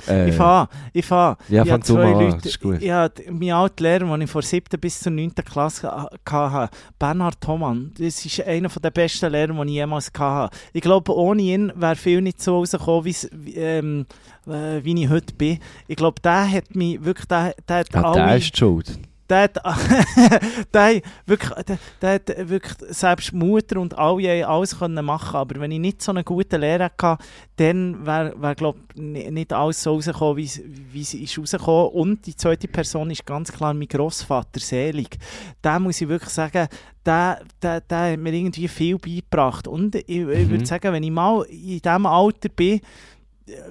[0.08, 1.38] Äh, Ich fahre, ich fahre.
[1.50, 2.82] Ja, ich fang habe du zwei mal an, Leute- das ist gut.
[2.82, 4.80] Ja, d- mein alter Lehrer, den ich von 7.
[4.80, 5.32] bis zur 9.
[5.46, 10.56] Klasse ha- hatte, Bernhard Thomann, das ist einer der besten Lehrer, die ich jemals hatte.
[10.74, 13.14] Ich glaube, ohne ihn wäre viel nicht so rausgekommen,
[13.56, 14.06] ähm,
[14.48, 15.60] äh, wie ich heute bin.
[15.88, 18.16] Ich glaube, der hat mich wirklich, der, der hat alle...
[18.16, 18.98] der ist schuld.
[19.30, 19.56] Der hat,
[20.74, 25.60] der, hat wirklich, der, der hat wirklich selbst Mutter und alle alles können machen aber
[25.60, 27.24] wenn ich nicht so einen guten Lehrer hatte,
[27.58, 29.02] dann wäre, wär, glaube ich,
[29.32, 30.62] nicht alles so rausgekommen, wie es-
[30.94, 31.92] es ist rausgekommen.
[31.92, 35.18] Und die zweite Person ist ganz klar mein Grossvater, Selig.
[35.62, 36.68] Da muss ich wirklich sagen,
[37.06, 39.68] der, der, der hat mir irgendwie viel beigebracht.
[39.68, 40.50] Und ich, ich Mhm.
[40.50, 42.82] würde sagen, wenn ich mal in diesem Alter bin,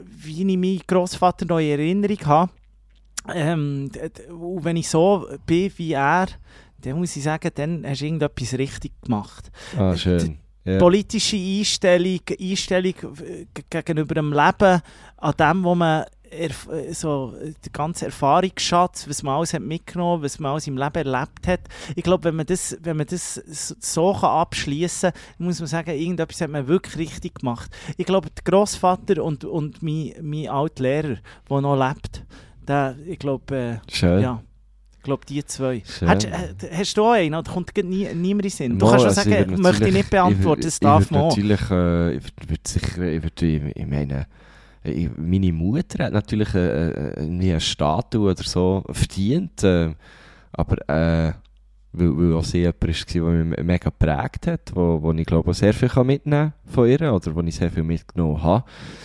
[0.05, 2.51] wie ich meinen Grossvater noch in Erinnerung habe,
[3.35, 3.91] ähm,
[4.31, 6.27] und wenn ich so bin wie er,
[6.83, 9.51] dann muss ich sagen, dann hast du irgendetwas richtig gemacht.
[9.77, 10.39] Ah, schön.
[10.65, 10.79] Ja.
[10.79, 14.81] Politische Einstellung, Einstellung äh, gegenüber dem Leben,
[15.17, 19.63] an dem, wo man erf äh, so, äh, der ganze Erfahrungsschatz, was man alles hat
[19.63, 21.61] mitgenommen was man alles im Leben erlebt hat.
[21.95, 26.41] Ich glaube, wenn man das, wenn man das so- abschließen kann, muss man sagen, irgendetwas
[26.41, 27.71] hat man wirklich richtig gemacht.
[27.97, 31.17] Ich glaube, der Großvater und, und mein, mein alter Lehrer,
[31.49, 32.25] der noch lebt,
[32.69, 34.23] der, ich glaube, äh, Schön.
[34.23, 34.43] ja.
[34.99, 35.83] Ich glaube, die zwei.
[36.05, 38.79] Hast, äh, hast du auch einen oder kommt nie, niemand in Sinn?
[38.79, 41.11] Du Mal, kannst schon also ich sagen, würd möchte ich nicht beantworten, das ich darf
[41.13, 41.29] man auch.
[41.29, 44.27] natürlich, äh, ich würd, würd sicher, ich, würd, ich, ich meine,
[44.83, 49.95] ich, meine Mutter hat natürlich äh, äh, nie eine Statue oder so verdient, äh,
[50.53, 51.33] aber äh,
[51.97, 55.51] weil, weil auch sie jemand war, der mich mega geprägt hat, wo, wo ich glaube
[55.51, 58.65] auch sehr viel kann mitnehmen von ihr oder wo ich sehr viel mitgenommen habe.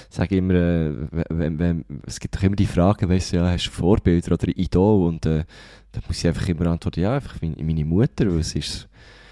[0.09, 0.93] Ich sage immer, äh,
[1.29, 4.47] wenn, wenn, es gibt doch immer die Frage, weißt du, ja, hast du Vorbilder oder
[4.49, 5.45] Idol und äh,
[5.91, 8.87] da muss ich einfach immer antworten, ja, einfach meine, meine Mutter, weil es ist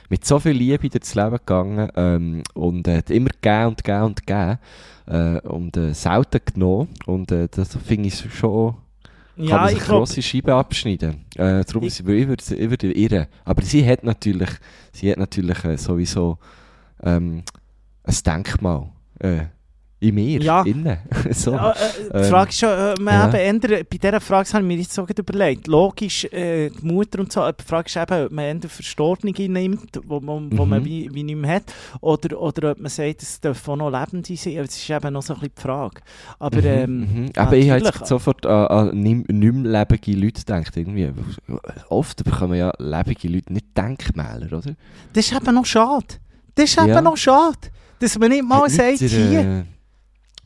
[0.10, 4.04] mit so viel Liebe durchs Leben gegangen ähm, und äh, hat immer gegeben und gegeben
[4.04, 4.60] und gegeben
[5.08, 8.76] äh, und äh, selten genommen und äh, das finde ich schon,
[9.40, 11.26] kann Ja, man ich sich grosse Scheiben abschneiden.
[11.36, 13.28] Äh, darum Ich- ich, ich würde ich würde irren.
[13.46, 14.50] Aber sie hat natürlich,
[14.92, 16.38] sie hat natürlich äh, sowieso
[17.02, 17.44] ähm,
[18.04, 19.46] ein Denkmal äh,
[20.02, 20.62] in mir, Ja.
[20.64, 20.98] innen.
[21.32, 21.52] so.
[21.52, 21.76] Ja, äh,
[22.14, 23.40] die Ähm, Frage ist schon, äh, man ja.
[23.50, 25.68] eben bei dieser Frage habe ich mir jetzt so gerade überlegt.
[25.68, 30.00] Logisch, äh, die Mutter und so, die Frage ist eben, ob man entweder Verstorbene nimmt,
[30.08, 30.86] wo, man- wo man Mhm.
[30.86, 31.64] wie, wie nicht mehr hat,
[32.00, 34.56] oder, oder ob man sagt, es dürfen auch noch Lebende sein.
[34.56, 36.02] Das ist eben noch so ein bisschen die Frage.
[36.40, 37.30] Aber ähm, Mhm, mhm.
[37.36, 40.78] Aber ich habe jetzt sofort an, an nicht, nicht mehr lebende Leute gedacht.
[40.78, 41.12] Irgendwie.
[41.90, 44.76] Oft bekommen ja lebende Leute nicht Denkmäler, oder?
[45.14, 46.06] das ist eben noch schade.
[46.56, 47.02] Das ist eben Ja.
[47.02, 47.58] noch schade,
[48.00, 49.66] dass man nicht mal Hat sagt, nicht hier.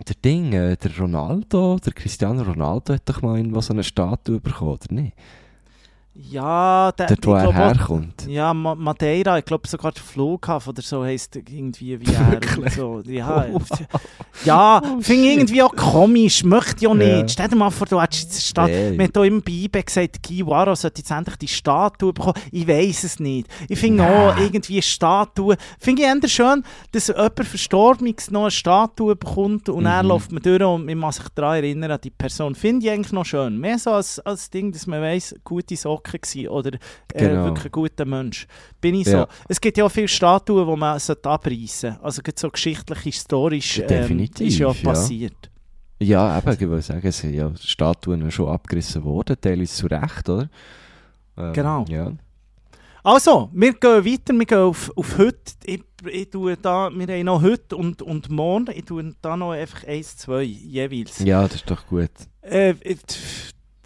[0.08, 4.42] Der Ding, äh, der Ronaldo, der Cristiano Ronaldo hat doch mal irgendwo so eine Statue
[4.42, 5.14] bekommen, oder nicht?
[6.16, 8.28] Ja, der, Dort, wo er herkommt.
[8.28, 12.70] Ja, Ma Madeira, ich glaube sogar der Flughafen oder so heisst irgendwie wie er.
[12.70, 13.02] so.
[13.08, 13.48] Ja,
[14.46, 16.94] ja finde ich irgendwie auch komisch, möchte Ja.
[16.94, 17.32] nicht.
[17.32, 18.68] Stell dir mal vor, du hättest jetzt eine Stadt.
[18.70, 18.98] Nee.
[18.98, 22.36] Wir haben hier im Bibe gesagt, Guy Waro sollte jetzt endlich die Statue bekommen.
[22.52, 23.48] Ich weiß es nicht.
[23.68, 25.58] Ich finde auch irgendwie eine Statue.
[25.80, 30.08] Finde ich eher schön, dass jemand Verstorbenes noch eine Statue bekommt und Mhm.
[30.08, 32.54] läuft man durch und man muss sich daran erinnern an die Person.
[32.54, 33.58] Finde ich eigentlich noch schön.
[33.58, 36.80] Mehr so als, als Ding, dass man weiss, gute Socken gewesen oder äh,
[37.20, 37.46] Genau.
[37.46, 38.48] wirklich ein guter Mensch.
[38.82, 39.22] Bin ich Ja.
[39.22, 39.28] so.
[39.48, 42.04] Es gibt ja auch viele Statuen, die man abreißen sollte.
[42.04, 45.50] Also so geschichtlich, historisch ähm, definitiv, ist ja passiert.
[46.00, 50.28] Ja, eben, ich würde sagen, es sind ja Statuen schon abgerissen worden, teilweise zu Recht,
[50.28, 50.50] oder?
[51.38, 51.86] Ähm, Genau.
[51.88, 52.12] Ja.
[53.06, 55.38] Also, wir gehen weiter, wir gehen auf, auf heute.
[55.66, 58.68] Ich, ich tue da, wir haben noch heute und, und morgen.
[58.74, 61.20] Ich tue da noch einfach eins, zwei jeweils.
[61.20, 62.12] ja, das ist doch gut.
[62.42, 62.96] Äh, äh,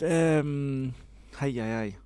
[0.02, 0.94] ähm,
[1.40, 1.98] hei, hei, hei.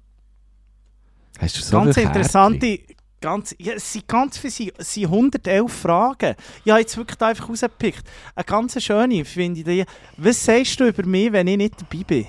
[1.42, 2.80] Hast du so Ganz interessante,
[3.20, 6.36] ganz, ja, es sind ganz viele, es sind- es sind 111 Fragen.
[6.64, 8.04] Ich habe jetzt wirklich einfach rausgepickt.
[8.36, 9.86] Eine ganz schöne finde ich die.
[10.18, 12.26] Was sagst du über mich, wenn ich nicht dabei bin?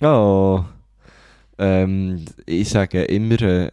[0.00, 0.64] Oh.
[1.58, 3.70] Ähm, ich sage immer, äh,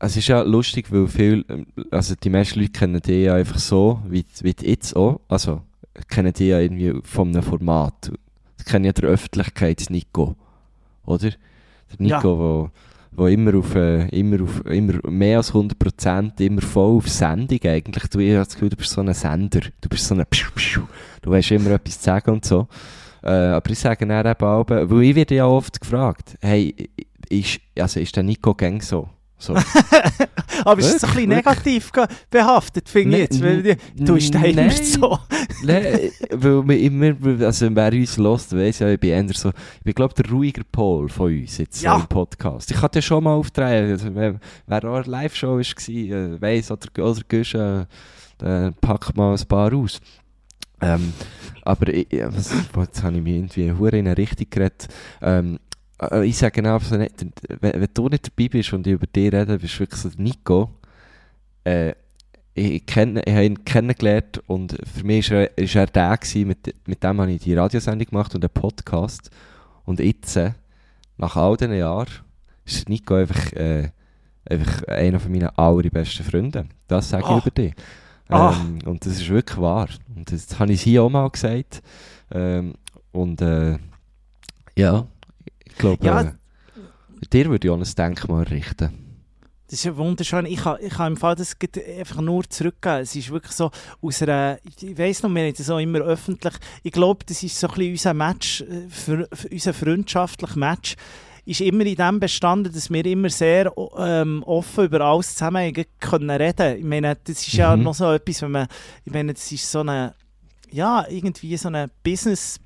[0.00, 3.58] es ist ja lustig, weil viel, ähm, also die meisten Leute kennen dich ja einfach
[3.58, 5.62] so, wie, wie jetzt auch, also
[6.08, 8.10] kennen dich ja irgendwie von einem Format.
[8.56, 10.34] Sie kennen ja der Öffentlichkeit Nico,
[11.04, 11.30] oder?
[11.90, 12.70] Der Nico, wo,
[13.12, 18.04] wo immer auf, äh, immer auf, immer mehr als 100%, immer voll auf Sendung eigentlich.
[18.08, 20.50] Du ich habe das Gefühl, du bist so ein Sender, du bist so ein Pschu,
[20.54, 20.82] Pschu.
[21.22, 22.68] du hast immer etwas zu sagen und so.
[23.22, 26.74] Äh, aber ich sage dann eben weil ich werde ja oft gefragt, hey,
[27.28, 29.08] ist, also ist der Nico gang so?
[29.40, 29.54] So.
[30.64, 31.90] Aber es ist so ein bisschen negativ
[32.30, 33.76] behaftet, finde ich Ne- jetzt.
[33.98, 35.18] Weil du bist da immer so.
[35.64, 39.50] Nein, weil wir immer, also wer uns hört, weiss ja, ich bin eher so,
[39.84, 41.96] ich glaube der ruhiger Pol von uns jetzt Ja.
[41.96, 42.70] im Podcast.
[42.70, 46.70] Ich hatte ja schon mal auftreten, also, wer, wer auch eine Live-Show war, äh, weiss,
[46.70, 47.86] oder, oder Gusch, äh,
[48.38, 50.00] dann packt mal ein paar aus.
[50.82, 51.12] Ähm,
[51.62, 54.88] aber ich, was, jetzt habe ich mich irgendwie in eine Richtung geredet.
[55.22, 55.58] Ähm,
[56.00, 57.26] äh, ich sage einfach nicht,
[57.60, 60.10] wenn, wenn du nicht dabei bist und ich über dich rede, bist du wirklich so
[60.16, 60.70] Nico.
[61.64, 61.94] Äh,
[62.54, 66.48] ich, kenne, ich habe ihn kennengelernt und für mich war er, ist er der, gewesen,
[66.48, 69.30] mit, mit dem habe ich die Radiosendung gemacht und einen Podcast.
[69.84, 70.52] Und jetzt, äh,
[71.16, 72.10] nach all diesen Jahren,
[72.64, 73.90] ist Nico einfach, äh,
[74.48, 76.66] einfach einer von meinen allerbesten Freunde.
[76.88, 77.38] Das sage ich Ah.
[77.38, 77.74] über dich.
[78.28, 78.54] Ah.
[78.60, 79.88] Ähm, und das ist wirklich wahr.
[80.14, 81.82] Und das habe ich hier auch mal gesagt.
[82.32, 82.74] Ähm,
[83.12, 83.78] und äh,
[84.76, 85.19] ja, ich
[85.80, 86.20] glaube, Ja.
[86.22, 86.32] äh,
[87.32, 88.90] dir würde ich auch ein Denkmal richten.
[89.66, 90.46] Das ist ja wunderschön.
[90.46, 91.56] Ich kann, ich kann im Fall das
[91.96, 93.02] einfach nur zurückgeben.
[93.02, 93.70] Es ist wirklich so
[94.02, 97.58] aus einer, ich weiss noch, wir haben das auch immer öffentlich, ich glaube, das ist
[97.58, 100.96] so ein bisschen unser Match, äh, für, für unser freundschaftlicher Match,
[101.46, 105.84] ist immer in dem bestanden, dass wir immer sehr ähm, offen über alles zusammen haben
[106.00, 106.78] können reden.
[106.78, 107.84] Ich meine, das ist ja Mhm.
[107.84, 108.66] noch so etwas, wenn man,
[109.04, 110.14] ich meine, das ist so eine,
[110.72, 112.58] ja, irgendwie so eine Business-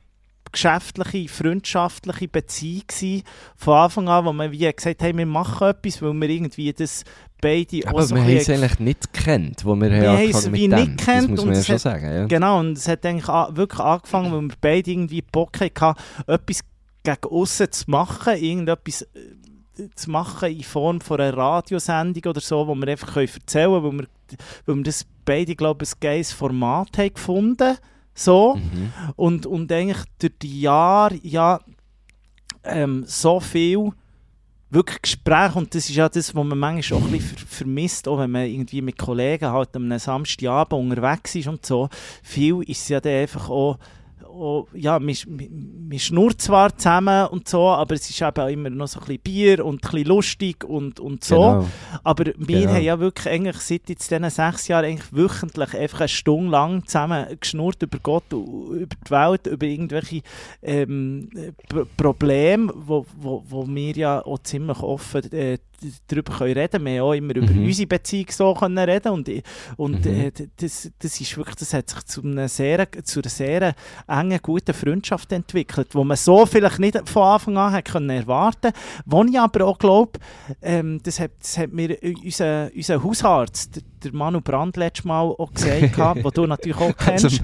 [0.54, 3.22] geschäftliche, freundschaftliche Beziehung gewesen,
[3.56, 7.04] von Anfang an, wo wir wie gesagt haben, wir machen etwas, weil wir irgendwie das
[7.40, 10.30] beide auch Aber so wir haben es eigentlich nicht gekannt, wo wir, Wir haben haben
[10.30, 10.80] es wie dem.
[10.80, 12.06] nicht gekannt Das muss man ja schon hat- sagen.
[12.06, 12.26] Ja.
[12.26, 16.60] Genau, und es hat eigentlich wirklich angefangen, weil wir beide irgendwie Bock hatten, etwas
[17.02, 22.66] gegen aussen zu machen, irgendetwas äh, zu machen in Form von einer Radiosendung oder so,
[22.66, 24.06] wo wir einfach können erzählen können, weil wir,
[24.66, 27.76] weil wir das beide, glaube ich, ein geiles Format haben gefunden
[28.14, 28.56] so.
[28.56, 28.92] Mhm.
[29.16, 31.60] Und, und eigentlich durch die Jahre, ja,
[32.64, 33.92] ähm, so viel
[34.70, 38.08] wirklich Gespräche und das ist ja das, was man manchmal auch ein bisschen ver vermisst,
[38.08, 41.88] auch wenn man irgendwie mit Kollegen halt am Samstagabend unterwegs ist und so.
[42.22, 43.78] Viel ist ja dann einfach auch,
[44.34, 48.48] auch ja, man, man man schnurrt zwar zusammen und so, aber es ist eben auch
[48.48, 51.36] immer noch so ein bisschen Bier und ein bisschen lustig und, und so.
[51.36, 51.66] Genau.
[52.02, 52.72] Aber wir Genau.
[52.72, 56.84] haben ja wirklich eigentlich seit jetzt diesen sechs Jahren eigentlich wöchentlich einfach eine Stunde lang
[56.86, 60.22] zusammen geschnurrt über Gott, über die Welt, über irgendwelche
[60.62, 61.28] ähm,
[61.96, 65.58] Probleme, wo, wo, wo wir ja auch ziemlich offen äh,
[66.08, 66.84] darüber können reden.
[66.84, 67.64] Wir haben auch immer über Mhm.
[67.64, 69.28] unsere Beziehung so können reden und,
[69.76, 70.10] und Mhm.
[70.12, 73.74] äh, das, das ist wirklich, das hat sich zu einer sehr, zu einer sehr
[74.06, 78.72] engen, guten Freundschaft entwickelt, wo man so vielleicht nicht von Anfang an hat können erwarten
[79.06, 80.18] wo ich aber auch glaube,
[80.62, 85.52] ähm, das, hat, das hat mir unser, unser Hausarzt, der- Manu Brand, letztes Mal auch
[85.52, 87.24] gesagt, wo du natürlich auch kennst.
[87.24, 87.40] Also,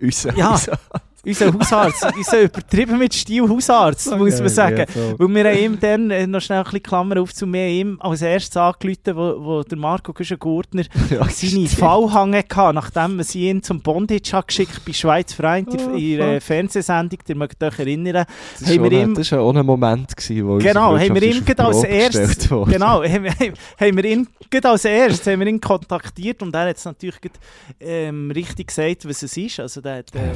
[0.00, 0.50] unser Ja.
[0.52, 0.78] unser-
[1.24, 4.78] unser Hausarzt, unser übertrieben mit Stil Hausarzt, muss man sagen.
[4.78, 5.18] Ja, so.
[5.18, 7.96] Weil wir haben ihm dann, äh, noch schnell ein bisschen Klammer auf zu mir, ihm
[8.00, 11.66] als erstes angerufen, wo, wo der Marco Güschen-Gurtner Ja, seine.
[11.68, 15.96] Fallhange hatte, nachdem man sie ihn zum Bondage hat geschickt bei Schweiz Freund in Oh,
[15.96, 16.42] ihrer fuck.
[16.42, 18.24] Fernsehsendung, ihr mögt euch erinnern.
[18.60, 21.22] Das war wir auch ein- ihm- war auch ein Moment, gewesen, wo Genau, haben wir
[21.22, 23.32] auf als erstes, genau, haben, wir-
[23.80, 24.28] haben wir ihn
[24.62, 27.34] als erstes haben wir ihn kontaktiert und er hat es natürlich gerade,
[27.80, 29.60] ähm, richtig gesagt, was es ist.
[29.60, 30.34] Also der hat, Äh, äh,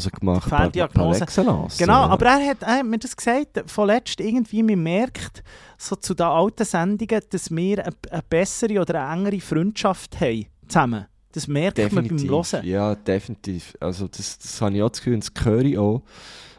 [0.00, 0.48] Ferndiagnose gemacht.
[0.48, 1.26] par- Ferndiagnose.
[1.26, 1.68] Par.
[1.78, 2.06] Genau, Ja.
[2.08, 5.42] aber er hat, er hat mir das gesagt, vorletzt irgendwie, man merkt
[5.78, 10.46] so zu den alten Sendungen, dass wir eine, eine bessere oder eine engere Freundschaft haben
[10.68, 11.06] zusammen.
[11.32, 12.30] Das merkt man beim Definitiv.
[12.52, 12.66] Hören.
[12.66, 13.74] Ja, definitiv.
[13.78, 16.02] Also das, das habe ich auch das Gefühl, das höre ich auch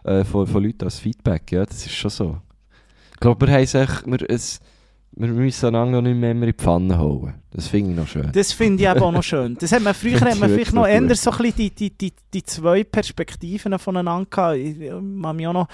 [0.04, 1.52] äh, von, von Leuten als Feedback.
[1.52, 2.38] Ja, das ist schon so.
[3.14, 4.60] Ich glaube, wir, haben es wir, es,
[5.20, 7.34] wir müssen einander nicht mehr immer in die Pfanne hauen.
[7.52, 8.32] Das finde ich noch schön.
[8.34, 9.56] Das finde ich eben auch noch schön.
[9.60, 11.18] Das hat man, früher hat man ich vielleicht noch gut.
[11.18, 14.58] so ein bisschen die, die, die, die zwei Perspektiven voneinander gehabt.
[14.58, 15.68] Ich, ich mag mich auch noch,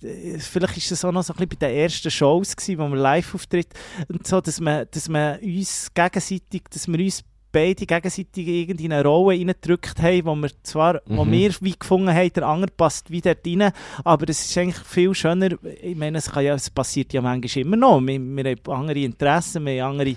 [0.00, 2.96] vielleicht ist das auch noch so ein bisschen bei den ersten Shows gewesen, wo wir
[2.96, 3.68] live auftritt
[4.08, 7.22] und so, dass man, dass man uns gegenseitig, dass wir uns
[7.58, 11.32] beide gegenseitig irgendwie in eine Rolle reingedrückt haben, wo wir zwar, wo Mhm.
[11.32, 13.72] wir wie gefunden haben, der andere passt wie dort rein,
[14.04, 15.50] aber es ist eigentlich viel schöner,
[15.82, 18.98] ich meine, es, kann ja, es passiert ja manchmal immer noch, wir, wir haben andere
[19.00, 20.16] Interessen, wir haben andere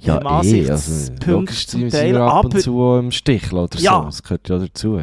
[0.00, 3.98] ja, eh, also, Ansichtspunkte logisch zum Teil, ab aber- und zu im Stich oder Ja.
[4.00, 4.04] so.
[4.06, 5.00] Das gehört ja dazu.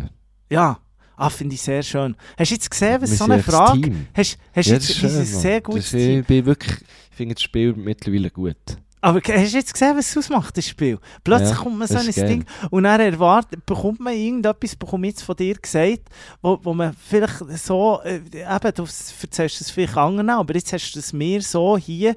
[0.49, 0.79] Ja,
[1.17, 2.15] ah, finde ich sehr schön.
[2.37, 3.81] Hast du jetzt gesehen, was so eine Frage...
[3.81, 4.07] Team.
[4.13, 6.19] Hast, hast Ja, jetzt, das ist ist schön, sehr gutes Das- Team.
[6.21, 6.77] Ich bin wirklich,
[7.11, 8.55] ich finde das Spiel mittlerweile gut.
[9.05, 10.97] Aber hast du jetzt gesehen, was es ausmacht, das Spiel?
[11.23, 12.27] Plötzlich Ja, kommt man so ein ist geil.
[12.27, 16.01] Ding und dann erwartet, bekommt man irgendetwas, bekomme ich jetzt von dir gesagt,
[16.41, 18.83] wo, wo man vielleicht so, äh, eben, du
[19.21, 22.15] erzählst es vielleicht anderen, aber jetzt hast du es mir so hier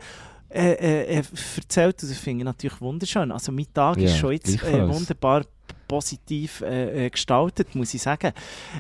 [0.49, 1.23] äh, äh, äh,
[1.57, 3.33] erzählt und das finde ich natürlich wunderschön.
[3.33, 5.43] Also mein Tag ist Ja, schon jetzt äh, wunderbar
[5.89, 8.33] positiv äh, äh, gestaltet, muss ich sagen.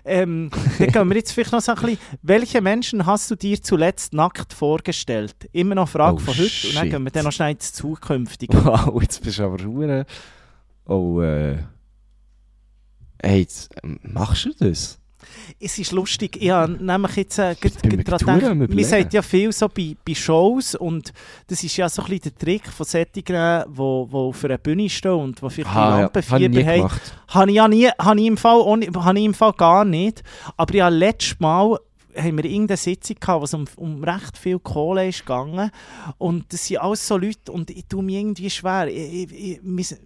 [0.05, 3.62] Ähm, dann gehen wir jetzt vielleicht noch so ein bisschen, welche Menschen hast du dir
[3.62, 5.34] zuletzt nackt vorgestellt?
[5.53, 6.91] Immer noch eine Frage Oh, von heute und dann shit.
[6.93, 8.64] gehen wir dann noch schnell ins Zukünftige.
[8.64, 10.07] Wow, jetzt bist du aber hure.
[10.86, 11.59] Oh, äh.
[13.22, 14.97] Hey, jetzt, ähm, machst du das?
[15.61, 19.69] Es ist lustig, ich habe nämlich jetzt äh, am gedacht, man sagt ja viel so
[19.69, 21.12] bei, bei Shows und
[21.47, 24.89] das ist ja so ein bisschen der Trick von solchen, die, die auf einer Bühne
[24.89, 26.77] stehen und die vielleicht Ah, ja, nie Lampenfieber haben.
[26.77, 27.19] gemacht.
[27.29, 30.23] Habe ich ja nie, habe ich im Fall, habe ich im Fall gar nicht.
[30.57, 31.79] Aber ja, letztes Mal
[32.16, 35.71] haben wir irgendeine Sitzung gehabt, wo es um, um recht viel Kohle ist gegangen.
[36.19, 38.89] Und das sind alles so Leute und ich tue mir irgendwie schwer.
[38.89, 39.97] Ich, ich, ich,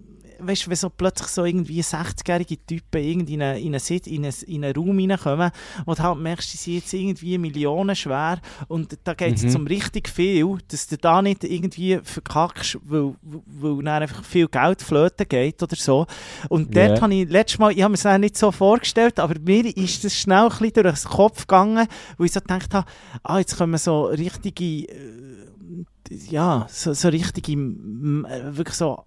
[0.47, 4.65] Weißt du, wenn so plötzlich so irgendwie 60-jährige Typen irgendwie in einen, in einen, in
[4.65, 5.51] einen, Raum reinkommen
[5.87, 9.61] und halt merkst, die sind jetzt irgendwie Millionen schwer und da geht es Mhm.
[9.63, 14.83] um richtig viel, dass du da nicht irgendwie verkackst, weil, weil dann einfach viel Geld
[14.83, 16.07] flöten geht oder so.
[16.49, 17.01] Und dort Ja.
[17.03, 20.15] habe ich letztes Mal, ich habe mir es nicht so vorgestellt, aber mir ist das
[20.17, 21.87] schnell ein bisschen durch den Kopf gegangen,
[22.19, 22.87] wo ich so gedacht habe,
[23.23, 25.47] ah, jetzt kommen so richtige, äh,
[26.31, 29.03] ja, so, so richtige, äh, wirklich so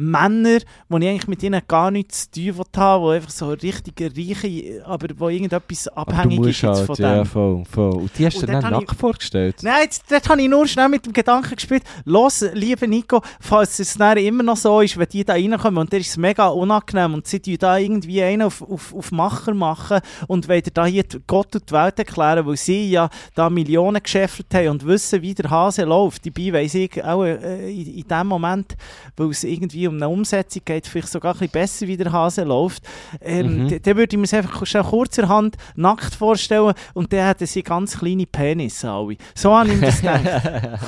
[0.00, 4.00] Männer, wo ich eigentlich mit ihnen gar nichts zu tun habe, die einfach so richtig
[4.00, 7.26] reiche, aber wo irgendetwas abhängig ist halt, von ja, dem.
[7.26, 7.94] voll, voll.
[7.94, 9.56] Und die hast du dir dann nackt vorgestellt?
[9.62, 11.82] Nein, jetzt, dort habe ich nur schnell mit dem Gedanken gespielt.
[12.04, 15.92] Los, lieber Nico, falls es dann immer noch so ist, wenn die da reinkommen und
[15.92, 19.98] der ist es mega unangenehm und sie da irgendwie einen auf, auf, auf Macher machen
[20.28, 24.00] und wollen da hier die- Gott und die Welt erklären, weil sie ja da Millionen
[24.00, 26.24] geschäftet haben und wissen, wie der Hase läuft.
[26.24, 28.76] Dabei weiss ich auch äh, in, in dem Moment,
[29.16, 32.44] weil es irgendwie um eine Umsetzung geht, vielleicht sogar ein bisschen besser, wie der Hase
[32.44, 32.82] läuft.
[33.20, 33.82] Ähm, Mhm.
[33.82, 37.98] Dann würde ich mir es einfach schnell kurzerhand nackt vorstellen und dann hätten sie ganz
[37.98, 39.16] kleine Penisse alle.
[39.34, 40.78] So habe ich das gedacht.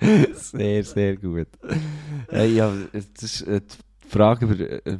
[0.34, 1.48] sehr, sehr gut.
[2.32, 3.60] Äh, ja, das ist äh,
[4.08, 4.98] Frage, über, äh,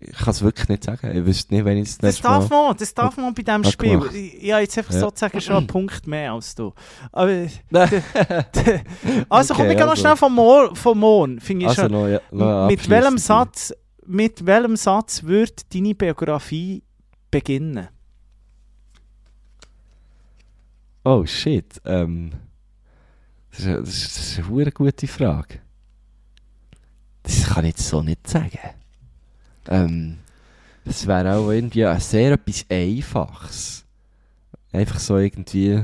[0.00, 1.16] ich kann es wirklich nicht sagen.
[1.16, 2.68] Ich wüsste nicht, wenn ich es Das darf Mal...
[2.68, 3.90] man, das darf man bei diesem Spiel.
[3.98, 4.14] gemacht.
[4.14, 5.00] Ich, habe jetzt einfach Ja.
[5.00, 6.72] sozusagen schon einen Punkt mehr als du.
[7.12, 7.28] Aber,
[9.28, 9.96] also komm, Okay, ich gehe noch also.
[9.96, 10.78] schnell vom Mond.
[10.78, 11.92] Vom Mond finde ich Also schon.
[11.92, 13.18] noch, ja, noch mit, welchem.
[13.18, 13.72] Satz,
[14.06, 16.82] mit welchem Satz wird deine Biografie
[17.30, 17.88] beginnen?
[21.04, 22.32] Oh shit, ähm...
[23.56, 25.60] Das ist, das ist, eine gute Frage.
[27.24, 28.58] Das kann ich jetzt so nicht sagen.
[29.68, 30.18] Ähm...
[30.86, 33.84] Das wäre auch irgendwie ein sehr etwas Einfaches.
[34.72, 35.82] Einfach so irgendwie...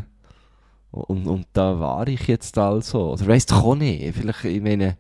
[0.91, 3.13] Und, und da war ich jetzt also.
[3.13, 4.15] Oder weißt du auch nicht.
[4.15, 4.97] Vielleicht, ich meine...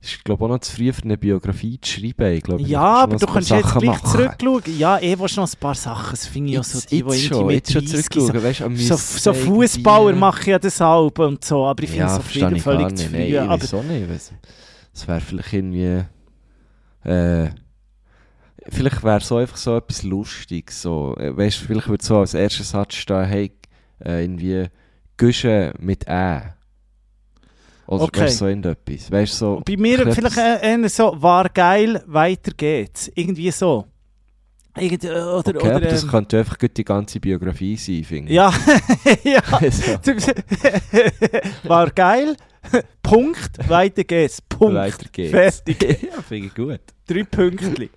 [0.00, 2.34] Es ist, glaube ich, auch noch zu früh für eine Biografie zu schreiben.
[2.34, 4.62] Ich glaube, ich Ja, aber du kannst jetzt Sachen gleich zurückschauen.
[4.78, 6.10] Ja, eh willst du noch ein paar Sachen.
[6.10, 8.44] Das finde ich auch so die, die irgendwie schon, mit schon 30 zurückschauen.
[8.44, 12.04] Weißt, So, Miss so irgendwie- Fußballer machen ja das halb und so, aber ich finde
[12.06, 13.16] es so viel ich gar völlig zu früh.
[13.16, 14.32] Nein, aber wieso nicht?
[15.02, 16.04] Es- wäre vielleicht irgendwie...
[17.04, 17.50] Äh,
[18.68, 20.82] vielleicht wäre so einfach so etwas Lustiges.
[20.82, 21.16] So.
[21.18, 23.52] Äh, Weißt vielleicht würde so als erster Satz stehen, hey,
[24.04, 24.66] äh, irgendwie
[25.16, 26.54] Güsche mit Ä.
[27.86, 28.28] Oder Okay.
[28.28, 29.10] so irgendetwas.
[29.10, 29.62] Weißt so...
[29.64, 33.10] Bei mir vielleicht äh, eher so, war geil, weiter geht's.
[33.14, 33.86] Irgendwie so.
[34.76, 38.30] Irgend, äh, oder, Okay, oder, aber das ähm, könnte einfach die ganze Biografie sein, finde
[38.30, 38.36] ich.
[38.36, 38.52] Ja,
[39.24, 39.40] ja.
[39.50, 39.92] Also,
[41.64, 42.36] war geil,
[43.02, 44.40] Punkt, weiter geht's.
[44.42, 44.74] Punkt.
[44.74, 45.30] weiter geht's.
[45.30, 45.82] Fertig.
[46.14, 46.80] ja, finde ich gut.
[47.06, 47.88] Drei Pünktchen.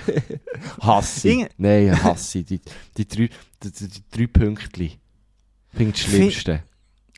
[0.80, 1.28] Hasse.
[1.28, 2.42] Inge- Nein, hasse.
[2.42, 2.60] Die,
[2.96, 3.28] die, drei,
[3.62, 4.92] die, die, drei Pünktchen.
[5.72, 6.62] Finde ich das Schlimmste.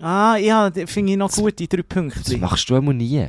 [0.00, 2.40] Ah, ja, finde ich noch Das- gut, die drei Das Pünktchen.
[2.40, 3.28] machst du immer nie.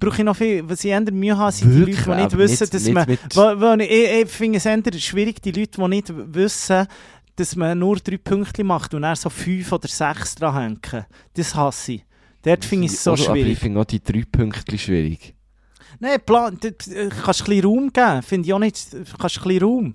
[0.00, 2.38] Brauche ich noch viel, was ich eher Mühe habe, sind Wirklich, die Leute, die nicht
[2.38, 3.06] wissen, nicht- dass nicht man...
[3.08, 3.90] mit- Wo, wo ich,
[4.22, 6.86] ich, finde es eher schwierig, die Leute, die nicht wissen,
[7.36, 11.06] dass man nur drei Pünktchen macht und dann so fünf oder sechs dran hängen.
[11.34, 12.04] Das hasse ich.
[12.42, 13.58] Dort finde ich es so Oder- Aber ich schwierig.
[13.58, 15.34] finde auch die drei Pünktchen schwierig.
[16.00, 16.88] Nein, Plan, du, kannst
[17.42, 18.92] ein bisschen Raum geben, finde ich auch nicht.
[18.92, 19.94] Du kannst ein bisschen Raum.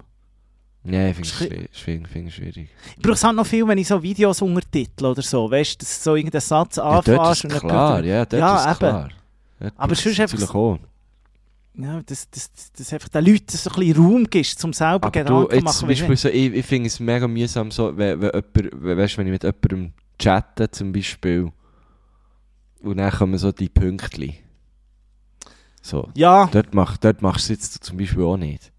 [0.84, 1.68] Nein, ich finde es Schwi-
[2.08, 2.28] schwierig.
[2.28, 2.70] Ich schwierig.
[2.96, 5.78] Ich brauche es halt noch viel, wenn ich so Videos untertitel oder so, weißt du,
[5.86, 9.10] dass du so irgendeinen Satz Ja, dort ist dann klar, ja, dort Ja, ist klar.
[9.60, 10.80] Dort Aber sonst einfach auch.
[11.80, 15.12] Ja, dass, dass, dass einfach den Leuten so ein bisschen Raum gibst, um selber Aber
[15.12, 15.78] Gedanken zu machen.
[15.78, 19.28] zum Beispiel so, ich, ich finde es mega mühsam, so, wenn, wenn, jemand, weißt, wenn
[19.28, 21.52] ich mit jemandem chatte zum Beispiel
[22.82, 24.34] und dann kommen so die Pünktchen.
[25.82, 26.10] So.
[26.16, 28.72] Ja, Dort, mach, dort machst du es jetzt zum Beispiel auch nicht.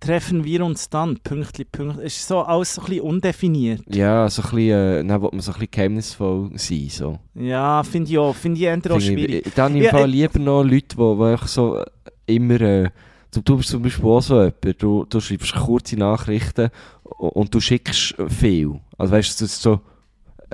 [0.00, 2.04] treffen wir uns dann, Pünktli, Pünktli.
[2.06, 3.82] Ist so alles so ein bisschen undefiniert.
[3.88, 6.88] Ja, so ein bisschen, äh, dann will man so ein bisschen geheimnisvoll sein.
[6.90, 7.18] So.
[7.34, 9.46] Ja, finde ich auch, finde ich eher auch schwierig.
[9.46, 11.86] Ich, dann im Ja, Fall äh, lieber noch Leute, die, die einfach so äh,
[12.26, 12.60] immer...
[12.60, 12.90] Äh,
[13.30, 16.68] du, du bist zum Beispiel auch so jemand, du, du schreibst kurze Nachrichten
[17.04, 18.78] und, und du schickst viel.
[18.98, 19.80] Also weißt du, so...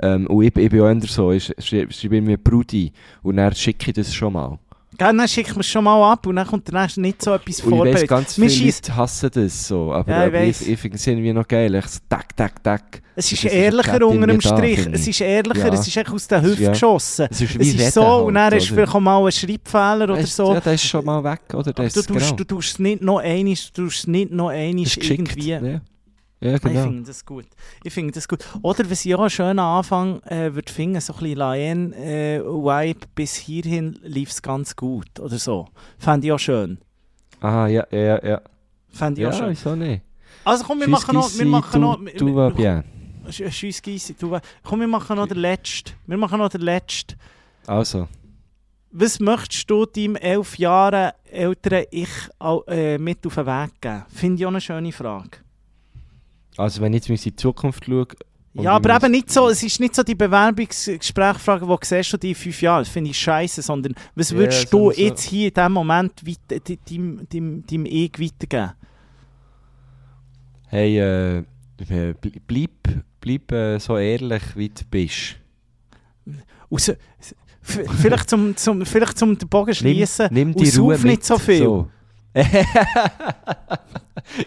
[0.01, 2.91] Ähm, und ich, ich bin auch so, ich schreibe, schreibe mir Brudi
[3.23, 4.57] und dann schicke ich das schon mal.
[4.97, 7.61] Gell, dann schickt man es schon mal ab und dann kommt nächste nicht so etwas
[7.61, 8.07] Und ich vorbereitet.
[8.09, 9.93] ganz viele Leute hassen das so.
[9.93, 11.73] Aber, Ja, ich aber ich, ich finde es irgendwie noch geil.
[11.75, 13.01] Ich tack, tack, tack.
[13.15, 14.83] Es ist Das ist ehrlicher unter dem Strich.
[14.85, 15.73] da, es ist ehrlicher, Ja.
[15.73, 16.71] es ist echt aus der Hüfte Ja.
[16.71, 17.27] geschossen.
[17.31, 18.61] Es ist wie Es ist so, halt, und dann oder?
[18.61, 20.53] vielleicht mal einen Schreibfehler oder Weißt, so.
[20.53, 21.83] Ja, der ist schon mal weg, oder?
[21.83, 22.35] Ist du, tust, genau.
[22.35, 25.47] du tust es nicht noch einmal, du tust es nicht noch einmal Das ist irgendwie.
[25.49, 25.81] Ja,
[26.41, 26.83] ja Ah, Ich genau.
[26.83, 27.45] finde das gut.
[27.83, 28.43] Ich finde das gut.
[28.61, 33.35] Oder was ich auch einen schönen Anfang äh, würde finden, so ein bisschen Lion-Vibe, bis
[33.35, 35.67] hierhin lief es ganz gut oder so.
[35.97, 36.79] Fände ich auch schön.
[37.39, 38.41] Ah, ja, ja, ja.
[38.89, 39.49] Fände ich auch Ja, schön.
[39.51, 40.03] wieso nicht?
[40.43, 41.29] Also komm, wir machen noch...
[41.37, 42.83] Wir machen noch Du, du vas bien.
[43.29, 44.37] Tschüss, Gysi, du...
[44.63, 45.91] Komm, wir machen noch den letzten.
[46.07, 47.15] Wir machen noch den letzten.
[47.67, 48.07] Also,
[48.91, 52.09] Was möchtest du deinem elf Jahre älteren Ich
[52.67, 54.03] äh, mit auf den Weg geben?
[54.09, 55.37] Finde ich auch eine schöne Frage.
[56.57, 58.07] Also wenn ich jetzt in die Zukunft schaue...
[58.53, 62.29] Ja, aber eben nicht so, es ist nicht so die Bewerbungsgesprächfrage, wo siehst du die
[62.29, 65.47] in fünf Jahren, das finde ich scheiße, sondern was würdest so- du so- jetzt hier
[65.47, 68.73] in diesem Moment weit- de- deinem, deinem, deinem Ich weitergeben?
[70.67, 71.43] Hey, äh, äh,
[71.79, 72.69] bl- bleib,
[73.21, 75.37] bleib äh, so ehrlich, wie du bist.
[76.69, 76.91] Aus,
[77.61, 81.23] vielleicht, zum, zum, vielleicht zum den Bogen schließen, nimm, nimm die Ruhe sauf nicht mit,
[81.25, 81.57] so viel.
[81.59, 81.89] So.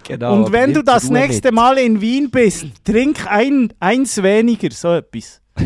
[0.04, 1.54] genau, und wenn du das nächste mit.
[1.54, 5.40] Mal in Wien bist, trink ein, eins weniger, so etwas.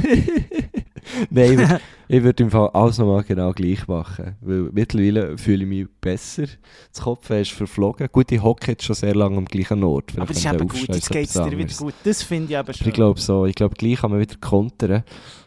[1.31, 1.79] Nein,
[2.09, 4.37] ich würd- würde im Fall alles nochmal genau gleich machen.
[4.43, 6.45] Weil mittlerweile fühle ich mich besser.
[6.93, 8.09] Das Kopf ist verflogen.
[8.13, 10.13] Gut, ich hocke jetzt schon sehr lange am gleichen Ort.
[10.17, 11.95] Aber das ist eben gut, jetzt geht es dir wieder gut.
[12.05, 12.89] Das finde ich Aber schön.
[12.89, 15.03] ich glaube so, ich glaube gleich kann man wieder kontern.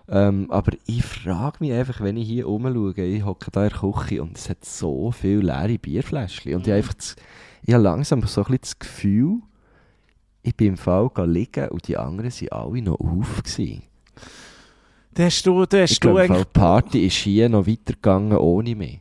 [0.07, 3.79] Ähm, aber ich frage mich einfach, wenn ich hier rumschaue, ich hocke da in der
[3.79, 6.55] Küche und es hat so viele leere Bierfläschchen.
[6.55, 7.15] Und ich habe einfach das,
[7.63, 9.39] ich habe langsam so ein bisschen das Gefühl,
[10.43, 13.43] ich bin im Fall liegen und die anderen waren alle noch auf.
[13.43, 13.83] Gewesen.
[15.13, 18.75] Da hast du, da hast Ich du glaube, die Party ist hier noch weitergegangen ohne
[18.75, 18.99] mich.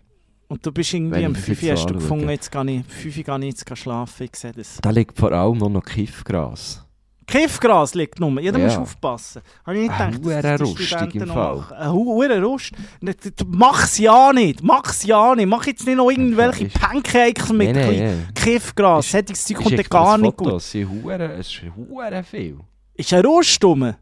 [0.48, 2.84] Und du bist irgendwie am ich das 5 jetzt hast du gefunden, jetzt gehe ich,
[2.84, 4.78] 5 gehe ich jetzt schlafen, ich sehe das.
[4.82, 6.84] Da liegt vor allem noch Kiffgras.
[7.30, 8.64] Kiffgras liegt nur, ja, da Ja.
[8.64, 9.42] musst du aufpassen.
[9.64, 11.56] Habe ich nicht Ein gedacht, huere dass die Rustig Studenten im Fall.
[11.56, 11.76] machen.
[11.76, 12.72] Ein huere Rust.
[13.00, 15.46] Du- Mach's ja nicht, mach's ja nicht.
[15.46, 18.14] Mach jetzt nicht noch irgendwelche Ist- Pancakes mit Nee, nee.
[18.34, 19.06] Kiffgras.
[19.06, 20.54] Ist- Zeug Ich kommt schicke dir gar nicht Foto, gut.
[20.60, 22.58] Es sind hure- es ist hure viel.
[22.94, 23.82] Ist ein Rust rum?
[23.84, 23.94] Also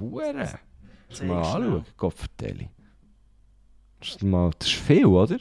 [0.00, 0.34] hure.
[1.10, 1.84] Lass mal anschauen,
[2.14, 2.68] vertelle.
[4.00, 5.38] Das ist, mal, das ist viel, oder?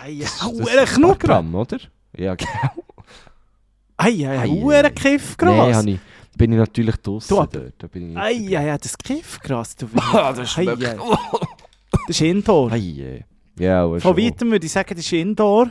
[0.00, 1.18] Hey, Das, ein das huere sind ein.
[1.18, 1.78] Gramm, oder?
[2.16, 2.84] Ja, genau.
[4.04, 4.82] Ei, huere ei.
[4.82, 5.76] Nein, Kiffgras.
[5.76, 6.00] habe ich,
[6.36, 7.74] bin ich natürlich draussen Du, dort.
[7.78, 9.76] Da bin ich Ei, ei, ei, das Kiffgras.
[9.76, 10.84] Du, Ah, das Ei, schmeckt.
[10.84, 10.96] ei.
[10.96, 12.72] Das ist Indoor.
[12.72, 13.24] Ei, ei.
[13.58, 15.68] Ja, Von weitem würde ich sagen, das ist Indoor.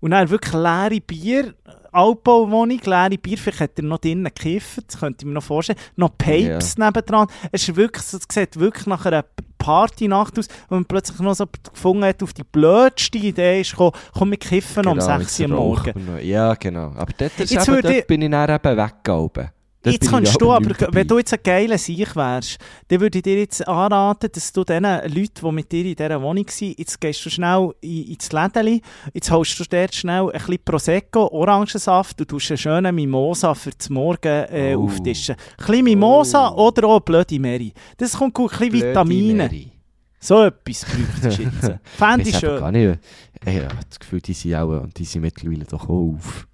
[0.00, 1.54] Und dann wirklich leere Bier,
[1.96, 5.78] Altbauwohnung, leere Bier, vielleicht hat er noch drinnen gekifft, das könnte ich mir noch vorstellen.
[5.96, 7.26] Noch Papes nebendran.
[7.52, 9.24] Es ist wirklich, es sieht wirklich nach einer
[9.58, 13.92] Partynacht aus, wo man plötzlich noch so gefunden hat, auf die blödste Idee ist gekommen,
[14.16, 16.18] komm, wir kiffen um Genau, 6 Uhr am Morgen.
[16.22, 16.92] Ja, genau.
[16.96, 19.50] Aber dort, ist eben, dort ich- bin ich dann eben weggegangen.
[19.92, 20.94] Jetzt kannst du aber, dabei.
[20.94, 22.58] wenn du jetzt ein geiler Sieg wärst,
[22.88, 26.20] dann würde ich dir jetzt anraten, dass du den Leuten, die mit dir in dieser
[26.20, 28.82] Wohnung waren, jetzt gehst du schnell in, ins Lädeli,
[29.14, 33.70] jetzt holst du dort schnell ein bisschen Prosecco, Orangensaft und tust einen schönen Mimosa für
[33.70, 34.84] das Morgen äh, Oh.
[34.84, 35.34] auftischen.
[35.58, 36.66] Ein bisschen Mimosa Oh.
[36.68, 37.72] oder auch Bloody Mary.
[37.96, 39.34] Das kommt gut, ein bisschen Blöde Vitamine.
[39.44, 39.72] Mary.
[40.18, 41.78] So etwas bräuchtest du jetzt.
[41.96, 42.58] Fände ich schön.
[42.58, 42.98] Gar nicht.
[43.44, 46.48] Ich habe das Gefühl, die sind auch, und die sind mittlerweile doch auf.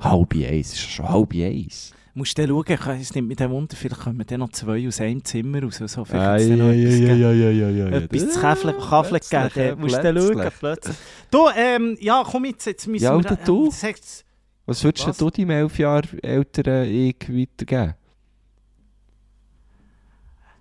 [0.00, 1.92] Halb eins, ist schon halb eins.
[2.18, 5.00] Musst du schauen, ich- es nimmt mich dann Wunder, vielleicht kommen dann noch zwei aus
[5.00, 5.76] einem Zimmer raus.
[5.76, 7.20] So, vielleicht noch etwas gegeben.
[7.20, 7.86] ja, ja, ja.
[7.96, 8.72] etwas zu Kaffle
[9.20, 9.50] gegeben.
[9.54, 10.96] Dann Musst du schauen, plötzlich.
[11.30, 13.36] Du, ähm, ja, komm jetzt, jetzt müssen Ja, wir...
[13.44, 13.70] du?
[13.70, 14.24] sagt's-
[14.66, 15.16] Was würdest Was?
[15.18, 17.94] du deinem elf Jahre älteren Ich weitergeben?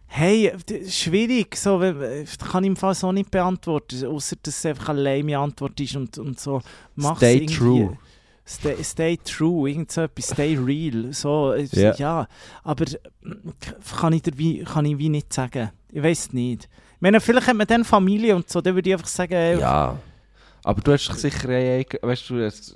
[0.09, 0.53] Hey,
[0.87, 1.79] schwierig, so,
[2.49, 5.95] kann ich im Fall so nicht beantworten, außer dass es einfach eine lame Antwort ist
[5.95, 6.61] und, und so.
[6.95, 7.55] Mach's Stay irgendwie.
[7.55, 7.97] true.
[8.49, 11.67] Stay, stay true, irgend so etwas, stay real, so, äh,
[11.97, 12.27] Ja.
[12.63, 12.85] aber
[13.21, 13.49] mm,
[13.99, 16.63] kann ich, dir wie, kann ich wie nicht sagen, ich weiß nicht.
[16.95, 19.59] Ich meine, vielleicht hat man dann Familie und so, dann würde ich einfach sagen, äh,
[19.59, 19.99] Ja.
[20.63, 22.75] Aber du hast sicher, weißt du, es-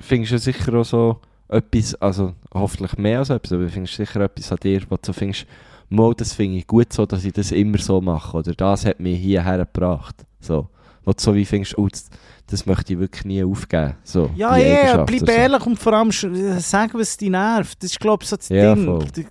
[0.00, 4.20] findest du sicher auch so etwas, also hoffentlich mehr als etwas, aber du findest sicher
[4.20, 5.46] etwas an dir, was du findest,
[5.88, 9.00] mal, das finde ich gut so, dass ich das immer so mache, oder das hat
[9.00, 10.16] mich hierher gebracht.
[10.40, 10.68] So.
[11.04, 12.10] Wo du so wie findest, oh, das,
[12.48, 13.94] das möchte ich wirklich nie aufgeben.
[14.04, 15.38] So, Ja, ja, bleib oder so.
[15.38, 17.82] ehrlich und vor allem sch- sag, was dich nervt.
[17.82, 19.04] Das ist, glaube ich, so das Ja, Ding.
[19.16, 19.24] Die,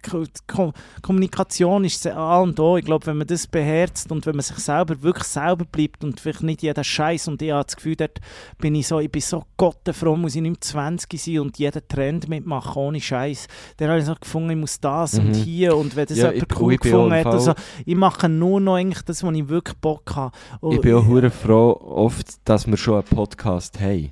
[0.47, 2.77] Ko- Kommunikation ist A und O.
[2.77, 6.19] Ich glaube, wenn man das beherzt und wenn man sich selber wirklich selber bleibt und
[6.19, 8.19] vielleicht nicht jeder Scheiß und ich habe das Gefühl, dort
[8.57, 11.87] bin ich so, ich bin so gottenfroh, muss ich nicht mehr 20 sein und jeden
[11.87, 13.47] Trend mitmachen, ohne Scheiß.
[13.77, 15.33] Dann habe ich so gefunden, ich muss das und Mhm.
[15.35, 17.25] hier und wenn das Ja, jemand ich- cool gefunden hat.
[17.27, 17.53] Also,
[17.85, 20.35] ich mache nur noch eigentlich das, was ich wirklich Bock habe.
[20.59, 24.11] Und- Ich bin auch hure froh, oft, dass wir schon Podcast haben.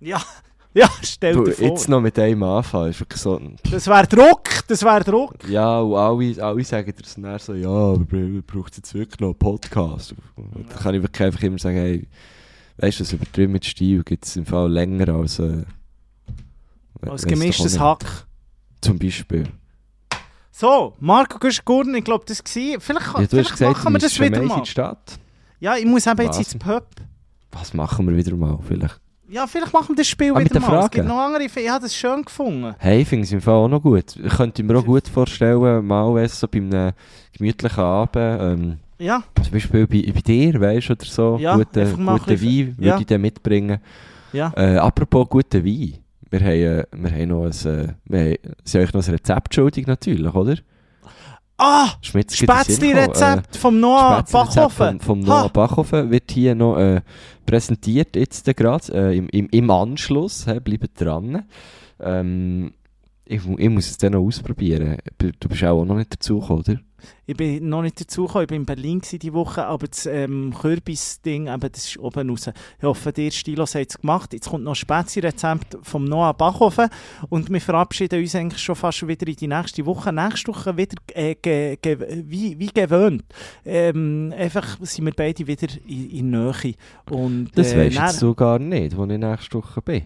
[0.00, 0.20] Ja,
[0.74, 1.66] ja, stell Du, dir vor.
[1.68, 3.40] jetzt noch mit einem anfangen, ist wirklich so...
[3.70, 5.48] Das wäre Druck, das wäre Druck.
[5.48, 9.28] Ja, und alle, alle sagen dir dann so, ja, aber br- braucht jetzt wirklich noch
[9.28, 10.14] einen Podcast?
[10.36, 12.06] Und Dann kann ich wirklich einfach immer sagen, hey,
[12.78, 15.38] weißt du, das übertrieben mit Stil gibt es im Fall länger als...
[15.38, 15.64] Äh,
[17.02, 17.78] Als gemischtes.
[17.78, 18.26] Hack.
[18.80, 19.44] Zum Beispiel.
[20.50, 22.80] So, Marco Gusch-Gurden, ich glaube, das war.
[22.80, 24.60] Vielleicht, Ja, vielleicht machen wir das wieder mehr in mal.
[24.62, 25.18] die Stadt.
[25.60, 26.86] Ja, ich muss eben jetzt ins Pub.
[27.60, 29.00] Was machen wir wieder mal, vielleicht?
[29.30, 30.66] Ja, vielleicht machen wir das Spiel Ah, wieder mal.
[30.66, 30.90] Es Fragen?
[30.90, 31.42] gibt noch andere.
[31.44, 32.74] Ich habe das schön gefunden.
[32.78, 34.16] Hey, ich finde es im Fall auch noch gut.
[34.16, 36.92] Ich könnte mir auch gut vorstellen, mal weißt, so bei einem
[37.36, 41.84] gemütlichen Abend, ähm, Ja, zum Beispiel bei, bei dir, weißt du, oder so, Ja, guten,
[42.06, 42.06] guten
[42.42, 42.98] Wein würde ja.
[42.98, 43.78] ich dann mitbringen.
[44.32, 44.50] ja.
[44.56, 45.94] Äh, apropos guten Wein.
[46.30, 49.86] Wir haben, äh, wir haben noch ein, äh, wir haben, euch noch ein Rezept schuldig
[49.86, 50.56] natürlich, oder?
[51.58, 52.24] Ah, gekommen.
[52.30, 55.00] Spätzli-Rezept vom Noah Bachhofen.
[55.00, 55.40] Vom, vom Ha.
[55.40, 57.00] Noah Bachhofen wird hier noch äh,
[57.46, 60.46] präsentiert, jetzt gerade, äh, im, im, im Anschluss.
[60.46, 61.44] He, bleibt dran.
[62.00, 62.72] Ähm,
[63.28, 64.96] ich, ich muss es dann noch ausprobieren.
[65.18, 66.80] Du bist auch noch nicht dazugekommen, oder?
[67.26, 71.44] Ich bin noch nicht dazugekommen, ich war in Berlin diese Woche, aber das ähm, Kürbis-Ding,
[71.46, 72.50] das ist oben raus.
[72.78, 74.32] Ich hoffe, dir, Stilos, hat es gemacht.
[74.32, 76.88] Jetzt kommt noch ein Spätzli-Rezept vom Noah Bachhofen
[77.28, 80.12] und wir verabschieden uns eigentlich schon fast wieder in die nächste Woche.
[80.12, 83.22] Nächste Woche wieder äh, ge, ge, wie, wie gewöhnt.
[83.64, 86.74] Ähm, einfach sind wir beide wieder in, in Nähe.
[87.10, 90.02] Und, Das äh, dann- jetzt du gar nicht, wo ich nächste Woche bin.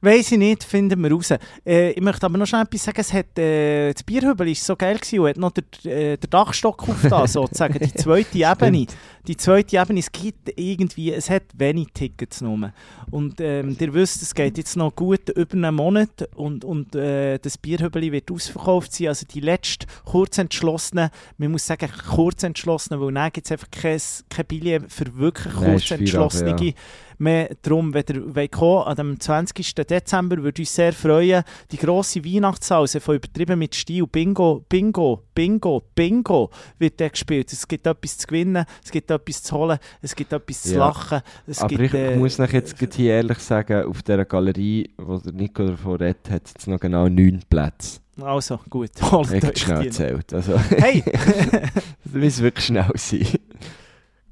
[0.00, 1.32] Weiss ich nicht, finden wir raus.
[1.66, 3.00] Äh, ich möchte aber noch schnell etwas sagen.
[3.00, 6.88] Es hat, äh, das Bierhübel war so geil gewesen und hat noch der, äh, Dachstock
[6.88, 7.78] aufgetan, sozusagen.
[7.78, 8.86] Die zweite Ebene.
[9.26, 12.72] Die zweite Ebene, es gibt irgendwie, es hat wenig Tickets nur.
[13.10, 17.38] Und ähm, ihr wisst, es geht jetzt noch gut über einen Monat und, und äh,
[17.38, 19.08] das Bierhübeli wird ausverkauft sein.
[19.08, 24.46] Also die letzten kurzentschlossenen, man muss sagen kurzentschlossenen, weil dann gibt es einfach kein, kein
[24.46, 26.74] Billett für wirklich Nein, kurzentschlossene Feierabend,
[27.20, 27.50] mehr.
[27.62, 29.74] Darum, wenn ihr kommen an dem 20.
[29.74, 31.44] Dezember, würde uns sehr freuen.
[31.70, 37.50] Die grosse Weihnachtshause von übertrieben mit Stil, Bingo, Bingo, Bingo, Bingo wird dort gespielt.
[37.50, 40.80] Es gibt etwas zu gewinnen, es gibt etwas zu holen, es gibt etwas zu Ja.
[40.88, 41.20] lachen.
[41.56, 45.32] Aber gibt, ich äh, muss euch jetzt hier ehrlich sagen, auf dieser Galerie, wo der
[45.32, 48.00] Nico davon redet, hat es noch genau neun Plätze.
[48.20, 48.90] Also, gut.
[49.00, 49.84] holt Echt euch schnell die.
[49.86, 50.34] gezählt.
[50.34, 51.02] Also, Hey,
[52.04, 53.26] das muss wirklich schnell sein.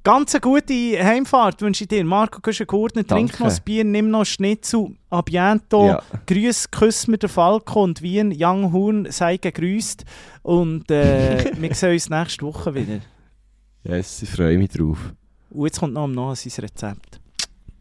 [0.08, 0.72] Ganz eine gute
[1.04, 2.02] Heimfahrt wünsche ich dir.
[2.02, 3.42] Marco Güschen-Gurtner, trink Danke.
[3.42, 4.96] noch das Bier, nimm noch Schnitzel.
[5.10, 5.86] A biento.
[5.86, 6.02] Ja.
[6.26, 10.06] Grüß, küss mir der Falco und Wien, Young Horn, sei gegrüßt.
[10.42, 13.00] Und äh, wir sehen uns nächste Woche wieder.
[13.84, 15.12] Yes, ich freue mich drauf.
[15.50, 17.20] Und jetzt kommt noch Noah sein Rezept.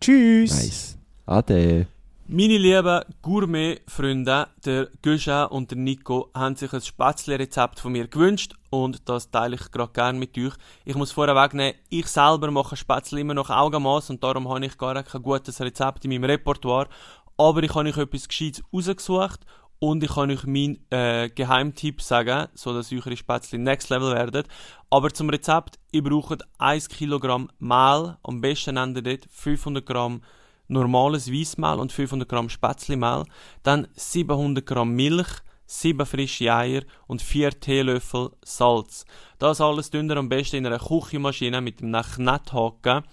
[0.01, 0.51] Tschüss!
[0.51, 0.97] Nice.
[1.25, 1.87] Ade.
[2.29, 8.53] Meine lieben Gourmet-Freunde, der Guja und der Nico, haben sich ein Spätzle-Rezept von mir gewünscht
[8.69, 10.51] und das teile ich gerade gerne mit euch.
[10.83, 14.77] Ich muss vorher wegnehmen, ich selber mache Spätzle immer noch Augenmaß und darum habe ich
[14.77, 16.89] gar kein gutes Rezept in meinem Repertoire.
[17.37, 19.39] Aber ich habe euch etwas Gescheites rausgesucht
[19.79, 24.43] und ich kann euch meinen äh, Geheimtipp sagen, so dass eure Spätzle next level werden.
[24.89, 30.21] Aber zum Rezept, ihr braucht 1 Kilogramm Mehl, am besten nennt ihr dort 500 Gramm
[30.67, 33.23] normales Weissmehl und 500 Gramm Spätzlemehl,
[33.63, 35.27] dann 700 Gramm Milch,
[35.65, 39.05] 7 frische Eier und 4 Teelöffel Salz.
[39.39, 43.03] Das alles ihr am besten in einer Küchenmaschine mit einem Knetthaken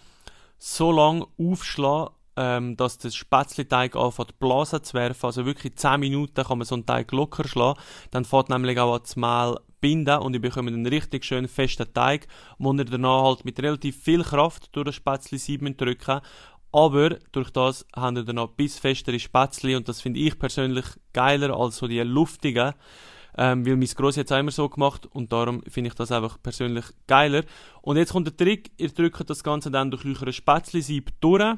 [0.59, 5.27] so lange aufschlagen, ähm, dass das Spätzleteig anfängt Blasen zu werfen.
[5.27, 7.79] Also wirklich 10 Minuten kann man so einen Teig locker schlagen.
[8.11, 12.27] Dann fängt nämlich auch das Mehl binden und ihr bekommt einen richtig schön festen Teig,
[12.59, 16.21] wo ihr danach halt mit relativ viel Kraft durch das Spätzle sieben drücken
[16.75, 20.85] aber durch das haben wir dann noch bis festere Spätzle und das finde ich persönlich
[21.13, 22.75] geiler als so die luftigen.
[23.39, 26.37] Ähm, weil mein Gross es auch immer so gemacht und darum finde ich das einfach
[26.43, 27.45] persönlich geiler.
[27.81, 31.57] Und jetzt kommt der Trick, ihr drückt das Ganze dann durch euren Spätzle-Sieb durch.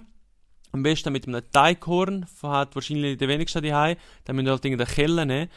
[0.73, 3.97] Am besten mit einem Teighorn, hat wahrscheinlich die wenigsten daheim.
[4.25, 5.51] Dann müsst ihr halt irgendeine Kelle nehmen.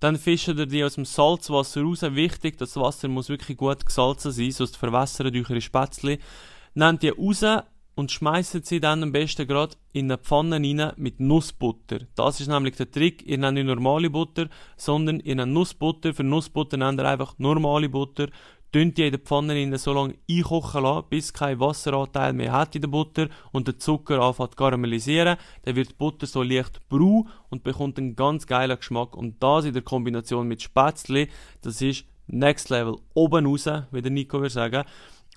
[0.00, 2.00] Dann fischt ihr die aus dem Salzwasser raus.
[2.02, 6.18] Wichtig, das Wasser muss wirklich gut gesalzen sein, sonst verwässern eure Spätzle.
[6.74, 7.44] Nehmt die raus
[7.94, 12.00] und schmeißt sie dann am besten gerade in eine Pfanne rein mit Nussbutter.
[12.14, 13.22] Das ist nämlich der Trick.
[13.26, 16.14] Ihr nehmt nicht normale Butter, sondern ihr nehmt Nussbutter.
[16.14, 18.28] Für Nussbutter nehmt ihr einfach normale Butter.
[18.72, 22.74] Tun die in der Pfanne rein so lange einkochen lassen, bis kein Wasseranteil mehr hat
[22.74, 25.36] in der Butter und der Zucker anfängt zu karamellisieren.
[25.64, 29.14] Dann wird die Butter so leicht brau und bekommt einen ganz geilen Geschmack.
[29.14, 31.28] Und das in der Kombination mit Spätzle,
[31.60, 34.84] das ist Next Level oben raus, wie der Nico würde sagen.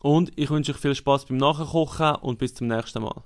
[0.06, 3.24] Und ich wünsche euch viel Spaß beim Nachkochen und bis zum nächsten Mal.